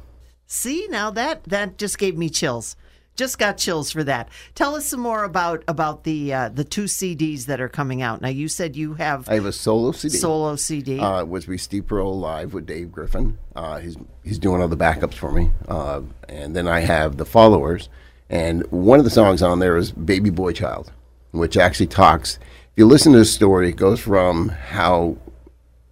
See, 0.46 0.86
now 0.90 1.10
that 1.12 1.44
that 1.44 1.78
just 1.78 1.98
gave 1.98 2.16
me 2.16 2.28
chills. 2.28 2.76
Just 3.14 3.38
got 3.38 3.58
chills 3.58 3.90
for 3.90 4.02
that. 4.04 4.30
Tell 4.54 4.74
us 4.74 4.86
some 4.86 5.00
more 5.00 5.24
about 5.24 5.64
about 5.68 6.04
the 6.04 6.32
uh, 6.32 6.48
the 6.48 6.64
two 6.64 6.84
CDs 6.84 7.44
that 7.46 7.60
are 7.60 7.68
coming 7.68 8.00
out. 8.00 8.22
Now 8.22 8.28
you 8.28 8.48
said 8.48 8.74
you 8.76 8.94
have 8.94 9.28
I 9.28 9.34
have 9.34 9.44
a 9.44 9.52
solo 9.52 9.92
CD. 9.92 10.16
solo 10.16 10.56
CD. 10.56 10.98
Uh, 10.98 11.24
was 11.24 11.46
we 11.46 11.58
Steep 11.58 11.90
Roll 11.90 12.18
live 12.18 12.54
with 12.54 12.66
Dave 12.66 12.90
Griffin. 12.90 13.38
Uh, 13.54 13.78
he's 13.80 13.96
he's 14.22 14.38
doing 14.38 14.62
all 14.62 14.68
the 14.68 14.76
backups 14.76 15.14
for 15.14 15.30
me, 15.30 15.50
uh, 15.68 16.02
and 16.28 16.56
then 16.56 16.66
I 16.66 16.80
have 16.80 17.18
the 17.18 17.26
followers, 17.26 17.90
and 18.30 18.64
one 18.70 18.98
of 18.98 19.04
the 19.04 19.10
songs 19.10 19.42
on 19.42 19.58
there 19.58 19.76
is 19.76 19.92
"Baby 19.92 20.30
Boy 20.30 20.52
Child," 20.52 20.92
which 21.32 21.56
actually 21.56 21.88
talks. 21.88 22.36
If 22.36 22.70
you 22.76 22.86
listen 22.86 23.12
to 23.12 23.18
the 23.18 23.24
story, 23.24 23.68
it 23.68 23.76
goes 23.76 24.00
from 24.00 24.48
how 24.48 25.16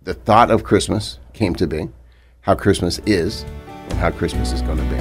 the 0.03 0.15
thought 0.15 0.51
of 0.51 0.65
Christmas 0.65 1.19
came 1.35 1.55
to 1.57 1.67
be, 1.67 1.89
how 2.43 2.55
Christmas 2.55 3.01
is, 3.05 3.45
and 3.91 3.99
how 3.99 4.11
Christmas 4.11 4.53
is 4.53 4.63
going 4.63 4.79
to 4.79 4.85
be. 4.85 4.97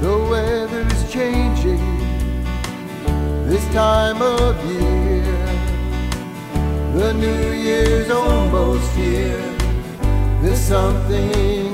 The 0.00 0.18
weather 0.30 0.80
is 0.80 1.12
changing 1.12 1.80
this 3.48 3.64
time 3.72 4.20
of 4.20 4.56
year. 4.70 5.22
The 6.94 7.12
new 7.14 7.52
year's 7.52 8.10
almost 8.10 8.90
here. 8.92 9.40
There's 10.42 10.60
something 10.60 11.73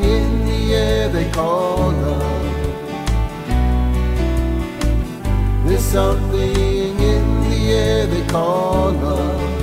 they 1.08 1.30
call 1.30 1.92
love. 1.92 2.50
There's 5.66 5.84
something 5.84 6.98
in 7.12 7.24
the 7.48 7.72
air 7.72 8.06
they 8.06 8.26
call 8.26 8.92
love. 8.92 9.60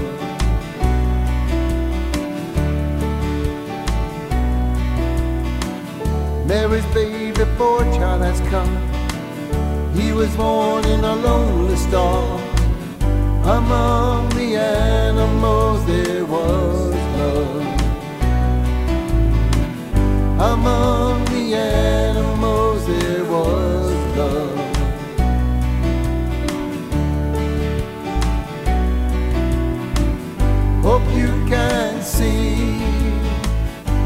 Mary's 6.48 6.86
baby 6.94 7.44
boy 7.58 7.84
child 7.98 8.22
has 8.22 8.40
come. 8.50 8.74
He 9.94 10.12
was 10.14 10.34
born 10.36 10.86
in 10.86 11.04
a 11.04 11.16
lonely 11.16 11.76
star. 11.76 12.40
Among 13.44 14.30
the 14.30 14.56
animals 14.56 15.86
there 15.86 16.26
was 16.26 16.96
love. 17.18 17.66
Among 20.40 20.97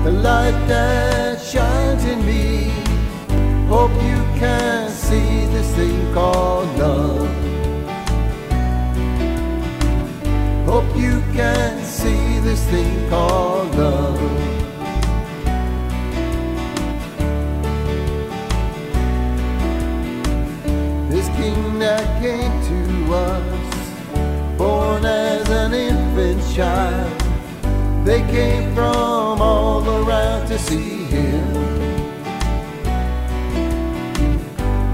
the 0.03 0.11
light 0.11 0.57
that 0.67 1.39
shines 1.39 2.03
in 2.05 2.25
me. 2.25 2.71
Hope 3.67 3.93
you 4.01 4.17
can 4.39 4.89
see 4.89 5.45
this 5.53 5.69
thing 5.75 6.13
called 6.13 6.67
love. 6.79 7.29
Hope 10.65 10.97
you 10.97 11.21
can 11.33 11.83
see 11.85 12.39
this 12.39 12.63
thing 12.71 13.09
called 13.09 13.75
love. 13.75 14.19
This 21.11 21.27
king 21.37 21.77
that 21.77 22.05
came 22.19 22.53
to 22.69 23.13
us, 23.13 24.57
born 24.57 25.05
as 25.05 25.47
an 25.49 25.73
infant 25.73 26.41
child. 26.55 27.21
They 28.03 28.21
came 28.31 28.73
from 28.73 29.39
all 29.39 29.60
around 29.87 30.47
to 30.47 30.57
see 30.59 31.05
him. 31.05 31.53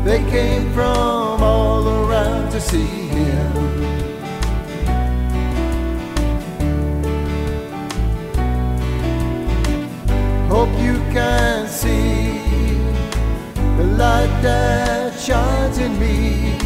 They 0.04 0.20
came 0.30 0.72
from 0.74 1.44
all 1.44 1.88
around 1.88 2.52
to 2.52 2.62
see 2.62 3.08
him. 3.18 3.52
Hope 10.50 10.70
you 10.80 10.96
can 11.12 11.68
see 11.68 12.40
the 13.78 13.84
light 13.98 14.42
that 14.42 15.20
shines 15.20 15.78
in 15.78 16.00
me. 16.00 16.58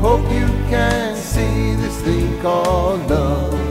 Hope 0.00 0.24
you 0.32 0.46
can 0.68 1.16
see 1.16 1.74
this 1.74 2.00
thing 2.02 2.40
called 2.40 3.08
love. 3.10 3.63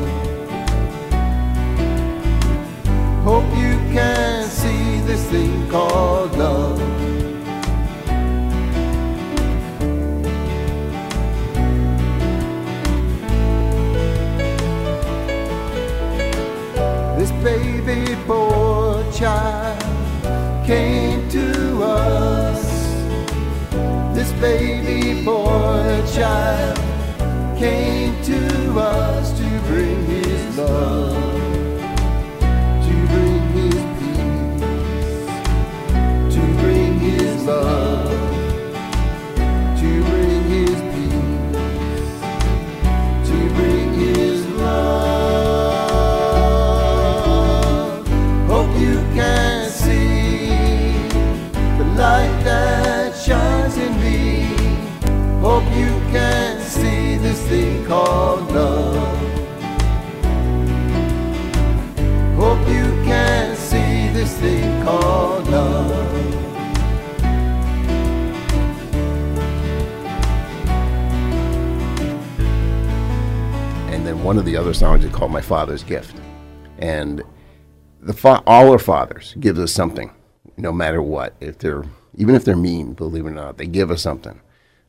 Hope 3.33 3.57
you 3.57 3.73
can 3.91 4.47
see 4.47 5.01
this 5.07 5.23
thing 5.31 5.67
called 5.67 6.37
love. 6.37 6.77
This 17.17 17.31
baby 17.41 18.13
boy 18.27 19.03
child 19.11 19.81
came 20.63 21.27
to 21.29 21.81
us. 21.81 22.63
This 24.13 24.31
baby 24.33 25.25
boy 25.25 26.03
child 26.13 26.77
came 27.57 28.13
to 28.25 28.79
us 28.79 29.31
to 29.39 29.47
bring 29.65 30.05
his 30.05 30.55
love. 30.55 31.22
One 74.23 74.37
of 74.37 74.45
the 74.45 74.55
other 74.55 74.73
songs 74.73 75.03
is 75.03 75.11
called 75.11 75.31
"My 75.31 75.41
Father's 75.41 75.83
Gift," 75.83 76.15
and 76.77 77.21
the 77.99 78.13
fa- 78.13 78.41
all 78.47 78.71
our 78.71 78.79
fathers 78.79 79.35
give 79.39 79.57
us 79.59 79.73
something, 79.73 80.11
no 80.55 80.71
matter 80.71 81.01
what. 81.01 81.35
If 81.41 81.57
they're 81.57 81.83
even 82.15 82.33
if 82.33 82.45
they're 82.45 82.55
mean, 82.55 82.93
believe 82.93 83.25
it 83.25 83.29
or 83.29 83.31
not, 83.31 83.57
they 83.57 83.65
give 83.65 83.91
us 83.91 84.01
something. 84.01 84.39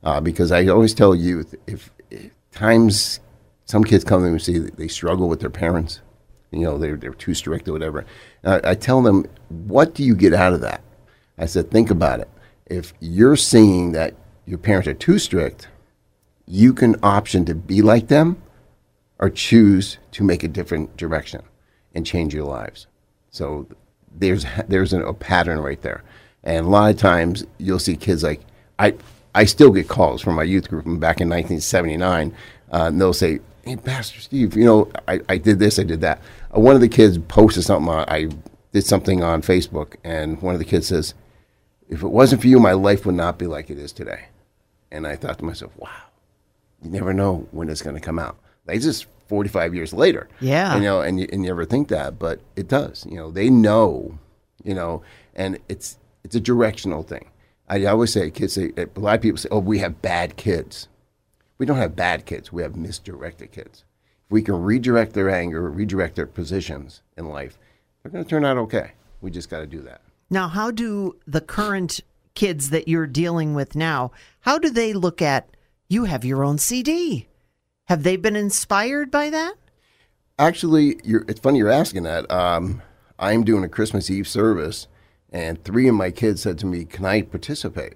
Uh, 0.05 0.21
because 0.21 0.53
I 0.53 0.67
always 0.67 0.95
tell 0.95 1.15
youth, 1.15 1.55
if, 1.67 1.91
if 2.11 2.31
times 2.53 3.21
some 3.65 3.83
kids 3.83 4.05
come 4.05 4.21
to 4.21 4.27
me 4.27 4.33
and 4.33 4.43
say 4.43 4.59
they 4.59 4.87
struggle 4.87 5.29
with 5.29 5.41
their 5.41 5.51
parents, 5.51 6.01
you 6.53 6.61
know, 6.61 6.79
they're 6.79 6.97
they're 6.97 7.15
too 7.15 7.35
strict 7.35 7.67
or 7.67 7.73
whatever, 7.73 8.07
I, 8.45 8.61
I 8.63 8.75
tell 8.75 9.03
them, 9.03 9.25
what 9.49 9.95
do 9.95 10.05
you 10.05 10.15
get 10.15 10.33
out 10.33 10.53
of 10.53 10.61
that? 10.61 10.83
I 11.39 11.47
said, 11.47 11.71
think 11.71 11.91
about 11.91 12.21
it. 12.21 12.29
If 12.67 12.95
you're 13.01 13.37
seeing 13.37 13.93
that 13.93 14.15
your 14.47 14.59
parents 14.59 14.87
are 14.87 14.95
too 14.95 15.19
strict, 15.19 15.67
you 16.47 16.73
can 16.73 16.97
option 17.03 17.45
to 17.47 17.55
be 17.55 17.83
like 17.83 18.07
them 18.07 18.41
or 19.19 19.31
choose 19.31 19.99
to 20.13 20.25
make 20.25 20.43
a 20.43 20.49
different 20.49 20.97
direction 20.97 21.43
and 21.95 22.05
change 22.05 22.35
your 22.35 22.45
lives. 22.45 22.87
So 23.31 23.67
there's 24.15 24.45
there's 24.69 24.93
a, 24.93 25.01
a 25.05 25.15
pattern 25.15 25.61
right 25.61 25.81
there, 25.83 26.03
and 26.43 26.67
a 26.67 26.69
lot 26.69 26.91
of 26.91 26.99
times 26.99 27.45
you'll 27.59 27.79
see 27.79 27.97
kids 27.97 28.23
like 28.23 28.41
I 28.79 28.95
I 29.35 29.45
still 29.45 29.71
get 29.71 29.89
calls 29.89 30.23
from 30.23 30.35
my 30.35 30.45
youth 30.45 30.69
group 30.69 30.85
from 30.85 30.99
back 30.99 31.21
in 31.21 31.29
1979, 31.29 32.33
uh, 32.73 32.85
and 32.87 33.01
they'll 33.01 33.13
say, 33.13 33.41
"Hey, 33.65 33.77
Pastor 33.77 34.21
Steve, 34.21 34.57
you 34.57 34.65
know 34.65 34.91
I, 35.09 35.21
I 35.29 35.39
did 35.39 35.59
this, 35.59 35.79
I 35.79 35.85
did 35.85 36.01
that." 36.03 36.21
Uh, 36.55 36.61
one 36.61 36.75
of 36.75 36.81
the 36.81 36.89
kids 36.89 37.19
posted 37.19 37.65
something 37.65 37.89
on 37.89 38.05
I 38.09 38.29
did 38.73 38.85
something 38.85 39.23
on 39.23 39.43
Facebook, 39.43 39.97
and 40.05 40.41
one 40.43 40.55
of 40.55 40.59
the 40.59 40.65
kids 40.65 40.89
says, 40.89 41.15
"If 41.89 42.03
it 42.03 42.09
wasn't 42.09 42.43
for 42.43 42.49
you, 42.49 42.61
my 42.61 42.73
life 42.73 43.07
would 43.07 43.15
not 43.15 43.39
be 43.39 43.47
like 43.47 43.71
it 43.71 43.79
is 43.79 43.93
today." 43.93 44.27
And 44.91 45.07
I 45.07 45.17
thought 45.17 45.39
to 45.39 45.45
myself, 45.45 45.73
"Wow, 45.77 45.91
you 46.83 46.91
never 46.91 47.13
know 47.13 47.49
when 47.51 47.69
it's 47.69 47.83
going 47.83 47.97
to 47.97 48.01
come 48.01 48.19
out." 48.19 48.37
Like 48.67 48.81
just 48.81 49.07
45 49.29 49.75
years 49.75 49.93
later. 49.93 50.29
Yeah. 50.41 50.75
You 50.77 50.83
know, 50.83 51.01
and 51.01 51.21
you, 51.21 51.29
and 51.33 51.43
you 51.43 51.49
never 51.49 51.65
think 51.65 51.89
that, 51.89 52.19
but 52.19 52.41
it 52.57 52.69
does. 52.69 53.07
You 53.09 53.17
know, 53.17 53.31
they 53.31 53.51
know, 53.51 54.19
you 54.63 54.75
know, 54.75 55.03
and 55.35 55.59
it's 55.69 55.99
it's 56.23 56.35
a 56.35 56.41
directional 56.41 57.03
thing. 57.03 57.31
I 57.69 57.85
always 57.87 58.13
say, 58.13 58.31
kids 58.31 58.55
say, 58.55 58.73
eh, 58.77 58.87
a 58.95 59.01
lot 59.01 59.17
of 59.17 59.23
people 59.23 59.39
say, 59.39 59.49
oh, 59.51 59.59
we 59.59 59.79
have 59.79 60.03
bad 60.03 60.37
kids. 60.37 60.89
We 61.59 61.67
don't 61.67 61.79
have 61.79 61.97
bad 61.97 62.27
kids. 62.27 62.53
We 62.53 62.63
have 62.63 62.77
misdirected 62.77 63.53
kids. 63.53 63.85
If 64.27 64.31
we 64.31 64.43
can 64.43 64.63
redirect 64.63 65.15
their 65.15 65.31
anger, 65.31 65.71
redirect 65.71 66.17
their 66.17 66.27
positions 66.27 67.03
in 67.17 67.29
life, 67.29 67.59
they're 68.03 68.13
going 68.13 68.25
to 68.25 68.29
turn 68.29 68.45
out 68.45 68.59
okay. 68.59 68.93
We 69.23 69.31
just 69.31 69.49
got 69.49 69.61
to 69.61 69.67
do 69.67 69.81
that. 69.83 70.03
Now, 70.29 70.49
how 70.49 70.71
do 70.71 71.17
the 71.27 71.41
current 71.41 72.01
kids 72.35 72.71
that 72.71 72.89
you're 72.89 73.07
dealing 73.07 73.55
with 73.55 73.75
now, 73.75 74.11
how 74.41 74.59
do 74.59 74.69
they 74.69 74.93
look 74.93 75.23
at 75.23 75.49
you 75.89 76.05
have 76.05 76.25
your 76.25 76.45
own 76.45 76.59
CD? 76.59 77.29
Have 77.87 78.03
they 78.03 78.17
been 78.17 78.37
inspired 78.37 79.11
by 79.11 79.29
that? 79.31 79.55
Actually, 80.39 80.97
it's 81.05 81.41
funny 81.41 81.59
you're 81.59 81.71
asking 81.71 82.05
that. 82.05 82.31
Um, 82.31 82.83
I'm 83.19 83.45
doing 83.45 83.63
a 83.63 83.69
Christmas 83.69 84.11
Eve 84.11 84.27
service, 84.27 84.89
and 85.31 85.63
three 85.63 85.87
of 85.87 85.95
my 85.95 86.11
kids 86.11 86.43
said 86.43 86.59
to 86.59 86.67
me, 86.67 86.85
"Can 86.87 87.05
I 87.05 87.23
participate?" 87.23 87.95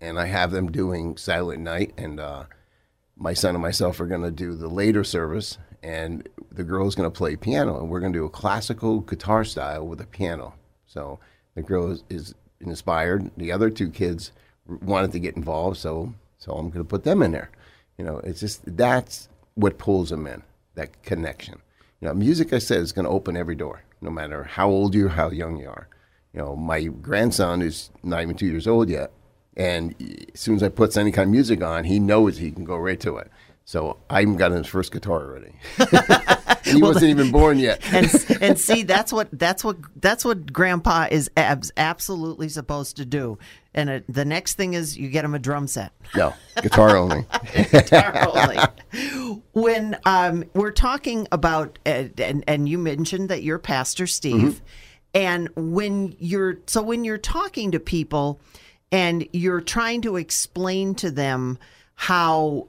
And 0.00 0.20
I 0.20 0.26
have 0.26 0.50
them 0.50 0.70
doing 0.70 1.16
Silent 1.16 1.62
Night, 1.62 1.94
and 1.96 2.20
uh, 2.20 2.44
my 3.16 3.32
son 3.32 3.54
and 3.54 3.62
myself 3.62 3.98
are 4.00 4.06
going 4.06 4.22
to 4.22 4.30
do 4.30 4.54
the 4.54 4.68
later 4.68 5.02
service, 5.02 5.56
and 5.82 6.28
the 6.52 6.62
girl's 6.62 6.94
going 6.94 7.10
to 7.10 7.18
play 7.18 7.36
piano, 7.36 7.80
and 7.80 7.88
we're 7.88 8.00
going 8.00 8.12
to 8.12 8.18
do 8.18 8.26
a 8.26 8.30
classical 8.30 9.00
guitar 9.00 9.44
style 9.44 9.86
with 9.86 10.00
a 10.00 10.06
piano. 10.06 10.54
So 10.86 11.18
the 11.54 11.62
girl 11.62 11.90
is, 11.90 12.04
is 12.10 12.34
inspired. 12.60 13.30
The 13.36 13.50
other 13.50 13.70
two 13.70 13.90
kids 13.90 14.32
wanted 14.66 15.12
to 15.12 15.18
get 15.18 15.36
involved, 15.36 15.78
so 15.78 16.12
so 16.38 16.52
I'm 16.52 16.68
going 16.68 16.84
to 16.84 16.88
put 16.88 17.04
them 17.04 17.22
in 17.22 17.32
there. 17.32 17.50
You 17.98 18.04
know, 18.04 18.18
it's 18.18 18.40
just 18.40 18.62
that's 18.76 19.28
what 19.54 19.78
pulls 19.78 20.10
them 20.10 20.26
in 20.26 20.42
that 20.74 21.02
connection. 21.02 21.60
You 22.00 22.08
know, 22.08 22.14
music, 22.14 22.52
I 22.52 22.58
said, 22.58 22.80
is 22.80 22.92
going 22.92 23.06
to 23.06 23.10
open 23.10 23.36
every 23.36 23.54
door, 23.54 23.82
no 24.02 24.10
matter 24.10 24.44
how 24.44 24.68
old 24.68 24.94
you 24.94 25.06
are, 25.06 25.10
how 25.10 25.30
young 25.30 25.56
you 25.58 25.68
are. 25.68 25.88
You 26.34 26.40
know, 26.40 26.54
my 26.56 26.82
grandson 26.84 27.62
is 27.62 27.90
not 28.02 28.20
even 28.22 28.36
two 28.36 28.46
years 28.46 28.66
old 28.66 28.90
yet, 28.90 29.10
and 29.56 29.94
as 30.34 30.40
soon 30.40 30.56
as 30.56 30.62
I 30.62 30.68
put 30.68 30.94
any 30.98 31.10
kind 31.10 31.28
of 31.28 31.32
music 31.32 31.62
on, 31.62 31.84
he 31.84 31.98
knows 31.98 32.36
he 32.36 32.50
can 32.50 32.64
go 32.64 32.76
right 32.76 33.00
to 33.00 33.16
it. 33.16 33.30
So 33.64 33.96
I 34.10 34.22
even 34.22 34.36
got 34.36 34.52
his 34.52 34.66
first 34.66 34.92
guitar 34.92 35.22
already. 35.24 35.52
he 36.64 36.80
Well, 36.80 36.92
wasn't 36.92 37.10
even 37.10 37.32
born 37.32 37.58
yet. 37.58 37.80
and 37.92 38.26
and 38.42 38.60
see 38.60 38.82
that's 38.84 39.12
what 39.12 39.28
that's 39.32 39.64
what 39.64 39.78
that's 40.00 40.24
what 40.24 40.52
grandpa 40.52 41.08
is 41.10 41.28
abs- 41.36 41.72
absolutely 41.76 42.48
supposed 42.48 42.96
to 42.98 43.04
do 43.04 43.38
and 43.76 43.90
it, 43.90 44.04
the 44.08 44.24
next 44.24 44.54
thing 44.54 44.74
is 44.74 44.96
you 44.96 45.08
get 45.08 45.22
them 45.22 45.34
a 45.34 45.38
drum 45.38 45.66
set 45.68 45.92
no, 46.16 46.32
guitar 46.62 46.96
only. 46.96 47.24
guitar 47.70 48.28
only. 48.34 48.58
when 49.52 49.96
um, 50.06 50.44
we're 50.54 50.72
talking 50.72 51.28
about 51.30 51.78
uh, 51.86 52.04
and 52.18 52.42
and 52.48 52.68
you 52.68 52.78
mentioned 52.78 53.28
that 53.28 53.42
you're 53.42 53.58
pastor 53.58 54.06
steve 54.06 54.62
and 55.14 55.48
when 55.54 56.16
you're 56.18 56.58
so 56.66 56.82
when 56.82 57.04
you're 57.04 57.18
talking 57.18 57.70
to 57.72 57.78
people 57.80 58.40
and 58.90 59.28
you're 59.32 59.60
trying 59.60 60.00
to 60.02 60.16
explain 60.16 60.94
to 60.94 61.10
them 61.10 61.58
how 61.94 62.68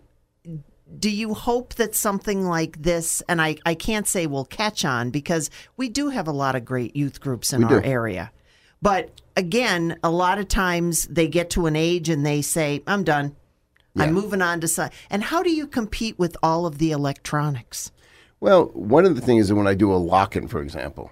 do 1.00 1.10
you 1.10 1.34
hope 1.34 1.76
that 1.76 1.93
something 1.96 2.46
like 2.46 2.82
this 2.82 3.22
and 3.28 3.41
I, 3.41 3.58
I 3.65 3.76
can't 3.76 4.08
say 4.08 4.26
will 4.26 4.46
catch 4.46 4.86
on 4.86 5.10
because 5.10 5.50
we 5.76 5.89
do 5.89 6.10
have 6.10 6.28
a 6.28 6.32
lot 6.32 6.56
of 6.56 6.63
great 6.63 6.96
youth 6.96 7.20
groups 7.20 7.52
in 7.52 7.67
We 7.67 7.74
our 7.74 7.82
do. 7.82 7.88
area 7.88 8.32
but 8.82 9.22
again 9.36 9.98
a 10.04 10.10
lot 10.10 10.38
of 10.38 10.48
times 10.48 11.06
they 11.08 11.28
get 11.28 11.50
to 11.50 11.66
an 11.66 11.76
age 11.76 12.10
and 12.10 12.26
they 12.26 12.42
say 12.42 12.82
i'm 12.88 13.04
done 13.04 13.36
i'm 13.98 14.13
moving 14.13 14.42
on 14.42 14.60
to 14.62 14.68
some 14.68 14.90
and 15.10 15.24
how 15.24 15.42
do 15.42 15.50
you 15.50 15.66
compete 15.66 16.18
with 16.20 16.38
all 16.44 16.66
of 16.66 16.78
the 16.78 16.92
electronics 16.92 17.92
Well, 18.40 18.66
one 18.74 19.06
of 19.06 19.16
the 19.16 19.22
things 19.22 19.46
is 19.46 19.54
when 19.54 19.66
I 19.68 19.74
do 19.74 19.92
a 19.92 19.98
lock-in, 19.98 20.48
for 20.48 20.62
example, 20.62 21.12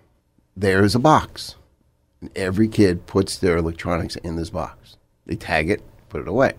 there 0.55 0.83
is 0.83 0.93
a 0.93 0.99
box. 0.99 1.55
And 2.21 2.29
every 2.35 2.67
kid 2.67 3.07
puts 3.07 3.37
their 3.37 3.57
electronics 3.57 4.15
in 4.17 4.35
this 4.35 4.51
box. 4.51 4.97
They 5.25 5.35
tag 5.35 5.69
it, 5.71 5.81
put 6.09 6.21
it 6.21 6.27
away. 6.27 6.53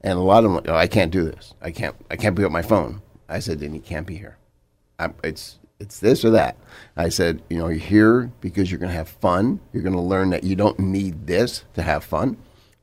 And 0.00 0.18
a 0.18 0.22
lot 0.22 0.38
of 0.38 0.44
them, 0.44 0.54
like, 0.54 0.68
oh, 0.68 0.74
I 0.74 0.86
can't 0.86 1.12
do 1.12 1.24
this. 1.24 1.52
I 1.60 1.70
can't. 1.70 1.94
I 2.10 2.16
can't 2.16 2.34
pick 2.34 2.46
up 2.46 2.52
my 2.52 2.62
phone. 2.62 3.02
I 3.28 3.40
said, 3.40 3.60
then 3.60 3.74
you 3.74 3.80
can't 3.80 4.06
be 4.06 4.16
here. 4.16 4.38
i 4.98 5.10
it's 5.22 5.58
it's 5.78 6.00
this 6.00 6.24
or 6.24 6.30
that. 6.30 6.56
I 6.96 7.08
said, 7.08 7.42
you 7.50 7.58
know, 7.58 7.68
you're 7.68 7.78
here 7.78 8.32
because 8.40 8.70
you're 8.70 8.80
going 8.80 8.90
to 8.90 8.96
have 8.96 9.08
fun. 9.08 9.60
You're 9.72 9.82
going 9.82 9.94
to 9.94 10.00
learn 10.00 10.30
that 10.30 10.44
you 10.44 10.56
don't 10.56 10.78
need 10.78 11.26
this 11.26 11.64
to 11.74 11.82
have 11.82 12.04
fun. 12.04 12.36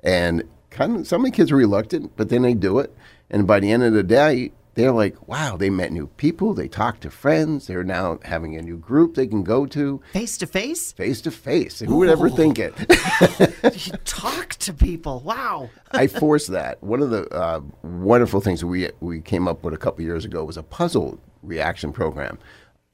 And 0.03 0.43
kind 0.69 0.97
of 0.97 1.07
some 1.07 1.21
of 1.21 1.31
the 1.31 1.35
kids 1.35 1.51
are 1.51 1.55
reluctant, 1.55 2.11
but 2.15 2.29
then 2.29 2.41
they 2.43 2.53
do 2.53 2.79
it. 2.79 2.95
And 3.29 3.47
by 3.47 3.59
the 3.59 3.71
end 3.71 3.83
of 3.83 3.93
the 3.93 4.03
day, 4.03 4.51
they're 4.75 4.91
like, 4.91 5.27
wow, 5.27 5.55
they 5.55 5.69
met 5.69 5.91
new 5.91 6.07
people. 6.07 6.53
They 6.53 6.67
talked 6.67 7.01
to 7.01 7.11
friends. 7.11 7.67
They're 7.67 7.83
now 7.83 8.19
having 8.23 8.55
a 8.57 8.61
new 8.61 8.77
group 8.77 9.15
they 9.15 9.27
can 9.27 9.43
go 9.43 9.65
to 9.67 10.01
face 10.13 10.37
to 10.39 10.47
face 10.47 10.91
face 10.91 11.21
to 11.21 11.31
face. 11.31 11.79
Who 11.79 11.97
would 11.97 12.09
ever 12.09 12.29
think 12.29 12.57
it? 12.59 12.73
you 13.87 13.93
talk 14.03 14.53
to 14.55 14.73
people 14.73 15.19
wow 15.19 15.69
I 15.91 16.07
force 16.07 16.47
that. 16.47 16.81
One 16.81 17.01
of 17.01 17.11
the 17.11 17.27
uh, 17.29 17.61
wonderful 17.83 18.41
things 18.41 18.61
that 18.61 18.67
we 18.67 18.89
we 18.99 19.21
came 19.21 19.47
up 19.47 19.63
with 19.63 19.75
a 19.75 19.77
couple 19.77 20.03
years 20.03 20.25
ago 20.25 20.43
was 20.43 20.57
a 20.57 20.63
puzzle 20.63 21.19
reaction 21.43 21.93
program. 21.93 22.39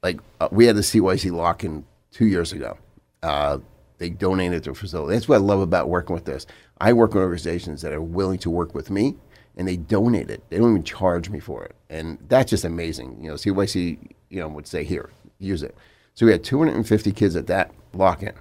Like 0.02 0.20
uh, 0.40 0.48
we 0.52 0.66
had 0.66 0.76
the 0.76 0.82
CYC 0.82 1.32
lock 1.32 1.64
in 1.64 1.86
two 2.12 2.28
years 2.28 2.52
ago. 2.52 2.78
Uh, 3.22 3.60
they 3.98 4.10
donated 4.10 4.66
a 4.68 4.74
facility. 4.74 5.14
That's 5.14 5.28
what 5.28 5.36
I 5.36 5.40
love 5.40 5.60
about 5.60 5.90
working 5.90 6.14
with 6.14 6.26
this. 6.26 6.46
I 6.80 6.94
work 6.94 7.14
with 7.14 7.24
organizations 7.24 7.82
that 7.82 7.92
are 7.92 8.02
willing 8.02 8.40
to 8.40 8.50
work 8.50 8.74
with 8.74 8.90
me, 8.90 9.18
and 9.58 9.68
they 9.68 9.76
donate 9.76 10.30
it. 10.30 10.42
They 10.50 10.58
don't 10.58 10.72
even 10.72 10.84
charge 10.84 11.30
me 11.30 11.40
for 11.40 11.66
it, 11.66 11.76
and 11.90 12.18
that's 12.30 12.50
just 12.50 12.64
amazing. 12.64 13.18
You 13.22 13.32
know, 13.32 13.36
CYC, 13.36 14.00
you 14.30 14.40
know, 14.40 14.48
would 14.48 14.68
say 14.68 14.86
here, 14.86 15.10
use 15.38 15.64
it. 15.64 15.76
So 16.14 16.26
we 16.26 16.32
had 16.32 16.44
250 16.44 17.12
kids 17.12 17.36
at 17.36 17.48
that 17.48 17.72
lock-in. 17.94 18.34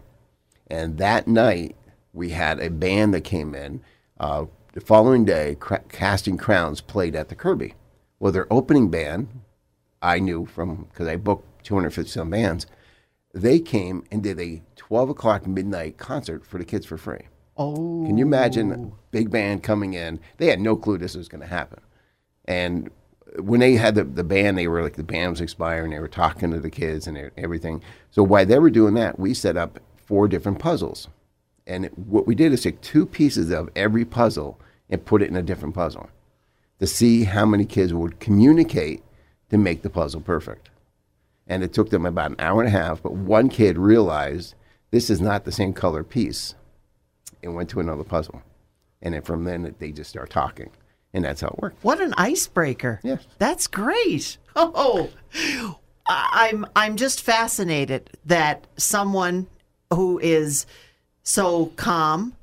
And 0.68 0.99
that 0.99 1.27
night, 1.27 1.77
we 2.12 2.31
had 2.31 2.61
a 2.61 2.71
band 2.71 3.14
that 3.14 3.23
came 3.23 3.55
in. 3.55 3.81
Uh, 4.18 4.47
the 4.73 4.81
following 4.81 5.25
day, 5.25 5.57
Casting 5.88 6.37
Crowns 6.37 6.81
played 6.81 7.16
at 7.16 7.29
the 7.29 7.35
Kirby. 7.35 7.75
Well, 8.21 8.33
their 8.33 8.53
opening 8.53 8.90
band, 8.90 9.29
I 10.03 10.18
knew 10.18 10.47
from 10.47 10.87
because 10.90 11.09
I 11.09 11.16
booked 11.16 11.47
250 11.68 12.11
some 12.11 12.31
bands, 12.31 12.66
they 13.35 13.59
came 13.61 14.02
and 14.11 14.22
did 14.22 14.40
a 14.40 14.62
12 14.76 15.11
o'clock 15.11 15.46
midnight 15.46 15.98
concert 15.98 16.46
for 16.46 16.57
the 16.57 16.64
kids 16.64 16.87
for 16.87 16.96
free. 16.96 17.26
oh 17.59 18.04
Can 18.07 18.16
you 18.16 18.24
imagine 18.24 18.72
a 18.72 18.90
big 19.11 19.31
band 19.31 19.62
coming 19.62 19.92
in? 19.92 20.18
They 20.38 20.46
had 20.46 20.61
no 20.61 20.76
clue 20.76 20.96
this 20.96 21.14
was 21.14 21.28
going 21.28 21.42
to 21.42 21.46
happen. 21.46 21.81
And 22.46 22.90
when 23.38 23.61
they 23.61 23.74
had 23.74 23.94
the, 23.96 24.04
the 24.04 24.24
band, 24.24 24.57
they 24.57 24.66
were 24.66 24.83
like 24.83 24.96
the 24.96 25.02
band 25.02 25.33
was 25.33 25.42
expiring. 25.42 25.90
They 25.90 25.98
were 25.98 26.09
talking 26.09 26.50
to 26.52 26.59
the 26.61 26.70
kids 26.70 27.07
and 27.07 27.31
everything. 27.37 27.83
So 28.11 28.22
while 28.22 28.46
they 28.46 28.59
were 28.59 28.70
doing 28.70 28.94
that, 28.94 29.18
we 29.18 29.35
set 29.35 29.59
up 29.59 29.78
four 30.07 30.26
different 30.26 30.59
puzzles. 30.59 31.09
And 31.66 31.85
it- 31.85 31.98
what 31.98 32.26
we 32.26 32.35
did 32.35 32.54
is 32.54 32.62
take 32.62 32.81
two 32.81 33.04
pieces 33.04 33.50
of 33.50 33.68
every 33.76 34.07
puzzle 34.07 34.59
and 34.88 35.04
put 35.04 35.20
it 35.20 35.28
in 35.28 35.37
a 35.37 35.42
different 35.42 35.74
puzzle 35.74 36.09
to 36.81 36.87
see 36.87 37.24
how 37.24 37.44
many 37.44 37.66
kids 37.66 37.92
would 37.92 38.18
communicate 38.20 39.02
to 39.50 39.59
make 39.59 39.83
the 39.83 39.90
puzzle 39.90 40.22
perfect. 40.22 40.70
And 41.48 41.62
it 41.62 41.72
took 41.72 41.90
them 41.90 42.04
about 42.06 42.30
an 42.30 42.37
hour 42.38 42.61
and 42.61 42.68
a 42.68 42.78
half, 42.78 43.02
but 43.02 43.12
one 43.14 43.48
kid 43.48 43.78
realized 43.78 44.54
this 44.90 45.08
is 45.11 45.20
not 45.20 45.44
the 45.44 45.52
same 45.52 45.72
color 45.72 46.04
piece 46.04 46.54
and 47.42 47.54
went 47.54 47.70
to 47.70 47.80
another 47.80 48.04
puzzle. 48.04 48.42
And 49.00 49.14
then 49.14 49.22
from 49.22 49.44
then 49.44 49.74
they 49.78 49.92
just 49.92 50.11
start 50.11 50.30
talking. 50.30 50.70
And 51.14 51.24
that's 51.24 51.40
how 51.40 51.48
it 51.48 51.58
worked. 51.58 51.82
What 51.82 52.00
an 52.00 52.12
icebreaker! 52.18 53.00
Yes. 53.02 53.26
that's 53.38 53.66
great. 53.66 54.38
Oh, 54.61 55.11
I'm 56.08 56.66
I'm 56.74 56.96
just 56.96 57.20
fascinated 57.20 58.11
that 58.24 58.66
someone 58.76 59.46
who 59.92 60.18
is 60.18 60.66
so 61.22 61.66
calm 61.76 62.34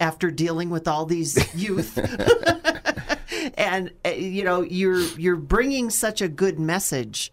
after 0.00 0.30
dealing 0.30 0.70
with 0.70 0.88
all 0.88 1.06
these 1.06 1.54
youth, 1.54 1.98
and 3.56 3.92
uh, 4.04 4.08
you 4.08 4.42
know 4.42 4.62
you're 4.62 5.02
you're 5.18 5.36
bringing 5.36 5.90
such 5.90 6.20
a 6.20 6.28
good 6.28 6.58
message, 6.58 7.32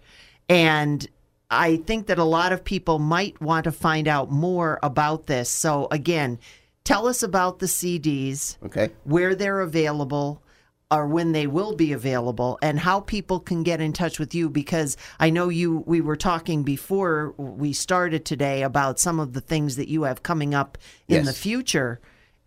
and 0.49 1.07
I 1.51 1.77
think 1.77 2.07
that 2.07 2.19
a 2.19 2.23
lot 2.23 2.51
of 2.51 2.63
people 2.63 2.99
might 2.99 3.39
want 3.41 3.63
to 3.63 3.71
find 3.71 4.07
out 4.07 4.31
more 4.31 4.77
about 4.83 5.27
this. 5.27 5.49
So 5.49 5.87
again, 5.91 6.37
tell 6.83 7.07
us 7.07 7.23
about 7.23 7.59
the 7.59 7.65
CDs 7.65 8.57
Okay. 8.65 8.89
where 9.03 9.33
they're 9.35 9.61
available 9.61 10.43
or 10.91 11.07
when 11.07 11.31
they 11.33 11.45
will 11.45 11.75
be 11.75 11.91
available 11.93 12.57
and 12.63 12.79
how 12.79 12.99
people 12.99 13.39
can 13.39 13.61
get 13.61 13.79
in 13.79 13.93
touch 13.93 14.17
with 14.19 14.33
you 14.33 14.49
because 14.49 14.97
I 15.19 15.29
know 15.29 15.49
you 15.49 15.83
we 15.85 16.01
were 16.01 16.15
talking 16.15 16.63
before 16.63 17.33
we 17.37 17.73
started 17.73 18.25
today 18.25 18.63
about 18.63 18.99
some 18.99 19.19
of 19.19 19.33
the 19.33 19.41
things 19.41 19.75
that 19.75 19.87
you 19.87 20.03
have 20.03 20.23
coming 20.23 20.55
up 20.55 20.77
in 21.07 21.17
Yes. 21.17 21.25
the 21.27 21.33
future 21.33 21.99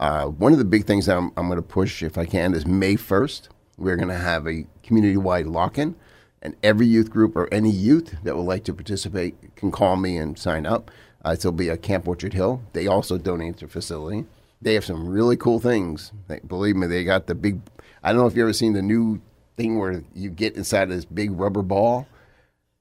uh, 0.00 0.24
one 0.26 0.52
of 0.52 0.58
the 0.58 0.64
big 0.64 0.84
things 0.84 1.06
that 1.06 1.16
i'm, 1.16 1.30
I'm 1.36 1.46
going 1.48 1.56
to 1.56 1.62
push 1.62 2.02
if 2.02 2.16
i 2.18 2.24
can 2.24 2.54
is 2.54 2.66
may 2.66 2.94
1st 2.94 3.48
we're 3.76 3.96
going 3.96 4.08
to 4.08 4.14
have 4.14 4.46
a 4.46 4.66
community-wide 4.82 5.46
lock-in, 5.46 5.96
and 6.42 6.56
every 6.62 6.86
youth 6.86 7.10
group 7.10 7.36
or 7.36 7.52
any 7.52 7.70
youth 7.70 8.16
that 8.22 8.36
would 8.36 8.42
like 8.42 8.64
to 8.64 8.74
participate 8.74 9.56
can 9.56 9.70
call 9.70 9.96
me 9.96 10.16
and 10.16 10.38
sign 10.38 10.66
up. 10.66 10.90
Uh, 11.24 11.32
it'll 11.32 11.52
be 11.52 11.70
at 11.70 11.82
Camp 11.82 12.06
Orchard 12.06 12.34
Hill. 12.34 12.62
They 12.74 12.86
also 12.86 13.16
donate 13.16 13.58
their 13.58 13.68
facility. 13.68 14.26
They 14.60 14.74
have 14.74 14.84
some 14.84 15.08
really 15.08 15.36
cool 15.36 15.58
things. 15.58 16.12
They, 16.28 16.40
believe 16.40 16.76
me, 16.76 16.86
they 16.86 17.02
got 17.04 17.26
the 17.26 17.34
big. 17.34 17.60
I 18.02 18.12
don't 18.12 18.20
know 18.20 18.26
if 18.26 18.34
you've 18.34 18.44
ever 18.44 18.52
seen 18.52 18.74
the 18.74 18.82
new 18.82 19.20
thing 19.56 19.78
where 19.78 20.02
you 20.14 20.30
get 20.30 20.56
inside 20.56 20.84
of 20.84 20.90
this 20.90 21.04
big 21.04 21.30
rubber 21.32 21.62
ball. 21.62 22.06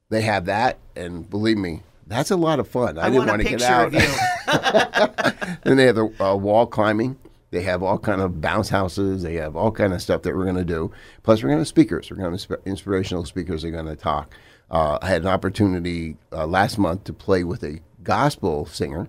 They 0.10 0.22
have 0.22 0.46
that, 0.46 0.78
and 0.96 1.30
believe 1.30 1.58
me, 1.58 1.82
that's 2.08 2.32
a 2.32 2.36
lot 2.36 2.60
of 2.60 2.68
fun. 2.68 2.98
I, 2.98 3.08
I 3.08 3.10
didn't 3.10 3.28
want 3.28 3.41
to 3.41 3.50
get 3.50 3.60
picture 3.60 3.74
out. 3.74 3.88
of 3.88 3.94
you. 3.94 5.58
then 5.64 5.78
they 5.78 5.86
have 5.86 5.96
the 5.96 6.24
uh, 6.24 6.36
wall 6.36 6.68
climbing. 6.68 7.18
They 7.54 7.62
have 7.62 7.84
all 7.84 7.99
kind 7.99 8.20
of 8.20 8.41
bounce 8.41 8.70
houses. 8.70 9.22
They 9.22 9.36
have 9.36 9.56
all 9.56 9.72
kind 9.72 9.93
of 9.93 10.01
stuff 10.01 10.24
that 10.24 10.36
we're 10.36 10.45
going 10.45 10.56
to 10.56 10.66
do. 10.66 10.91
Plus, 11.22 11.43
we're 11.43 11.49
going 11.49 11.58
to 11.58 11.62
have 11.62 11.68
speakers. 11.68 12.10
We're 12.10 12.18
going 12.18 12.36
to 12.36 12.47
have 12.49 12.60
inspirational 12.66 13.26
speakers. 13.26 13.62
They're 13.62 13.70
going 13.70 13.86
to 13.86 13.95
talk. 13.95 14.34
Uh, 14.72 14.97
I 15.04 15.10
had 15.10 15.22
an 15.22 15.28
opportunity 15.28 16.18
uh, 16.32 16.47
last 16.47 16.80
month 16.80 17.04
to 17.04 17.14
play 17.14 17.43
with 17.43 17.64
a 17.64 17.80
gospel 18.01 18.66
singer. 18.66 19.08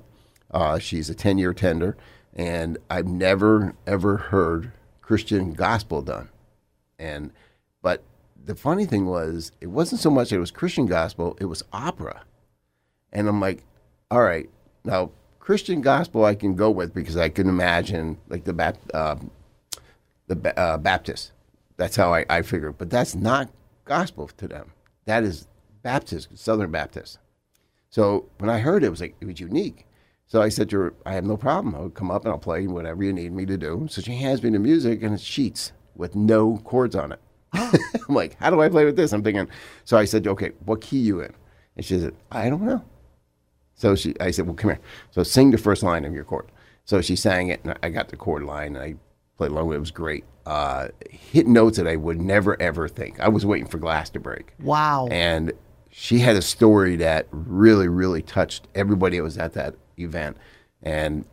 Uh, 0.51 0.79
she's 0.79 1.09
a 1.09 1.15
ten-year 1.15 1.55
tender, 1.55 1.97
and 2.35 2.77
I've 2.91 3.07
never 3.07 3.75
ever 3.87 4.19
heard 4.19 4.73
Christian 5.01 5.55
gospel 5.55 6.03
done. 6.03 6.29
And 6.99 7.33
but 7.81 8.03
the 8.45 8.55
funny 8.55 8.85
thing 8.85 9.07
was, 9.07 9.53
it 9.63 9.69
wasn't 9.69 10.03
so 10.03 10.11
much 10.11 10.33
it 10.33 10.39
was 10.39 10.51
Christian 10.51 10.85
gospel; 10.85 11.35
it 11.41 11.47
was 11.47 11.65
opera. 11.73 12.25
And 13.11 13.27
I'm 13.27 13.41
like, 13.41 13.65
all 14.11 14.23
right, 14.23 14.51
now 14.85 15.13
Christian 15.45 15.83
gospel 15.83 16.25
I 16.25 16.35
can 16.35 16.55
go 16.55 16.71
with 16.71 16.95
because 16.95 17.19
I 17.19 17.29
can 17.29 17.51
imagine 17.51 18.17
like 18.31 18.45
the 18.45 18.55
Bap- 18.55 18.79
uh, 18.95 19.17
the 20.27 20.59
uh, 20.59 20.79
Baptist. 20.79 21.33
That's 21.77 21.97
how 21.97 22.15
I, 22.15 22.25
I 22.31 22.41
figure. 22.41 22.73
But 22.73 22.89
that's 22.89 23.15
not 23.15 23.51
gospel 23.85 24.29
to 24.39 24.49
them. 24.49 24.73
That 25.05 25.23
is 25.23 25.47
Baptist, 25.83 26.29
Southern 26.39 26.71
Baptist. 26.71 27.19
So 27.91 28.31
when 28.39 28.49
I 28.49 28.59
heard 28.61 28.83
it, 28.83 28.87
it 28.87 28.91
was 28.91 29.03
like 29.03 29.17
it 29.21 29.27
was 29.27 29.39
unique. 29.39 29.85
So 30.27 30.41
I 30.41 30.49
said 30.49 30.71
to 30.71 30.79
her, 30.79 30.95
I 31.05 31.13
have 31.13 31.27
no 31.27 31.37
problem. 31.37 31.75
I'll 31.75 31.91
come 31.91 32.11
up 32.11 32.25
and 32.25 32.33
I'll 32.33 32.39
play 32.39 32.67
whatever 32.67 33.05
you 33.05 33.13
need 33.13 33.33
me 33.33 33.45
to 33.45 33.59
do. 33.59 33.87
So 33.91 34.01
she 34.01 34.15
hands 34.15 34.43
me 34.43 34.49
the 34.49 34.59
music 34.59 35.03
and 35.03 35.13
it's 35.13 35.23
sheets 35.23 35.73
with 35.95 36.17
no 36.17 36.57
chords 36.65 36.97
on 36.97 37.13
it. 37.13 37.21
I'm 37.53 38.15
like, 38.15 38.39
how 38.41 38.49
do 38.49 38.63
I 38.63 38.71
play 38.71 38.87
with 38.87 38.97
this? 38.97 39.13
I'm 39.13 39.23
thinking. 39.23 39.49
So 39.85 39.99
I 39.99 40.07
said, 40.07 40.27
okay, 40.27 40.53
what 40.65 40.81
key 40.81 41.01
you 41.01 41.21
in? 41.21 41.35
And 41.77 41.85
she 41.85 42.01
said, 42.01 42.15
I 42.33 42.49
don't 42.49 42.63
know. 42.63 42.83
So 43.75 43.95
she, 43.95 44.15
I 44.21 44.31
said, 44.31 44.47
well, 44.47 44.55
come 44.55 44.71
here. 44.71 44.81
So 45.11 45.23
sing 45.23 45.51
the 45.51 45.59
first 45.59 45.83
line 45.83 46.05
of 46.05 46.13
your 46.13 46.25
chord. 46.25 46.47
So 46.85 47.01
she 47.01 47.17
sang 47.17 47.49
it, 47.49 47.61
and 47.65 47.79
I 47.83 47.89
got 47.89 48.09
the 48.09 48.17
chord 48.17 48.43
line, 48.43 48.77
and 48.77 48.85
I 48.85 48.95
played 49.37 49.51
along 49.51 49.69
with 49.69 49.75
it. 49.75 49.79
It 49.79 49.81
was 49.81 49.91
great. 49.91 50.25
Uh, 50.47 50.89
hit 51.09 51.47
notes 51.47 51.79
that 51.79 51.87
I 51.87 51.97
would 51.97 52.21
never, 52.21 52.61
ever 52.61 52.89
think. 52.89 53.19
I 53.21 53.29
was 53.29 53.47
waiting 53.47 53.67
for 53.67 53.79
glass 53.79 54.11
to 54.11 54.21
break. 54.21 54.53
Wow. 54.61 55.09
And 55.11 55.53
she 55.91 56.19
had 56.19 56.37
a 56.37 56.43
story 56.43 56.97
that 56.97 57.27
really, 57.31 57.89
really 57.89 58.21
touched 58.21 58.69
everybody 58.75 59.17
that 59.17 59.23
was 59.23 59.39
at 59.39 59.55
that 59.55 59.75
event. 59.99 60.37
And 60.83 61.25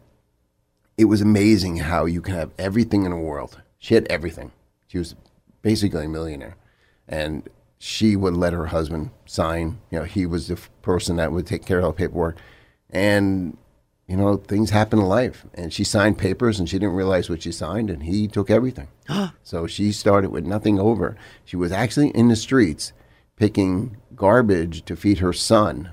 it 0.98 1.06
was 1.06 1.22
amazing 1.22 1.78
how 1.78 2.06
you 2.06 2.22
can 2.22 2.36
have 2.36 2.52
everything 2.58 3.06
in 3.06 3.12
the 3.12 3.18
world. 3.18 3.60
She 3.80 3.96
had 3.96 4.08
everything. 4.08 4.52
She 4.88 4.98
was 4.98 5.16
basically 5.62 6.06
a 6.06 6.10
millionaire. 6.10 6.56
And 7.08 7.50
she 7.84 8.16
would 8.16 8.38
let 8.38 8.54
her 8.54 8.68
husband 8.68 9.10
sign. 9.26 9.80
You 9.90 9.98
know, 9.98 10.06
he 10.06 10.28
was 10.28 10.48
the 10.48 10.54
f- 10.54 10.70
person 10.84 11.16
that 11.16 11.32
would 11.32 11.48
take 11.48 11.66
care 11.66 11.80
of 11.80 11.86
all 11.86 11.92
the 11.92 11.98
paperwork. 11.98 12.38
And, 12.92 13.58
you 14.08 14.16
know, 14.16 14.38
things 14.38 14.70
happen 14.70 15.00
in 15.00 15.06
life. 15.06 15.46
And 15.56 15.74
she 15.74 15.84
signed 15.84 16.20
papers 16.20 16.60
and 16.60 16.70
she 16.70 16.78
didn't 16.78 16.94
realize 16.94 17.28
what 17.28 17.42
she 17.42 17.52
signed, 17.52 17.90
and 17.90 18.04
he 18.04 18.28
took 18.28 18.52
everything. 18.52 18.88
so 19.44 19.66
she 19.66 19.92
started 19.92 20.30
with 20.30 20.46
nothing 20.46 20.80
over. 20.80 21.18
She 21.44 21.56
was 21.56 21.72
actually 21.72 22.10
in 22.10 22.28
the 22.28 22.36
streets 22.36 22.94
picking 23.36 23.98
garbage 24.16 24.86
to 24.86 24.96
feed 24.96 25.18
her 25.18 25.34
son 25.34 25.90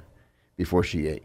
before 0.59 0.85
she 0.85 1.07
ate. 1.07 1.25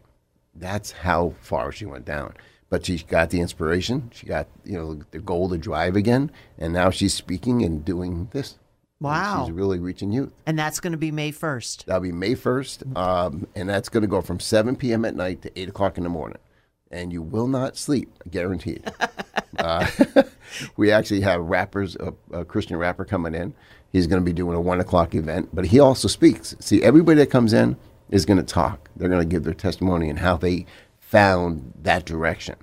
That's 0.54 0.92
how 0.92 1.34
far 1.42 1.72
she 1.72 1.84
went 1.84 2.06
down. 2.06 2.32
But 2.70 2.86
she 2.86 3.00
got 3.00 3.28
the 3.28 3.40
inspiration. 3.42 4.10
She 4.14 4.24
got 4.26 4.46
you 4.64 4.78
know 4.78 5.00
the 5.10 5.18
goal 5.18 5.50
to 5.50 5.58
drive 5.58 5.94
again, 5.94 6.30
and 6.56 6.72
now 6.72 6.88
she's 6.88 7.12
speaking 7.12 7.62
and 7.62 7.84
doing 7.84 8.28
this. 8.32 8.58
And 9.00 9.06
Wow. 9.06 9.44
she's 9.44 9.52
really 9.52 9.78
reaching 9.78 10.12
youth. 10.12 10.32
And 10.46 10.58
that's 10.58 10.80
going 10.80 10.92
to 10.92 10.98
be 10.98 11.10
May 11.10 11.32
1st. 11.32 11.84
That'll 11.86 12.02
be 12.02 12.12
May 12.12 12.34
first, 12.34 12.84
um, 12.96 13.46
and 13.54 13.68
that's 13.68 13.88
going 13.88 14.02
to 14.02 14.08
go 14.08 14.20
from 14.20 14.40
7 14.40 14.76
p.m. 14.76 15.04
at 15.04 15.14
night 15.16 15.42
to 15.42 15.60
8 15.60 15.68
o'clock 15.68 15.98
in 15.98 16.04
the 16.04 16.10
morning, 16.10 16.38
and 16.90 17.12
you 17.12 17.20
will 17.20 17.48
not 17.48 17.76
sleep, 17.76 18.10
guaranteed. 18.30 18.90
uh, 19.58 19.86
we 20.76 20.90
actually 20.90 21.20
have 21.22 21.40
rappers, 21.42 21.96
a, 21.96 22.14
a 22.32 22.44
Christian 22.44 22.76
rapper 22.76 23.04
coming 23.04 23.34
in. 23.34 23.52
He's 23.92 24.06
going 24.06 24.20
to 24.22 24.24
be 24.24 24.32
doing 24.32 24.56
a 24.56 24.60
one 24.60 24.80
o'clock 24.80 25.14
event, 25.14 25.50
but 25.52 25.66
he 25.66 25.78
also 25.80 26.08
speaks. 26.08 26.56
See, 26.60 26.82
everybody 26.82 27.18
that 27.18 27.30
comes 27.30 27.52
in 27.52 27.76
is 28.10 28.24
going 28.24 28.38
to 28.38 28.42
talk. 28.44 28.90
They're 28.96 29.08
going 29.08 29.20
to 29.20 29.26
give 29.32 29.44
their 29.44 29.54
testimony 29.54 30.08
and 30.08 30.18
how 30.18 30.36
they 30.36 30.66
found 30.98 31.72
that 31.82 32.04
direction. 32.04 32.56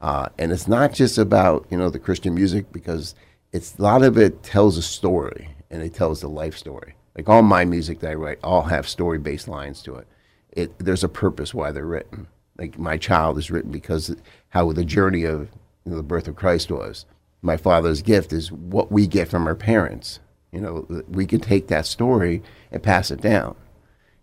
Uh, 0.00 0.28
and 0.38 0.50
it's 0.50 0.66
not 0.66 0.92
just 0.92 1.18
about 1.18 1.66
you 1.70 1.78
know 1.78 1.88
the 1.88 2.00
Christian 2.00 2.34
music 2.34 2.72
because 2.72 3.14
it's 3.52 3.78
a 3.78 3.82
lot 3.82 4.02
of 4.02 4.18
it 4.18 4.42
tells 4.42 4.76
a 4.76 4.82
story 4.82 5.48
and 5.72 5.82
it 5.82 5.94
tells 5.94 6.20
the 6.20 6.28
life 6.28 6.56
story. 6.56 6.94
Like 7.16 7.28
all 7.28 7.42
my 7.42 7.64
music 7.64 8.00
that 8.00 8.12
I 8.12 8.14
write, 8.14 8.38
all 8.44 8.62
have 8.62 8.88
story 8.88 9.18
based 9.18 9.48
lines 9.48 9.82
to 9.82 9.96
it. 9.96 10.06
It 10.52 10.78
there's 10.78 11.02
a 11.02 11.08
purpose 11.08 11.52
why 11.52 11.72
they're 11.72 11.84
written. 11.84 12.28
Like 12.58 12.78
my 12.78 12.98
child 12.98 13.38
is 13.38 13.50
written 13.50 13.72
because 13.72 14.14
how 14.50 14.70
the 14.72 14.84
journey 14.84 15.24
of 15.24 15.48
you 15.84 15.90
know, 15.90 15.96
the 15.96 16.02
birth 16.02 16.28
of 16.28 16.36
Christ 16.36 16.70
was. 16.70 17.06
My 17.40 17.56
father's 17.56 18.02
gift 18.02 18.32
is 18.32 18.52
what 18.52 18.92
we 18.92 19.06
get 19.06 19.28
from 19.28 19.46
our 19.46 19.56
parents. 19.56 20.20
You 20.52 20.60
know, 20.60 21.02
we 21.08 21.26
can 21.26 21.40
take 21.40 21.68
that 21.68 21.86
story 21.86 22.42
and 22.70 22.82
pass 22.82 23.10
it 23.10 23.20
down. 23.20 23.56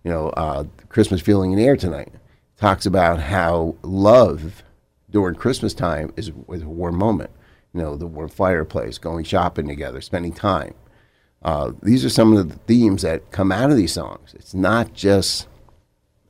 You 0.04 0.12
know, 0.12 0.30
uh, 0.30 0.66
Christmas 0.88 1.20
feeling 1.20 1.52
in 1.52 1.58
the 1.58 1.66
air 1.66 1.76
tonight 1.76 2.14
talks 2.56 2.86
about 2.86 3.20
how 3.20 3.76
love 3.82 4.64
during 5.10 5.36
Christmas 5.36 5.74
time 5.74 6.14
is, 6.16 6.32
is 6.50 6.62
a 6.62 6.70
warm 6.70 6.98
moment. 6.98 7.32
You 7.74 7.82
know, 7.82 7.96
the 7.96 8.08
warm 8.08 8.30
fireplace, 8.30 8.98
going 8.98 9.26
shopping 9.26 9.68
together, 9.68 10.02
spending 10.02 10.34
time. 10.34 10.76
Uh, 11.42 11.72
these 11.82 12.04
are 12.04 12.10
some 12.10 12.36
of 12.36 12.50
the 12.50 12.56
themes 12.68 13.02
that 13.04 13.32
come 13.32 13.52
out 13.52 13.72
of 13.72 13.78
these 13.78 13.94
songs. 13.94 14.34
It's 14.34 14.54
not 14.54 14.94
just 14.94 15.48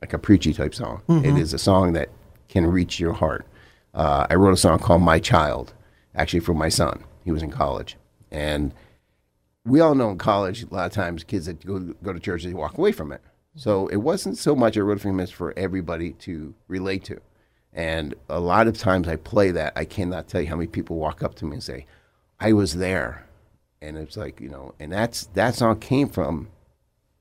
like 0.00 0.12
a 0.12 0.18
preachy 0.18 0.52
type 0.54 0.74
song. 0.74 1.02
It 1.08 1.36
is 1.36 1.52
a 1.52 1.58
song 1.58 1.92
that 1.94 2.08
can 2.48 2.66
reach 2.66 3.00
your 3.00 3.12
heart. 3.12 3.46
Uh, 3.92 4.26
I 4.30 4.34
wrote 4.34 4.54
a 4.54 4.56
song 4.56 4.78
called 4.78 5.02
"My 5.02 5.18
Child," 5.18 5.74
actually 6.14 6.40
for 6.40 6.54
my 6.54 6.68
son. 6.68 7.04
He 7.24 7.32
was 7.32 7.42
in 7.42 7.50
college, 7.50 7.96
and 8.30 8.72
we 9.66 9.80
all 9.80 9.94
know 9.94 10.10
in 10.10 10.18
college 10.18 10.62
a 10.62 10.72
lot 10.72 10.86
of 10.86 10.92
times 10.92 11.24
kids 11.24 11.46
that 11.46 11.64
go 11.66 11.78
go 12.02 12.12
to 12.12 12.20
church 12.20 12.44
they 12.44 12.54
walk 12.54 12.78
away 12.78 12.92
from 12.92 13.10
it. 13.12 13.20
So 13.56 13.88
it 13.88 13.96
wasn't 13.96 14.38
so 14.38 14.54
much 14.54 14.76
I 14.76 14.80
wrote 14.80 15.00
for 15.00 15.08
him 15.08 15.20
as 15.20 15.30
for 15.30 15.52
everybody 15.58 16.12
to 16.12 16.54
relate 16.68 17.04
to. 17.04 17.20
And 17.72 18.14
a 18.28 18.40
lot 18.40 18.68
of 18.68 18.78
times 18.78 19.06
I 19.08 19.16
play 19.16 19.50
that, 19.50 19.72
I 19.76 19.84
cannot 19.84 20.28
tell 20.28 20.40
you 20.40 20.48
how 20.48 20.56
many 20.56 20.68
people 20.68 20.96
walk 20.96 21.22
up 21.22 21.34
to 21.36 21.44
me 21.44 21.54
and 21.54 21.62
say, 21.62 21.86
"I 22.38 22.52
was 22.52 22.74
there," 22.76 23.26
and 23.82 23.96
it's 23.96 24.16
like 24.16 24.40
you 24.40 24.48
know, 24.48 24.74
and 24.78 24.92
that's 24.92 25.26
that 25.34 25.54
song 25.54 25.78
came 25.78 26.08
from 26.08 26.48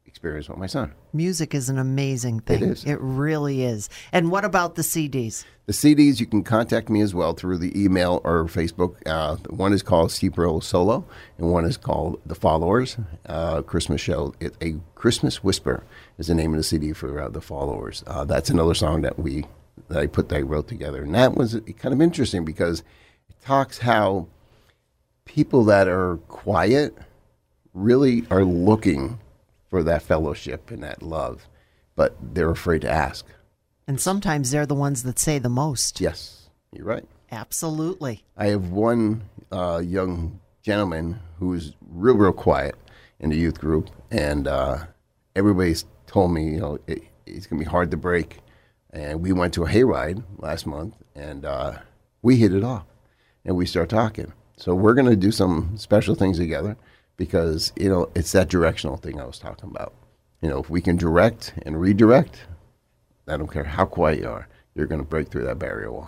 experience 0.05 0.49
with 0.49 0.57
my 0.57 0.67
son. 0.67 0.93
Music 1.13 1.55
is 1.55 1.69
an 1.69 1.77
amazing 1.77 2.41
thing. 2.41 2.63
is. 2.63 2.83
It 2.83 2.99
really 2.99 3.63
is. 3.63 3.89
And 4.11 4.31
what 4.31 4.43
about 4.43 4.75
the 4.75 4.81
CDs? 4.81 5.45
The 5.67 5.73
CDs, 5.73 6.19
you 6.19 6.25
can 6.25 6.43
contact 6.43 6.89
me 6.89 6.99
as 7.01 7.13
well 7.13 7.33
through 7.33 7.59
the 7.59 7.79
email 7.79 8.19
or 8.23 8.43
Facebook. 8.45 8.95
Uh, 9.05 9.37
one 9.49 9.71
is 9.71 9.83
called 9.83 10.11
Steve 10.11 10.33
Perillo 10.33 10.61
Solo, 10.61 11.05
and 11.37 11.51
one 11.51 11.63
is 11.63 11.77
called 11.77 12.19
The 12.25 12.35
Followers 12.35 12.97
uh, 13.27 13.61
Christmas 13.61 14.01
Show. 14.01 14.33
It, 14.39 14.55
a 14.61 14.75
Christmas 14.95 15.43
Whisper 15.43 15.85
is 16.17 16.27
the 16.27 16.35
name 16.35 16.51
of 16.53 16.57
the 16.57 16.63
CD 16.63 16.91
for 16.91 17.21
uh, 17.21 17.29
The 17.29 17.41
Followers. 17.41 18.03
Uh, 18.07 18.25
that's 18.25 18.49
another 18.49 18.73
song 18.73 19.03
that 19.03 19.19
we 19.19 19.45
that 19.87 19.99
I 19.99 20.07
put 20.07 20.29
that 20.29 20.37
I 20.37 20.41
wrote 20.41 20.67
together, 20.67 21.03
and 21.03 21.15
that 21.15 21.35
was 21.35 21.59
kind 21.77 21.93
of 21.93 22.01
interesting 22.01 22.43
because 22.43 22.81
it 23.29 23.39
talks 23.41 23.77
how 23.77 24.27
people 25.29 25.63
that 25.63 25.87
are 25.87 26.17
quiet 26.27 26.97
really 27.75 28.25
are 28.31 28.43
looking 28.43 29.19
for 29.69 29.83
that 29.83 30.01
fellowship 30.01 30.71
and 30.71 30.81
that 30.81 31.03
love, 31.03 31.47
but 31.95 32.15
they're 32.33 32.49
afraid 32.49 32.81
to 32.81 32.89
ask. 32.89 33.23
And 33.87 34.01
sometimes 34.01 34.49
they're 34.49 34.65
the 34.65 34.73
ones 34.73 35.03
that 35.03 35.19
say 35.19 35.37
the 35.37 35.47
most. 35.47 36.01
Yes, 36.01 36.49
you're 36.73 36.85
right. 36.85 37.05
Absolutely. 37.31 38.23
I 38.35 38.47
have 38.47 38.71
one 38.71 39.21
uh, 39.51 39.83
young 39.85 40.39
gentleman 40.63 41.19
who's 41.37 41.73
real, 41.87 42.17
real 42.17 42.33
quiet 42.33 42.73
in 43.19 43.29
the 43.29 43.37
youth 43.37 43.59
group, 43.59 43.91
and 44.09 44.47
uh, 44.47 44.79
everybody's 45.35 45.85
told 46.07 46.33
me, 46.33 46.45
you 46.45 46.59
know, 46.59 46.79
it, 46.87 47.03
it's 47.27 47.45
going 47.45 47.59
to 47.59 47.65
be 47.65 47.69
hard 47.69 47.91
to 47.91 47.97
break. 47.97 48.39
And 48.91 49.21
we 49.21 49.31
went 49.31 49.53
to 49.53 49.63
a 49.63 49.69
hayride 49.69 50.23
last 50.37 50.65
month, 50.65 50.95
and 51.13 51.45
uh, 51.45 51.73
we 52.23 52.37
hit 52.37 52.51
it 52.51 52.63
off, 52.63 52.87
and 53.45 53.55
we 53.55 53.67
start 53.67 53.89
talking. 53.89 54.33
So 54.59 54.75
we're 54.75 54.93
going 54.93 55.09
to 55.09 55.15
do 55.15 55.31
some 55.31 55.77
special 55.77 56.15
things 56.15 56.37
together 56.37 56.75
because 57.15 57.71
you 57.77 57.89
know 57.89 58.09
it's 58.13 58.33
that 58.33 58.49
directional 58.49 58.97
thing 58.97 59.19
I 59.19 59.23
was 59.23 59.39
talking 59.39 59.69
about. 59.69 59.93
You 60.41 60.49
know, 60.49 60.59
if 60.59 60.69
we 60.69 60.81
can 60.81 60.97
direct 60.97 61.53
and 61.65 61.79
redirect, 61.79 62.41
I 63.25 63.37
don't 63.37 63.49
care 63.49 63.63
how 63.63 63.85
quiet 63.85 64.19
you 64.19 64.27
are, 64.27 64.49
you're 64.75 64.85
going 64.85 64.99
to 64.99 65.07
break 65.07 65.29
through 65.29 65.45
that 65.45 65.59
barrier 65.59 65.93
wall. 65.93 66.07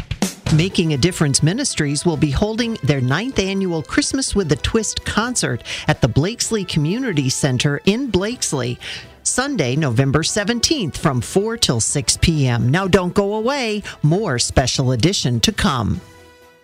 Making 0.54 0.92
a 0.92 0.98
Difference 0.98 1.42
Ministries 1.42 2.06
will 2.06 2.18
be 2.18 2.30
holding 2.32 2.74
their 2.84 3.00
ninth 3.00 3.40
annual 3.40 3.82
Christmas 3.82 4.36
with 4.36 4.52
a 4.52 4.58
Twist 4.58 5.06
concert 5.06 5.64
at 5.88 6.02
the 6.02 6.10
Blakeslee 6.10 6.66
Community 6.66 7.30
Center 7.30 7.80
in 7.86 8.10
Blakeslee. 8.10 8.78
Sunday, 9.24 9.78
November 9.78 10.24
17th 10.24 10.98
from 10.98 11.22
4 11.22 11.56
till 11.56 11.80
6 11.80 12.18
p.m. 12.18 12.68
Now 12.70 12.86
don't 12.86 13.14
go 13.14 13.36
away, 13.36 13.82
more 14.04 14.40
special 14.40 14.92
edition 14.92 15.40
to 15.40 15.54
come. 15.54 16.02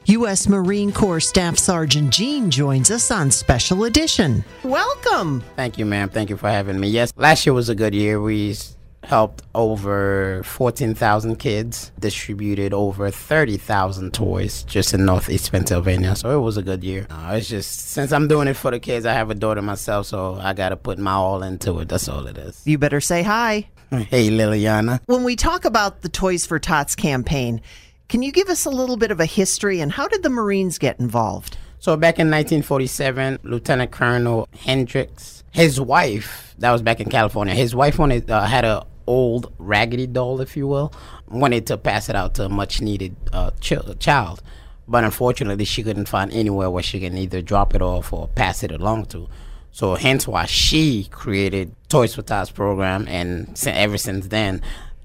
U.S. 0.07 0.47
Marine 0.47 0.93
Corps 0.93 1.19
Staff 1.19 1.57
Sergeant 1.57 2.13
Jean 2.13 2.49
joins 2.49 2.91
us 2.91 3.11
on 3.11 3.29
Special 3.29 3.83
Edition. 3.83 4.45
Welcome. 4.63 5.43
Thank 5.57 5.77
you, 5.77 5.85
ma'am. 5.85 6.07
Thank 6.07 6.29
you 6.29 6.37
for 6.37 6.47
having 6.49 6.79
me. 6.79 6.87
Yes, 6.87 7.11
last 7.17 7.45
year 7.45 7.53
was 7.53 7.67
a 7.67 7.75
good 7.75 7.93
year. 7.93 8.21
We 8.21 8.55
helped 9.03 9.43
over 9.53 10.43
14,000 10.45 11.35
kids, 11.35 11.91
distributed 11.99 12.73
over 12.73 13.11
30,000 13.11 14.13
toys 14.13 14.63
just 14.63 14.93
in 14.93 15.03
Northeast 15.03 15.51
Pennsylvania. 15.51 16.15
So 16.15 16.37
it 16.37 16.41
was 16.41 16.55
a 16.55 16.63
good 16.63 16.85
year. 16.85 17.05
Uh, 17.09 17.33
it's 17.37 17.49
just 17.49 17.89
since 17.89 18.13
I'm 18.13 18.29
doing 18.29 18.47
it 18.47 18.53
for 18.55 18.71
the 18.71 18.79
kids, 18.79 19.05
I 19.05 19.11
have 19.11 19.29
a 19.29 19.35
daughter 19.35 19.61
myself, 19.61 20.07
so 20.07 20.35
I 20.35 20.53
got 20.53 20.69
to 20.69 20.77
put 20.77 20.99
my 20.99 21.11
all 21.11 21.43
into 21.43 21.79
it. 21.79 21.89
That's 21.89 22.07
all 22.07 22.27
it 22.27 22.37
is. 22.37 22.61
You 22.65 22.77
better 22.77 23.01
say 23.01 23.23
hi. 23.23 23.67
Hey, 23.89 24.29
Liliana. 24.29 24.99
When 25.05 25.23
we 25.23 25.37
talk 25.37 25.63
about 25.63 26.01
the 26.01 26.09
Toys 26.09 26.45
for 26.45 26.59
Tots 26.59 26.93
campaign, 26.93 27.61
can 28.07 28.21
you 28.21 28.31
give 28.31 28.49
us 28.49 28.65
a 28.65 28.69
little 28.69 28.97
bit 28.97 29.11
of 29.11 29.19
a 29.19 29.25
history 29.25 29.81
and 29.81 29.91
how 29.91 30.07
did 30.07 30.23
the 30.23 30.29
Marines 30.29 30.77
get 30.77 30.99
involved? 30.99 31.57
So 31.79 31.95
back 31.95 32.15
in 32.15 32.27
1947, 32.27 33.39
Lieutenant 33.43 33.91
Colonel 33.91 34.47
Hendricks, 34.59 35.43
his 35.51 35.79
wife, 35.79 36.55
that 36.57 36.71
was 36.71 36.81
back 36.81 36.99
in 36.99 37.09
California, 37.09 37.53
his 37.53 37.75
wife 37.75 37.99
wanted 37.99 38.29
uh, 38.31 38.45
had 38.45 38.65
a 38.65 38.85
old 39.05 39.53
raggedy 39.57 40.07
doll, 40.07 40.41
if 40.41 40.57
you 40.57 40.67
will, 40.67 40.91
wanted 41.29 41.67
to 41.67 41.77
pass 41.77 42.09
it 42.09 42.15
out 42.15 42.33
to 42.35 42.45
a 42.45 42.49
much 42.49 42.81
needed 42.81 43.15
uh, 43.31 43.51
ch- 43.59 43.73
child. 43.99 44.41
But 44.87 45.03
unfortunately, 45.03 45.65
she 45.65 45.83
couldn't 45.83 46.07
find 46.07 46.31
anywhere 46.31 46.69
where 46.69 46.83
she 46.83 46.99
can 46.99 47.17
either 47.17 47.41
drop 47.41 47.75
it 47.75 47.81
off 47.81 48.13
or 48.13 48.27
pass 48.29 48.63
it 48.63 48.71
along 48.71 49.07
to. 49.07 49.27
So 49.71 49.95
hence 49.95 50.27
why 50.27 50.45
she 50.45 51.07
created 51.11 51.75
Toys 51.89 52.15
for 52.15 52.21
Tots 52.21 52.51
program, 52.51 53.05
and 53.07 53.61
ever 53.67 53.97
since 53.97 54.27
then, 54.27 54.61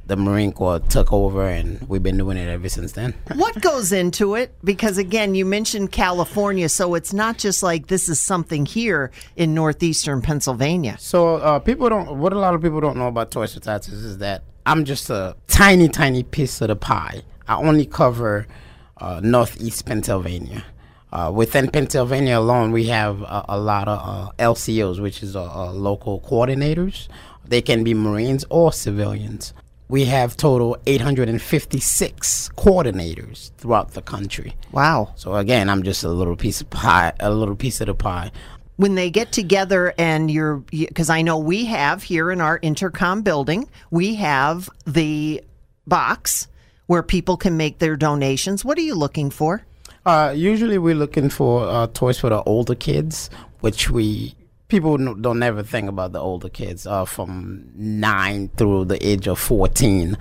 the 0.07 0.17
Marine 0.17 0.53
Corps 0.53 0.81
took 0.81 1.13
over, 1.13 1.47
and 1.47 1.81
we've 1.89 2.03
been 2.03 2.19
doing 2.19 2.37
it 2.37 2.49
ever 2.49 2.69
since 2.69 2.93
then. 2.93 3.15
what 3.35 3.61
goes 3.61 3.93
into 3.93 4.35
it? 4.35 4.55
Because 4.65 4.99
again, 4.99 5.35
you 5.35 5.45
mentioned 5.45 5.93
California, 5.93 6.69
so 6.69 6.95
it's 6.95 7.13
not 7.13 7.39
just 7.39 7.63
like 7.63 7.87
this 7.87 8.09
is 8.09 8.21
something 8.21 8.67
here 8.67 9.11
in 9.37 9.55
northeastern 9.55 10.21
Pennsylvania. 10.21 10.97
So 10.99 11.37
uh, 11.37 11.59
people 11.61 11.89
don't. 11.89 12.19
What 12.19 12.33
a 12.33 12.39
lot 12.39 12.55
of 12.55 12.63
people 12.63 12.81
don't 12.81 12.97
know 12.97 13.09
about 13.09 13.31
Toys 13.31 13.55
for 13.55 13.61
Tots 13.61 13.89
is, 13.89 14.19
that 14.19 14.43
I'm 14.67 14.85
just 14.85 15.09
a 15.11 15.37
tiny, 15.47 15.89
tiny 15.89 16.23
piece 16.23 16.61
of 16.61 16.69
the 16.69 16.77
pie. 16.77 17.23
I 17.49 17.57
only 17.57 17.87
cover 17.87 18.47
uh, 18.99 19.21
northeast 19.23 19.87
Pennsylvania. 19.87 20.65
Uh, 21.13 21.31
within 21.33 21.71
Pennsylvania 21.71 22.39
alone, 22.39 22.73
we 22.73 22.87
have 22.87 23.21
a, 23.23 23.45
a 23.51 23.59
lot 23.59 23.87
of 23.87 24.01
uh, 24.03 24.31
LCOs, 24.39 25.01
which 25.01 25.23
is 25.23 25.37
uh, 25.37 25.45
uh, 25.45 25.71
local 25.73 26.21
coordinators. 26.21 27.09
They 27.45 27.61
can 27.61 27.85
be 27.85 27.93
Marines 27.93 28.45
or 28.49 28.73
civilians 28.73 29.53
we 29.93 30.07
have 30.07 30.39
total 30.39 30.75
856 30.87 32.49
coordinators 32.57 33.51
throughout 33.59 33.91
the 33.91 34.01
country. 34.01 34.57
Wow. 34.73 35.13
So 35.17 35.35
again, 35.35 35.69
I'm 35.69 35.83
just 35.83 36.03
a 36.03 36.09
little 36.09 36.35
piece 36.35 36.63
of 36.63 36.71
pie, 36.71 37.13
a 37.21 37.31
little 37.31 37.55
piece 37.55 37.79
of 37.83 37.89
the 37.89 37.95
pie. 37.95 38.33
When 38.77 38.95
they 38.95 39.11
get 39.11 39.33
together 39.33 39.93
and 39.99 40.31
you're, 40.31 40.65
because 40.71 41.11
I 41.11 41.21
know 41.21 41.37
we 41.37 41.67
have 41.67 42.03
here 42.05 42.31
in 42.31 42.41
our 42.41 42.59
Entercom 42.61 43.23
building, 43.23 43.69
we 43.91 44.15
have 44.15 44.71
the 44.87 45.45
box 45.87 46.49
where 46.87 47.03
people 47.03 47.37
can 47.37 47.59
make 47.59 47.79
their 47.79 47.95
donations. 47.95 48.65
What 48.65 48.79
are 48.79 48.83
you 48.83 48.95
looking 48.95 49.29
for? 49.29 49.63
Uh, 50.07 50.33
usually, 50.35 50.79
we're 50.79 50.95
looking 50.95 51.29
for 51.29 51.69
uh, 51.69 51.87
toys 51.89 52.19
for 52.19 52.31
the 52.31 52.43
older 52.45 52.75
kids, 52.75 53.29
which 53.61 53.91
we 53.91 54.35
people 54.73 54.97
don't 54.97 55.39
never 55.39 55.63
think 55.63 55.89
about 55.89 56.13
the 56.13 56.19
older 56.19 56.49
kids 56.49 56.87
uh, 56.87 57.05
from 57.05 57.71
nine 57.77 58.49
through 58.57 58.85
the 58.87 59.07
age 59.07 59.29
of 59.29 59.39
14 59.39 60.17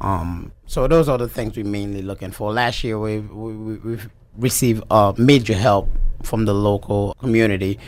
um, 0.00 0.52
so 0.66 0.86
those 0.86 1.08
are 1.08 1.18
the 1.18 1.28
things 1.28 1.56
we're 1.56 1.64
mainly 1.64 2.02
looking 2.02 2.30
for. 2.30 2.52
Last 2.52 2.84
year 2.84 2.98
we, 2.98 3.18
we, 3.18 3.76
we've 3.78 4.08
received 4.36 4.84
uh, 4.90 5.12
major 5.16 5.54
help 5.54 5.88
from 6.22 6.44
the 6.44 6.54
local 6.54 7.14
community 7.14 7.78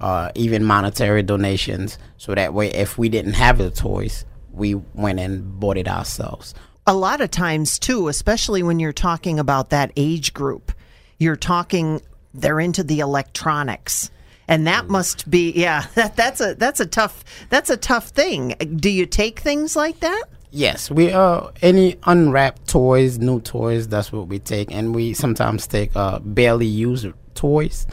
uh, 0.00 0.32
even 0.34 0.64
monetary 0.64 1.22
donations. 1.22 1.98
So 2.16 2.34
that 2.34 2.54
way 2.54 2.70
if 2.72 2.96
we 2.98 3.08
didn't 3.08 3.34
have 3.34 3.58
the 3.58 3.70
toys 3.70 4.24
we 4.52 4.74
went 4.74 5.20
and 5.20 5.60
bought 5.60 5.76
it 5.76 5.86
ourselves. 5.86 6.54
A 6.86 6.94
lot 6.94 7.20
of 7.20 7.30
times 7.30 7.78
too 7.78 8.08
especially 8.08 8.62
when 8.62 8.80
you're 8.80 8.92
talking 8.92 9.38
about 9.38 9.70
that 9.70 9.92
age 9.96 10.32
group 10.34 10.72
you're 11.18 11.36
talking 11.36 12.00
they're 12.34 12.58
into 12.58 12.82
the 12.82 13.00
electronics 13.00 14.10
and 14.50 14.66
that 14.66 14.88
must 14.88 15.30
be 15.30 15.52
yeah 15.52 15.86
that 15.94 16.16
that's 16.16 16.40
a 16.42 16.54
that's 16.56 16.80
a 16.80 16.86
tough 16.86 17.24
that's 17.48 17.70
a 17.70 17.76
tough 17.78 18.08
thing. 18.08 18.54
Do 18.76 18.90
you 18.90 19.06
take 19.06 19.40
things 19.40 19.76
like 19.76 20.00
that? 20.00 20.24
Yes 20.50 20.90
we 20.90 21.12
uh 21.12 21.50
any 21.62 21.96
unwrapped 22.02 22.68
toys 22.68 23.18
new 23.18 23.40
toys 23.40 23.88
that's 23.88 24.12
what 24.12 24.26
we 24.26 24.38
take. 24.38 24.70
And 24.70 24.94
we 24.94 25.14
sometimes 25.14 25.66
take 25.66 25.94
uh 25.96 26.18
barely 26.18 26.66
used 26.66 27.06
toys 27.34 27.86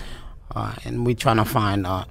uh, 0.55 0.73
and 0.83 1.05
we 1.05 1.13
trying 1.13 1.37
to 1.37 1.45
find 1.45 1.85
uh, 1.85 2.05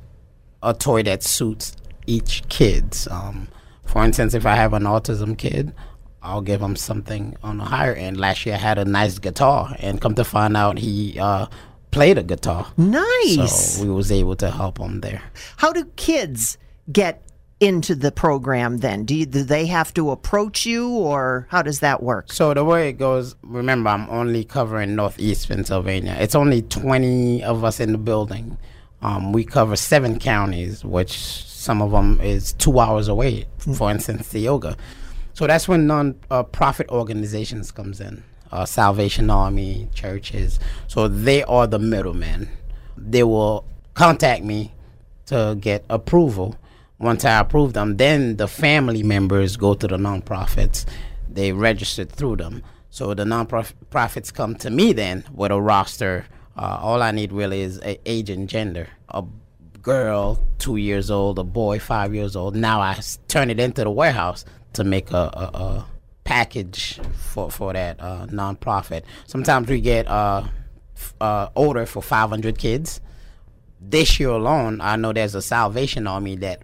a 0.62 0.72
toy 0.72 1.02
that 1.02 1.22
suits 1.22 1.74
each 2.06 2.44
kid's 2.48 3.08
um 3.08 3.48
for 3.84 4.04
instance 4.04 4.32
if 4.32 4.46
i 4.46 4.54
have 4.54 4.72
an 4.72 4.84
autism 4.84 5.36
kid 5.36 5.74
I'll 6.22 6.40
give 6.40 6.60
him 6.60 6.74
something 6.74 7.36
on 7.44 7.58
the 7.58 7.64
higher 7.64 7.94
end. 7.94 8.16
Last 8.16 8.46
year 8.46 8.56
I 8.56 8.58
had 8.58 8.78
a 8.78 8.84
nice 8.84 9.20
guitar, 9.20 9.76
and 9.78 10.00
come 10.00 10.16
to 10.16 10.24
find 10.24 10.56
out, 10.56 10.76
he 10.76 11.16
uh, 11.20 11.46
played 11.96 12.18
a 12.18 12.22
guitar. 12.22 12.66
Nice. 12.76 13.76
So 13.78 13.82
we 13.82 13.88
was 13.88 14.12
able 14.12 14.36
to 14.36 14.50
help 14.50 14.76
them 14.78 15.00
there. 15.00 15.22
How 15.56 15.72
do 15.72 15.86
kids 15.96 16.58
get 16.92 17.22
into 17.58 17.94
the 17.94 18.12
program 18.12 18.78
then? 18.78 19.06
Do, 19.06 19.14
you, 19.14 19.24
do 19.24 19.42
they 19.42 19.64
have 19.64 19.94
to 19.94 20.10
approach 20.10 20.66
you 20.66 20.90
or 20.90 21.48
how 21.50 21.62
does 21.62 21.80
that 21.80 22.02
work? 22.02 22.30
So 22.30 22.52
the 22.52 22.64
way 22.64 22.90
it 22.90 22.98
goes, 22.98 23.34
remember 23.42 23.88
I'm 23.88 24.10
only 24.10 24.44
covering 24.44 24.94
Northeast 24.94 25.48
Pennsylvania. 25.48 26.14
It's 26.20 26.34
only 26.34 26.60
20 26.60 27.42
of 27.42 27.64
us 27.64 27.80
in 27.80 27.92
the 27.92 27.98
building. 27.98 28.58
Um, 29.00 29.32
we 29.32 29.44
cover 29.44 29.74
seven 29.74 30.18
counties, 30.18 30.84
which 30.84 31.16
some 31.46 31.80
of 31.80 31.92
them 31.92 32.20
is 32.20 32.52
two 32.52 32.78
hours 32.78 33.08
away. 33.08 33.46
For 33.56 33.90
instance, 33.90 34.28
Tioga. 34.28 34.76
So 35.32 35.46
that's 35.46 35.66
when 35.66 35.86
non-profit 35.86 36.90
organizations 36.90 37.72
comes 37.72 38.02
in 38.02 38.22
uh, 38.52 38.64
Salvation 38.64 39.30
Army, 39.30 39.88
churches. 39.94 40.58
So 40.86 41.08
they 41.08 41.42
are 41.44 41.66
the 41.66 41.78
middlemen. 41.78 42.48
They 42.96 43.22
will 43.22 43.64
contact 43.94 44.44
me 44.44 44.72
to 45.26 45.56
get 45.60 45.84
approval. 45.88 46.56
Once 46.98 47.24
I 47.24 47.38
approve 47.38 47.72
them, 47.74 47.96
then 47.96 48.36
the 48.36 48.48
family 48.48 49.02
members 49.02 49.56
go 49.56 49.74
to 49.74 49.86
the 49.86 49.96
nonprofits. 49.96 50.86
They 51.28 51.52
register 51.52 52.04
through 52.04 52.36
them. 52.36 52.62
So 52.90 53.12
the 53.12 53.24
nonprofits 53.24 54.32
come 54.32 54.54
to 54.56 54.70
me 54.70 54.92
then 54.92 55.24
with 55.32 55.52
a 55.52 55.60
roster. 55.60 56.26
Uh, 56.56 56.78
all 56.80 57.02
I 57.02 57.10
need 57.10 57.32
really 57.32 57.60
is 57.60 57.80
age 57.84 58.30
and 58.30 58.48
gender. 58.48 58.88
A 59.10 59.22
girl, 59.82 60.42
two 60.58 60.76
years 60.76 61.10
old, 61.10 61.38
a 61.38 61.44
boy, 61.44 61.78
five 61.78 62.14
years 62.14 62.34
old. 62.34 62.56
Now 62.56 62.80
I 62.80 62.98
turn 63.28 63.50
it 63.50 63.60
into 63.60 63.84
the 63.84 63.90
warehouse 63.90 64.46
to 64.72 64.84
make 64.84 65.10
a, 65.10 65.30
a, 65.34 65.58
a 65.58 65.86
package 66.26 67.00
for 67.14 67.50
for 67.50 67.72
that 67.72 67.98
uh, 68.00 68.26
nonprofit. 68.26 69.04
Sometimes 69.26 69.68
we 69.68 69.80
get 69.80 70.06
uh, 70.06 70.42
f- 70.94 71.14
uh, 71.20 71.48
order 71.54 71.86
for 71.86 72.02
500 72.02 72.58
kids. 72.58 73.00
This 73.80 74.20
year 74.20 74.30
alone, 74.30 74.80
I 74.80 74.96
know 74.96 75.12
there's 75.12 75.34
a 75.34 75.42
Salvation 75.42 76.06
Army 76.06 76.36
that 76.36 76.62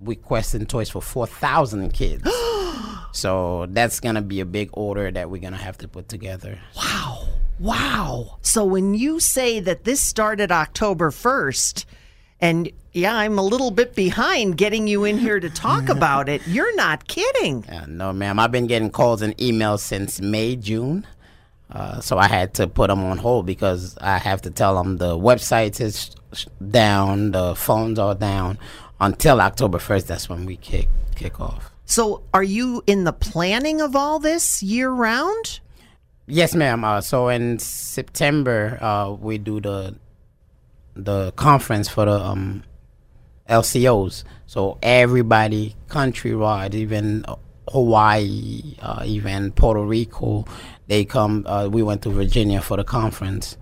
requesting 0.00 0.64
toys 0.66 0.88
for 0.88 1.02
4,000 1.02 1.92
kids. 1.92 2.28
so 3.12 3.66
that's 3.70 4.00
gonna 4.00 4.22
be 4.22 4.40
a 4.40 4.46
big 4.46 4.70
order 4.72 5.10
that 5.10 5.30
we're 5.30 5.42
gonna 5.42 5.56
have 5.56 5.78
to 5.78 5.88
put 5.88 6.08
together. 6.08 6.58
Wow. 6.76 7.28
Wow. 7.58 8.38
So 8.40 8.64
when 8.64 8.94
you 8.94 9.20
say 9.20 9.60
that 9.60 9.84
this 9.84 10.00
started 10.00 10.50
October 10.52 11.10
1st, 11.10 11.84
and 12.40 12.70
yeah, 12.92 13.16
I'm 13.16 13.38
a 13.38 13.42
little 13.42 13.70
bit 13.70 13.94
behind 13.94 14.56
getting 14.56 14.86
you 14.86 15.04
in 15.04 15.18
here 15.18 15.40
to 15.40 15.50
talk 15.50 15.88
about 15.96 16.28
it. 16.28 16.46
You're 16.46 16.74
not 16.76 17.06
kidding. 17.08 17.64
No, 17.86 18.12
ma'am. 18.12 18.38
I've 18.38 18.52
been 18.52 18.66
getting 18.66 18.90
calls 18.90 19.22
and 19.22 19.36
emails 19.38 19.80
since 19.80 20.20
May, 20.20 20.56
June. 20.56 21.06
Uh, 21.70 22.00
so 22.00 22.16
I 22.16 22.28
had 22.28 22.54
to 22.54 22.66
put 22.66 22.88
them 22.88 23.04
on 23.04 23.18
hold 23.18 23.44
because 23.44 23.98
I 24.00 24.18
have 24.18 24.42
to 24.42 24.50
tell 24.50 24.82
them 24.82 24.96
the 24.96 25.18
website 25.18 25.80
is 25.80 26.10
down, 26.70 27.32
the 27.32 27.54
phones 27.54 27.98
are 27.98 28.14
down 28.14 28.58
until 29.00 29.40
October 29.40 29.78
1st. 29.78 30.06
That's 30.06 30.28
when 30.28 30.46
we 30.46 30.56
kick 30.56 30.88
kick 31.14 31.40
off. 31.40 31.70
So, 31.84 32.22
are 32.34 32.42
you 32.42 32.82
in 32.86 33.04
the 33.04 33.12
planning 33.12 33.80
of 33.80 33.96
all 33.96 34.18
this 34.18 34.62
year 34.62 34.90
round? 34.90 35.60
Yes, 36.26 36.54
ma'am. 36.54 36.84
Uh, 36.84 37.00
so 37.00 37.28
in 37.28 37.58
September, 37.58 38.78
uh, 38.82 39.12
we 39.12 39.38
do 39.38 39.60
the 39.60 39.96
the 40.98 41.32
conference 41.32 41.88
for 41.88 42.04
the 42.04 42.20
um, 42.20 42.64
LCOs. 43.48 44.24
So 44.46 44.78
everybody 44.82 45.76
countrywide, 45.88 46.74
even 46.74 47.24
Hawaii, 47.68 48.76
uh, 48.80 49.02
even 49.06 49.52
Puerto 49.52 49.82
Rico. 49.82 50.44
They 50.88 51.04
come. 51.04 51.46
Uh, 51.46 51.68
we 51.68 51.82
went 51.82 52.02
to 52.02 52.10
Virginia 52.10 52.60
for 52.60 52.76
the 52.76 52.84
conference, 52.84 53.56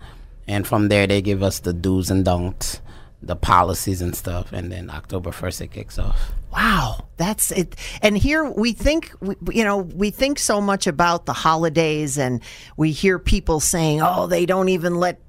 and 0.49 0.67
from 0.67 0.89
there 0.89 1.07
they 1.07 1.23
give 1.23 1.43
us 1.43 1.61
the 1.61 1.73
do's 1.73 2.11
and 2.11 2.25
don'ts, 2.25 2.81
the 3.23 3.37
policies 3.37 4.01
and 4.01 4.15
stuff. 4.17 4.53
And 4.53 4.71
then 4.71 4.91
October 4.91 5.33
first 5.33 5.61
it 5.61 5.73
kicks 5.73 5.99
off. 5.99 6.33
Wow, 6.53 7.09
that's 7.17 7.51
it. 7.51 7.75
And 8.01 8.17
here 8.17 8.49
we 8.49 8.73
think, 8.73 9.13
you 9.53 9.65
know, 9.65 9.79
we 9.79 10.11
think 10.11 10.39
so 10.39 10.61
much 10.61 10.87
about 10.87 11.27
the 11.27 11.33
holidays, 11.33 12.17
and 12.17 12.41
we 12.77 12.93
hear 12.93 13.19
people 13.19 13.59
saying, 13.61 14.01
"Oh, 14.01 14.27
they 14.27 14.47
don't 14.47 14.69
even 14.69 14.95
let 14.95 15.21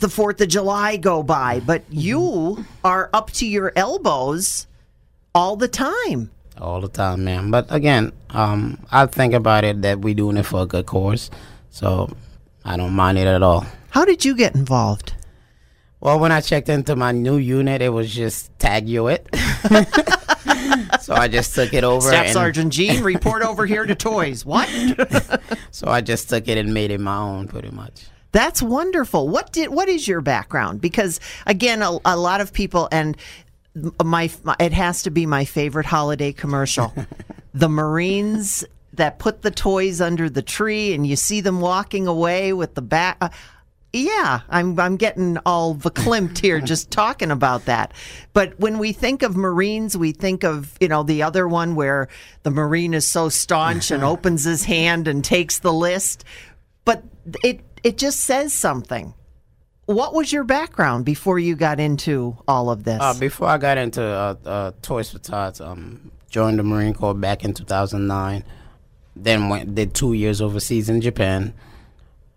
the 0.00 0.08
Fourth 0.08 0.40
of 0.40 0.48
July 0.48 0.96
go 0.96 1.22
by," 1.22 1.60
but 1.60 1.82
you 1.90 2.64
are 2.84 3.10
up 3.12 3.30
to 3.32 3.46
your 3.46 3.72
elbows 3.76 4.66
all 5.34 5.56
the 5.56 5.68
time. 5.68 6.30
all 6.60 6.80
the 6.80 6.88
time, 6.88 7.24
man. 7.24 7.50
But 7.52 7.66
again, 7.70 8.12
um, 8.30 8.78
I 8.90 9.06
think 9.06 9.32
about 9.34 9.62
it 9.64 9.82
that 9.82 10.00
we're 10.00 10.14
doing 10.14 10.36
it 10.36 10.42
for 10.46 10.62
a 10.62 10.66
good 10.66 10.86
cause, 10.86 11.30
so 11.70 12.10
I 12.64 12.76
don't 12.76 12.94
mind 12.94 13.16
it 13.18 13.26
at 13.28 13.42
all. 13.42 13.64
How 13.90 14.04
did 14.04 14.24
you 14.24 14.34
get 14.34 14.54
involved? 14.56 15.14
Well, 16.00 16.18
when 16.18 16.30
I 16.32 16.40
checked 16.40 16.68
into 16.68 16.94
my 16.96 17.12
new 17.12 17.36
unit, 17.36 17.80
it 17.82 17.88
was 17.90 18.12
just 18.12 18.56
tag 18.58 18.88
you 18.88 19.08
it. 19.08 19.26
so 21.00 21.14
I 21.14 21.28
just 21.28 21.54
took 21.54 21.72
it 21.74 21.84
over. 21.84 22.08
Staff 22.08 22.24
and- 22.26 22.32
Sergeant 22.32 22.72
Jean, 22.72 23.02
report 23.02 23.42
over 23.42 23.66
here 23.66 23.84
to 23.86 23.94
toys. 23.94 24.44
What? 24.44 24.68
So 25.70 25.86
I 25.88 26.00
just 26.00 26.28
took 26.28 26.48
it 26.48 26.58
and 26.58 26.74
made 26.74 26.90
it 26.90 26.98
my 26.98 27.16
own, 27.18 27.46
pretty 27.46 27.70
much. 27.70 28.06
That's 28.32 28.62
wonderful. 28.62 29.28
What 29.28 29.52
did 29.52 29.70
what 29.70 29.88
is 29.88 30.06
your 30.06 30.20
background? 30.20 30.80
Because 30.80 31.20
again, 31.46 31.82
a, 31.82 31.98
a 32.04 32.16
lot 32.16 32.40
of 32.40 32.52
people 32.52 32.88
and 32.92 33.16
my, 34.02 34.30
my 34.42 34.56
it 34.60 34.72
has 34.72 35.02
to 35.04 35.10
be 35.10 35.26
my 35.26 35.44
favorite 35.44 35.86
holiday 35.86 36.32
commercial. 36.32 36.92
the 37.54 37.68
Marines 37.68 38.64
that 38.94 39.18
put 39.18 39.42
the 39.42 39.50
toys 39.50 40.00
under 40.00 40.28
the 40.28 40.42
tree 40.42 40.92
and 40.92 41.06
you 41.06 41.16
see 41.16 41.40
them 41.40 41.60
walking 41.60 42.06
away 42.06 42.52
with 42.52 42.74
the 42.74 42.82
back 42.82 43.16
uh, 43.20 43.28
yeah, 43.92 44.40
I'm 44.50 44.78
I'm 44.78 44.96
getting 44.96 45.38
all 45.46 45.74
verklempt 45.74 46.38
here 46.42 46.60
just 46.60 46.90
talking 46.90 47.30
about 47.30 47.64
that. 47.64 47.94
But 48.32 48.58
when 48.60 48.78
we 48.78 48.92
think 48.92 49.22
of 49.22 49.36
Marines, 49.36 49.96
we 49.96 50.12
think 50.12 50.44
of, 50.44 50.76
you 50.80 50.88
know, 50.88 51.02
the 51.02 51.22
other 51.22 51.48
one 51.48 51.74
where 51.74 52.08
the 52.42 52.50
Marine 52.50 52.94
is 52.94 53.06
so 53.06 53.28
staunch 53.28 53.90
and 53.90 54.04
opens 54.04 54.44
his 54.44 54.64
hand 54.64 55.08
and 55.08 55.24
takes 55.24 55.60
the 55.60 55.72
list. 55.72 56.24
But 56.84 57.02
it 57.42 57.60
it 57.82 57.98
just 57.98 58.20
says 58.20 58.52
something. 58.52 59.14
What 59.86 60.12
was 60.12 60.32
your 60.32 60.44
background 60.44 61.04
before 61.06 61.38
you 61.38 61.56
got 61.56 61.80
into 61.80 62.36
all 62.46 62.68
of 62.68 62.84
this? 62.84 62.98
Uh, 63.00 63.14
before 63.14 63.48
I 63.48 63.56
got 63.56 63.78
into 63.78 64.02
uh, 64.02 64.34
uh, 64.44 64.72
Toys 64.82 65.10
for 65.10 65.18
Tots, 65.18 65.60
um, 65.62 66.10
joined 66.28 66.58
the 66.58 66.62
Marine 66.62 66.92
Corps 66.92 67.14
back 67.14 67.44
in 67.44 67.54
2009. 67.54 68.44
Then 69.16 69.48
went 69.48 69.74
did 69.74 69.94
two 69.94 70.12
years 70.12 70.40
overseas 70.42 70.88
in 70.88 71.00
Japan. 71.00 71.54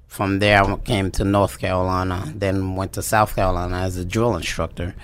From 0.08 0.40
there, 0.40 0.64
I 0.64 0.76
came 0.78 1.12
to 1.12 1.24
North 1.24 1.60
Carolina. 1.60 2.32
Then 2.36 2.76
went 2.76 2.94
to 2.94 3.02
South 3.02 3.36
Carolina 3.36 3.78
as 3.78 3.98
a 3.98 4.06
drill 4.06 4.36
instructor. 4.36 4.96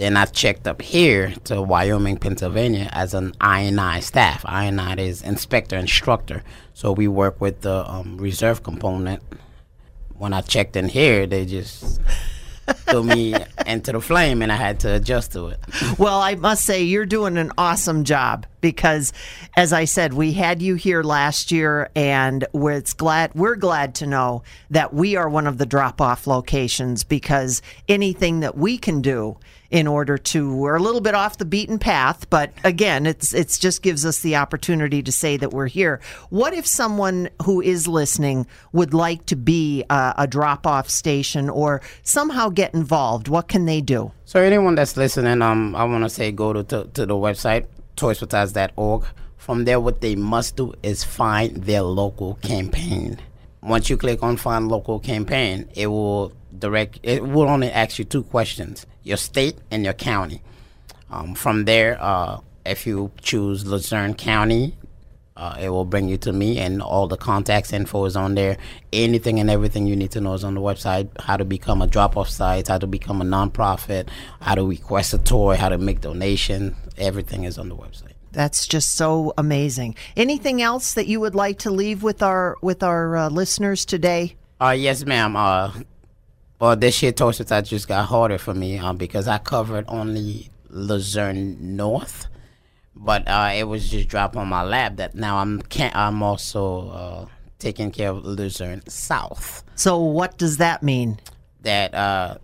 Then 0.00 0.16
I 0.16 0.24
checked 0.24 0.66
up 0.66 0.80
here 0.80 1.34
to 1.44 1.60
Wyoming, 1.60 2.16
Pennsylvania 2.16 2.88
as 2.92 3.12
an 3.12 3.32
INI 3.40 4.02
staff. 4.02 4.44
INI 4.44 4.98
is 4.98 5.22
inspector 5.22 5.76
instructor. 5.76 6.42
So 6.72 6.90
we 6.92 7.06
work 7.06 7.40
with 7.40 7.60
the 7.60 7.84
um, 7.90 8.16
reserve 8.16 8.62
component. 8.62 9.22
When 10.20 10.34
I 10.34 10.42
checked 10.42 10.76
in 10.76 10.90
here, 10.90 11.26
they 11.26 11.46
just 11.46 11.98
threw 12.68 13.02
me 13.02 13.34
into 13.66 13.92
the 13.92 14.02
flame 14.02 14.42
and 14.42 14.52
I 14.52 14.56
had 14.56 14.80
to 14.80 14.96
adjust 14.96 15.32
to 15.32 15.46
it. 15.46 15.58
Well, 15.98 16.20
I 16.20 16.34
must 16.34 16.66
say 16.66 16.82
you're 16.82 17.06
doing 17.06 17.38
an 17.38 17.52
awesome 17.56 18.04
job 18.04 18.44
because, 18.60 19.12
as 19.56 19.72
I 19.72 19.84
said, 19.84 20.14
we 20.14 20.32
had 20.32 20.62
you 20.62 20.74
here 20.74 21.02
last 21.02 21.52
year, 21.52 21.90
and 21.94 22.44
we're 22.52 22.72
it's 22.72 22.94
glad 22.94 23.34
we're 23.34 23.56
glad 23.56 23.94
to 23.96 24.06
know 24.06 24.42
that 24.70 24.94
we 24.94 25.16
are 25.16 25.28
one 25.28 25.46
of 25.46 25.58
the 25.58 25.66
drop-off 25.66 26.26
locations 26.26 27.04
because 27.04 27.62
anything 27.88 28.40
that 28.40 28.56
we 28.56 28.78
can 28.78 29.02
do 29.02 29.36
in 29.70 29.86
order 29.86 30.18
to 30.18 30.54
we're 30.56 30.74
a 30.74 30.82
little 30.82 31.00
bit 31.00 31.14
off 31.14 31.38
the 31.38 31.44
beaten 31.44 31.78
path, 31.78 32.28
but 32.28 32.52
again, 32.64 33.06
it's 33.06 33.32
it's 33.32 33.58
just 33.58 33.82
gives 33.82 34.04
us 34.04 34.20
the 34.20 34.36
opportunity 34.36 35.02
to 35.02 35.12
say 35.12 35.36
that 35.36 35.52
we're 35.52 35.68
here. 35.68 36.00
What 36.30 36.54
if 36.54 36.66
someone 36.66 37.28
who 37.44 37.60
is 37.60 37.86
listening 37.86 38.46
would 38.72 38.94
like 38.94 39.26
to 39.26 39.36
be 39.36 39.84
a, 39.88 40.14
a 40.18 40.26
drop-off 40.26 40.90
station 40.90 41.48
or 41.48 41.82
somehow 42.02 42.48
get 42.48 42.74
involved? 42.74 43.28
What 43.28 43.48
can 43.48 43.66
they 43.66 43.80
do? 43.80 44.10
So 44.24 44.40
anyone 44.40 44.74
that's 44.74 44.96
listening, 44.96 45.42
um, 45.42 45.74
I 45.76 45.84
want 45.84 46.04
to 46.04 46.10
say 46.10 46.32
go 46.32 46.52
to, 46.52 46.64
to, 46.64 46.84
to 46.94 47.06
the 47.06 47.14
website, 47.14 47.66
toysfortots.org. 48.00 49.04
From 49.36 49.64
there, 49.64 49.78
what 49.78 50.00
they 50.00 50.16
must 50.16 50.56
do 50.56 50.72
is 50.82 51.04
find 51.04 51.56
their 51.64 51.82
local 51.82 52.34
campaign. 52.36 53.18
Once 53.62 53.90
you 53.90 53.96
click 53.96 54.22
on 54.22 54.36
find 54.36 54.68
local 54.68 54.98
campaign, 54.98 55.68
it 55.74 55.86
will 55.86 56.32
direct, 56.58 56.98
it 57.02 57.22
will 57.22 57.48
only 57.48 57.70
ask 57.70 57.98
you 57.98 58.04
two 58.04 58.22
questions, 58.22 58.86
your 59.02 59.16
state 59.16 59.58
and 59.70 59.84
your 59.84 59.92
county. 59.92 60.42
Um, 61.10 61.34
from 61.34 61.64
there, 61.64 61.98
uh, 62.00 62.40
if 62.64 62.86
you 62.86 63.10
choose 63.20 63.66
Luzerne 63.66 64.14
County, 64.14 64.76
uh, 65.40 65.56
it 65.58 65.70
will 65.70 65.86
bring 65.86 66.08
you 66.08 66.18
to 66.18 66.32
me, 66.32 66.58
and 66.58 66.82
all 66.82 67.08
the 67.08 67.16
contacts 67.16 67.72
info 67.72 68.04
is 68.04 68.14
on 68.14 68.34
there. 68.34 68.58
Anything 68.92 69.40
and 69.40 69.48
everything 69.48 69.86
you 69.86 69.96
need 69.96 70.10
to 70.10 70.20
know 70.20 70.34
is 70.34 70.44
on 70.44 70.54
the 70.54 70.60
website. 70.60 71.08
How 71.18 71.38
to 71.38 71.46
become 71.46 71.80
a 71.80 71.86
drop-off 71.86 72.28
site, 72.28 72.68
how 72.68 72.76
to 72.76 72.86
become 72.86 73.22
a 73.22 73.24
nonprofit, 73.24 74.08
how 74.40 74.54
to 74.54 74.66
request 74.66 75.14
a 75.14 75.18
toy, 75.18 75.56
how 75.56 75.70
to 75.70 75.78
make 75.78 76.02
donation. 76.02 76.76
Everything 76.98 77.44
is 77.44 77.56
on 77.56 77.70
the 77.70 77.76
website. 77.76 78.12
That's 78.32 78.66
just 78.66 78.92
so 78.92 79.32
amazing. 79.38 79.96
Anything 80.16 80.60
else 80.60 80.94
that 80.94 81.06
you 81.06 81.20
would 81.20 81.34
like 81.34 81.58
to 81.60 81.70
leave 81.70 82.02
with 82.02 82.22
our 82.22 82.56
with 82.60 82.82
our 82.82 83.16
uh, 83.16 83.28
listeners 83.30 83.84
today? 83.84 84.36
Uh, 84.60 84.76
yes, 84.78 85.04
ma'am. 85.06 85.36
Uh, 85.36 85.72
well, 86.60 86.76
this 86.76 87.02
year 87.02 87.12
for 87.12 87.32
Tots 87.32 87.70
just 87.70 87.88
got 87.88 88.04
harder 88.04 88.36
for 88.36 88.52
me 88.52 88.76
um, 88.76 88.98
because 88.98 89.26
I 89.26 89.38
covered 89.38 89.86
only 89.88 90.50
Luzerne 90.68 91.56
North, 91.58 92.28
but 93.00 93.26
uh, 93.26 93.50
it 93.54 93.64
was 93.64 93.88
just 93.88 94.08
dropped 94.08 94.36
on 94.36 94.46
my 94.46 94.62
lap 94.62 94.96
that 94.96 95.14
now 95.14 95.38
I'm 95.38 95.62
can 95.62 95.90
I'm 95.94 96.22
also 96.22 96.90
uh, 96.90 97.26
taking 97.58 97.90
care 97.90 98.10
of 98.10 98.24
Luzerne 98.24 98.86
South. 98.88 99.64
So 99.74 99.98
what 99.98 100.36
does 100.36 100.58
that 100.58 100.82
mean? 100.82 101.18
That 101.62 101.94
uh, 101.94 102.36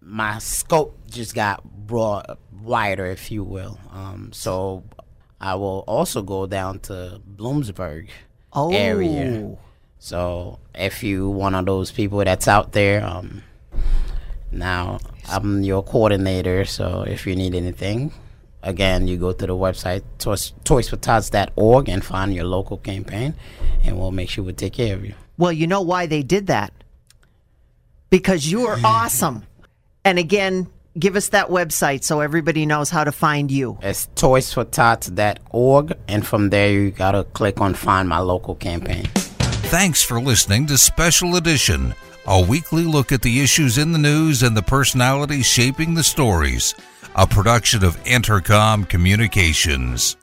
my 0.00 0.38
scope 0.38 0.98
just 1.08 1.34
got 1.34 1.64
broad, 1.86 2.36
wider, 2.60 3.06
if 3.06 3.30
you 3.30 3.44
will. 3.44 3.78
Um, 3.92 4.30
so 4.32 4.82
I 5.40 5.54
will 5.54 5.84
also 5.86 6.22
go 6.22 6.46
down 6.46 6.80
to 6.80 7.20
Bloomsburg 7.36 8.08
Oh, 8.52 8.72
area. 8.72 9.56
So 10.00 10.58
if 10.74 11.04
you 11.04 11.28
one 11.28 11.54
of 11.54 11.66
those 11.66 11.92
people 11.92 12.24
that's 12.24 12.48
out 12.48 12.72
there, 12.72 13.04
um, 13.04 13.42
now 14.50 14.98
I'm 15.28 15.62
your 15.62 15.84
coordinator. 15.84 16.64
So 16.64 17.04
if 17.06 17.26
you 17.26 17.36
need 17.36 17.54
anything, 17.54 18.12
again, 18.62 19.06
you 19.06 19.16
go 19.16 19.32
to 19.32 19.46
the 19.46 19.54
website 19.54 20.02
toys, 20.18 20.52
toysfortots.org 20.64 21.88
and 21.88 22.04
find 22.04 22.34
your 22.34 22.44
local 22.44 22.78
campaign, 22.78 23.34
and 23.84 23.98
we'll 23.98 24.10
make 24.10 24.30
sure 24.30 24.44
we 24.44 24.52
take 24.52 24.74
care 24.74 24.94
of 24.94 25.04
you. 25.04 25.14
Well, 25.38 25.52
you 25.52 25.66
know 25.66 25.80
why 25.82 26.06
they 26.06 26.22
did 26.22 26.48
that? 26.48 26.72
Because 28.10 28.50
you 28.50 28.66
are 28.66 28.78
awesome. 28.84 29.44
And 30.04 30.18
again, 30.18 30.68
give 30.98 31.16
us 31.16 31.28
that 31.30 31.48
website 31.48 32.02
so 32.04 32.20
everybody 32.20 32.66
knows 32.66 32.90
how 32.90 33.04
to 33.04 33.12
find 33.12 33.50
you. 33.50 33.78
It's 33.82 34.08
toysfortots.org, 34.16 35.92
and 36.08 36.26
from 36.26 36.50
there 36.50 36.72
you 36.72 36.90
gotta 36.90 37.24
click 37.24 37.60
on 37.60 37.74
find 37.74 38.08
my 38.08 38.18
local 38.18 38.54
campaign. 38.54 39.04
Thanks 39.70 40.02
for 40.02 40.20
listening 40.20 40.66
to 40.66 40.76
Special 40.76 41.36
Edition, 41.36 41.94
a 42.26 42.42
weekly 42.42 42.82
look 42.82 43.12
at 43.12 43.22
the 43.22 43.40
issues 43.40 43.78
in 43.78 43.92
the 43.92 43.98
news 43.98 44.42
and 44.42 44.56
the 44.56 44.62
personalities 44.62 45.46
shaping 45.46 45.94
the 45.94 46.02
stories, 46.02 46.74
a 47.16 47.26
production 47.26 47.84
of 47.84 48.02
Entercom 48.04 48.88
Communications. 48.88 50.16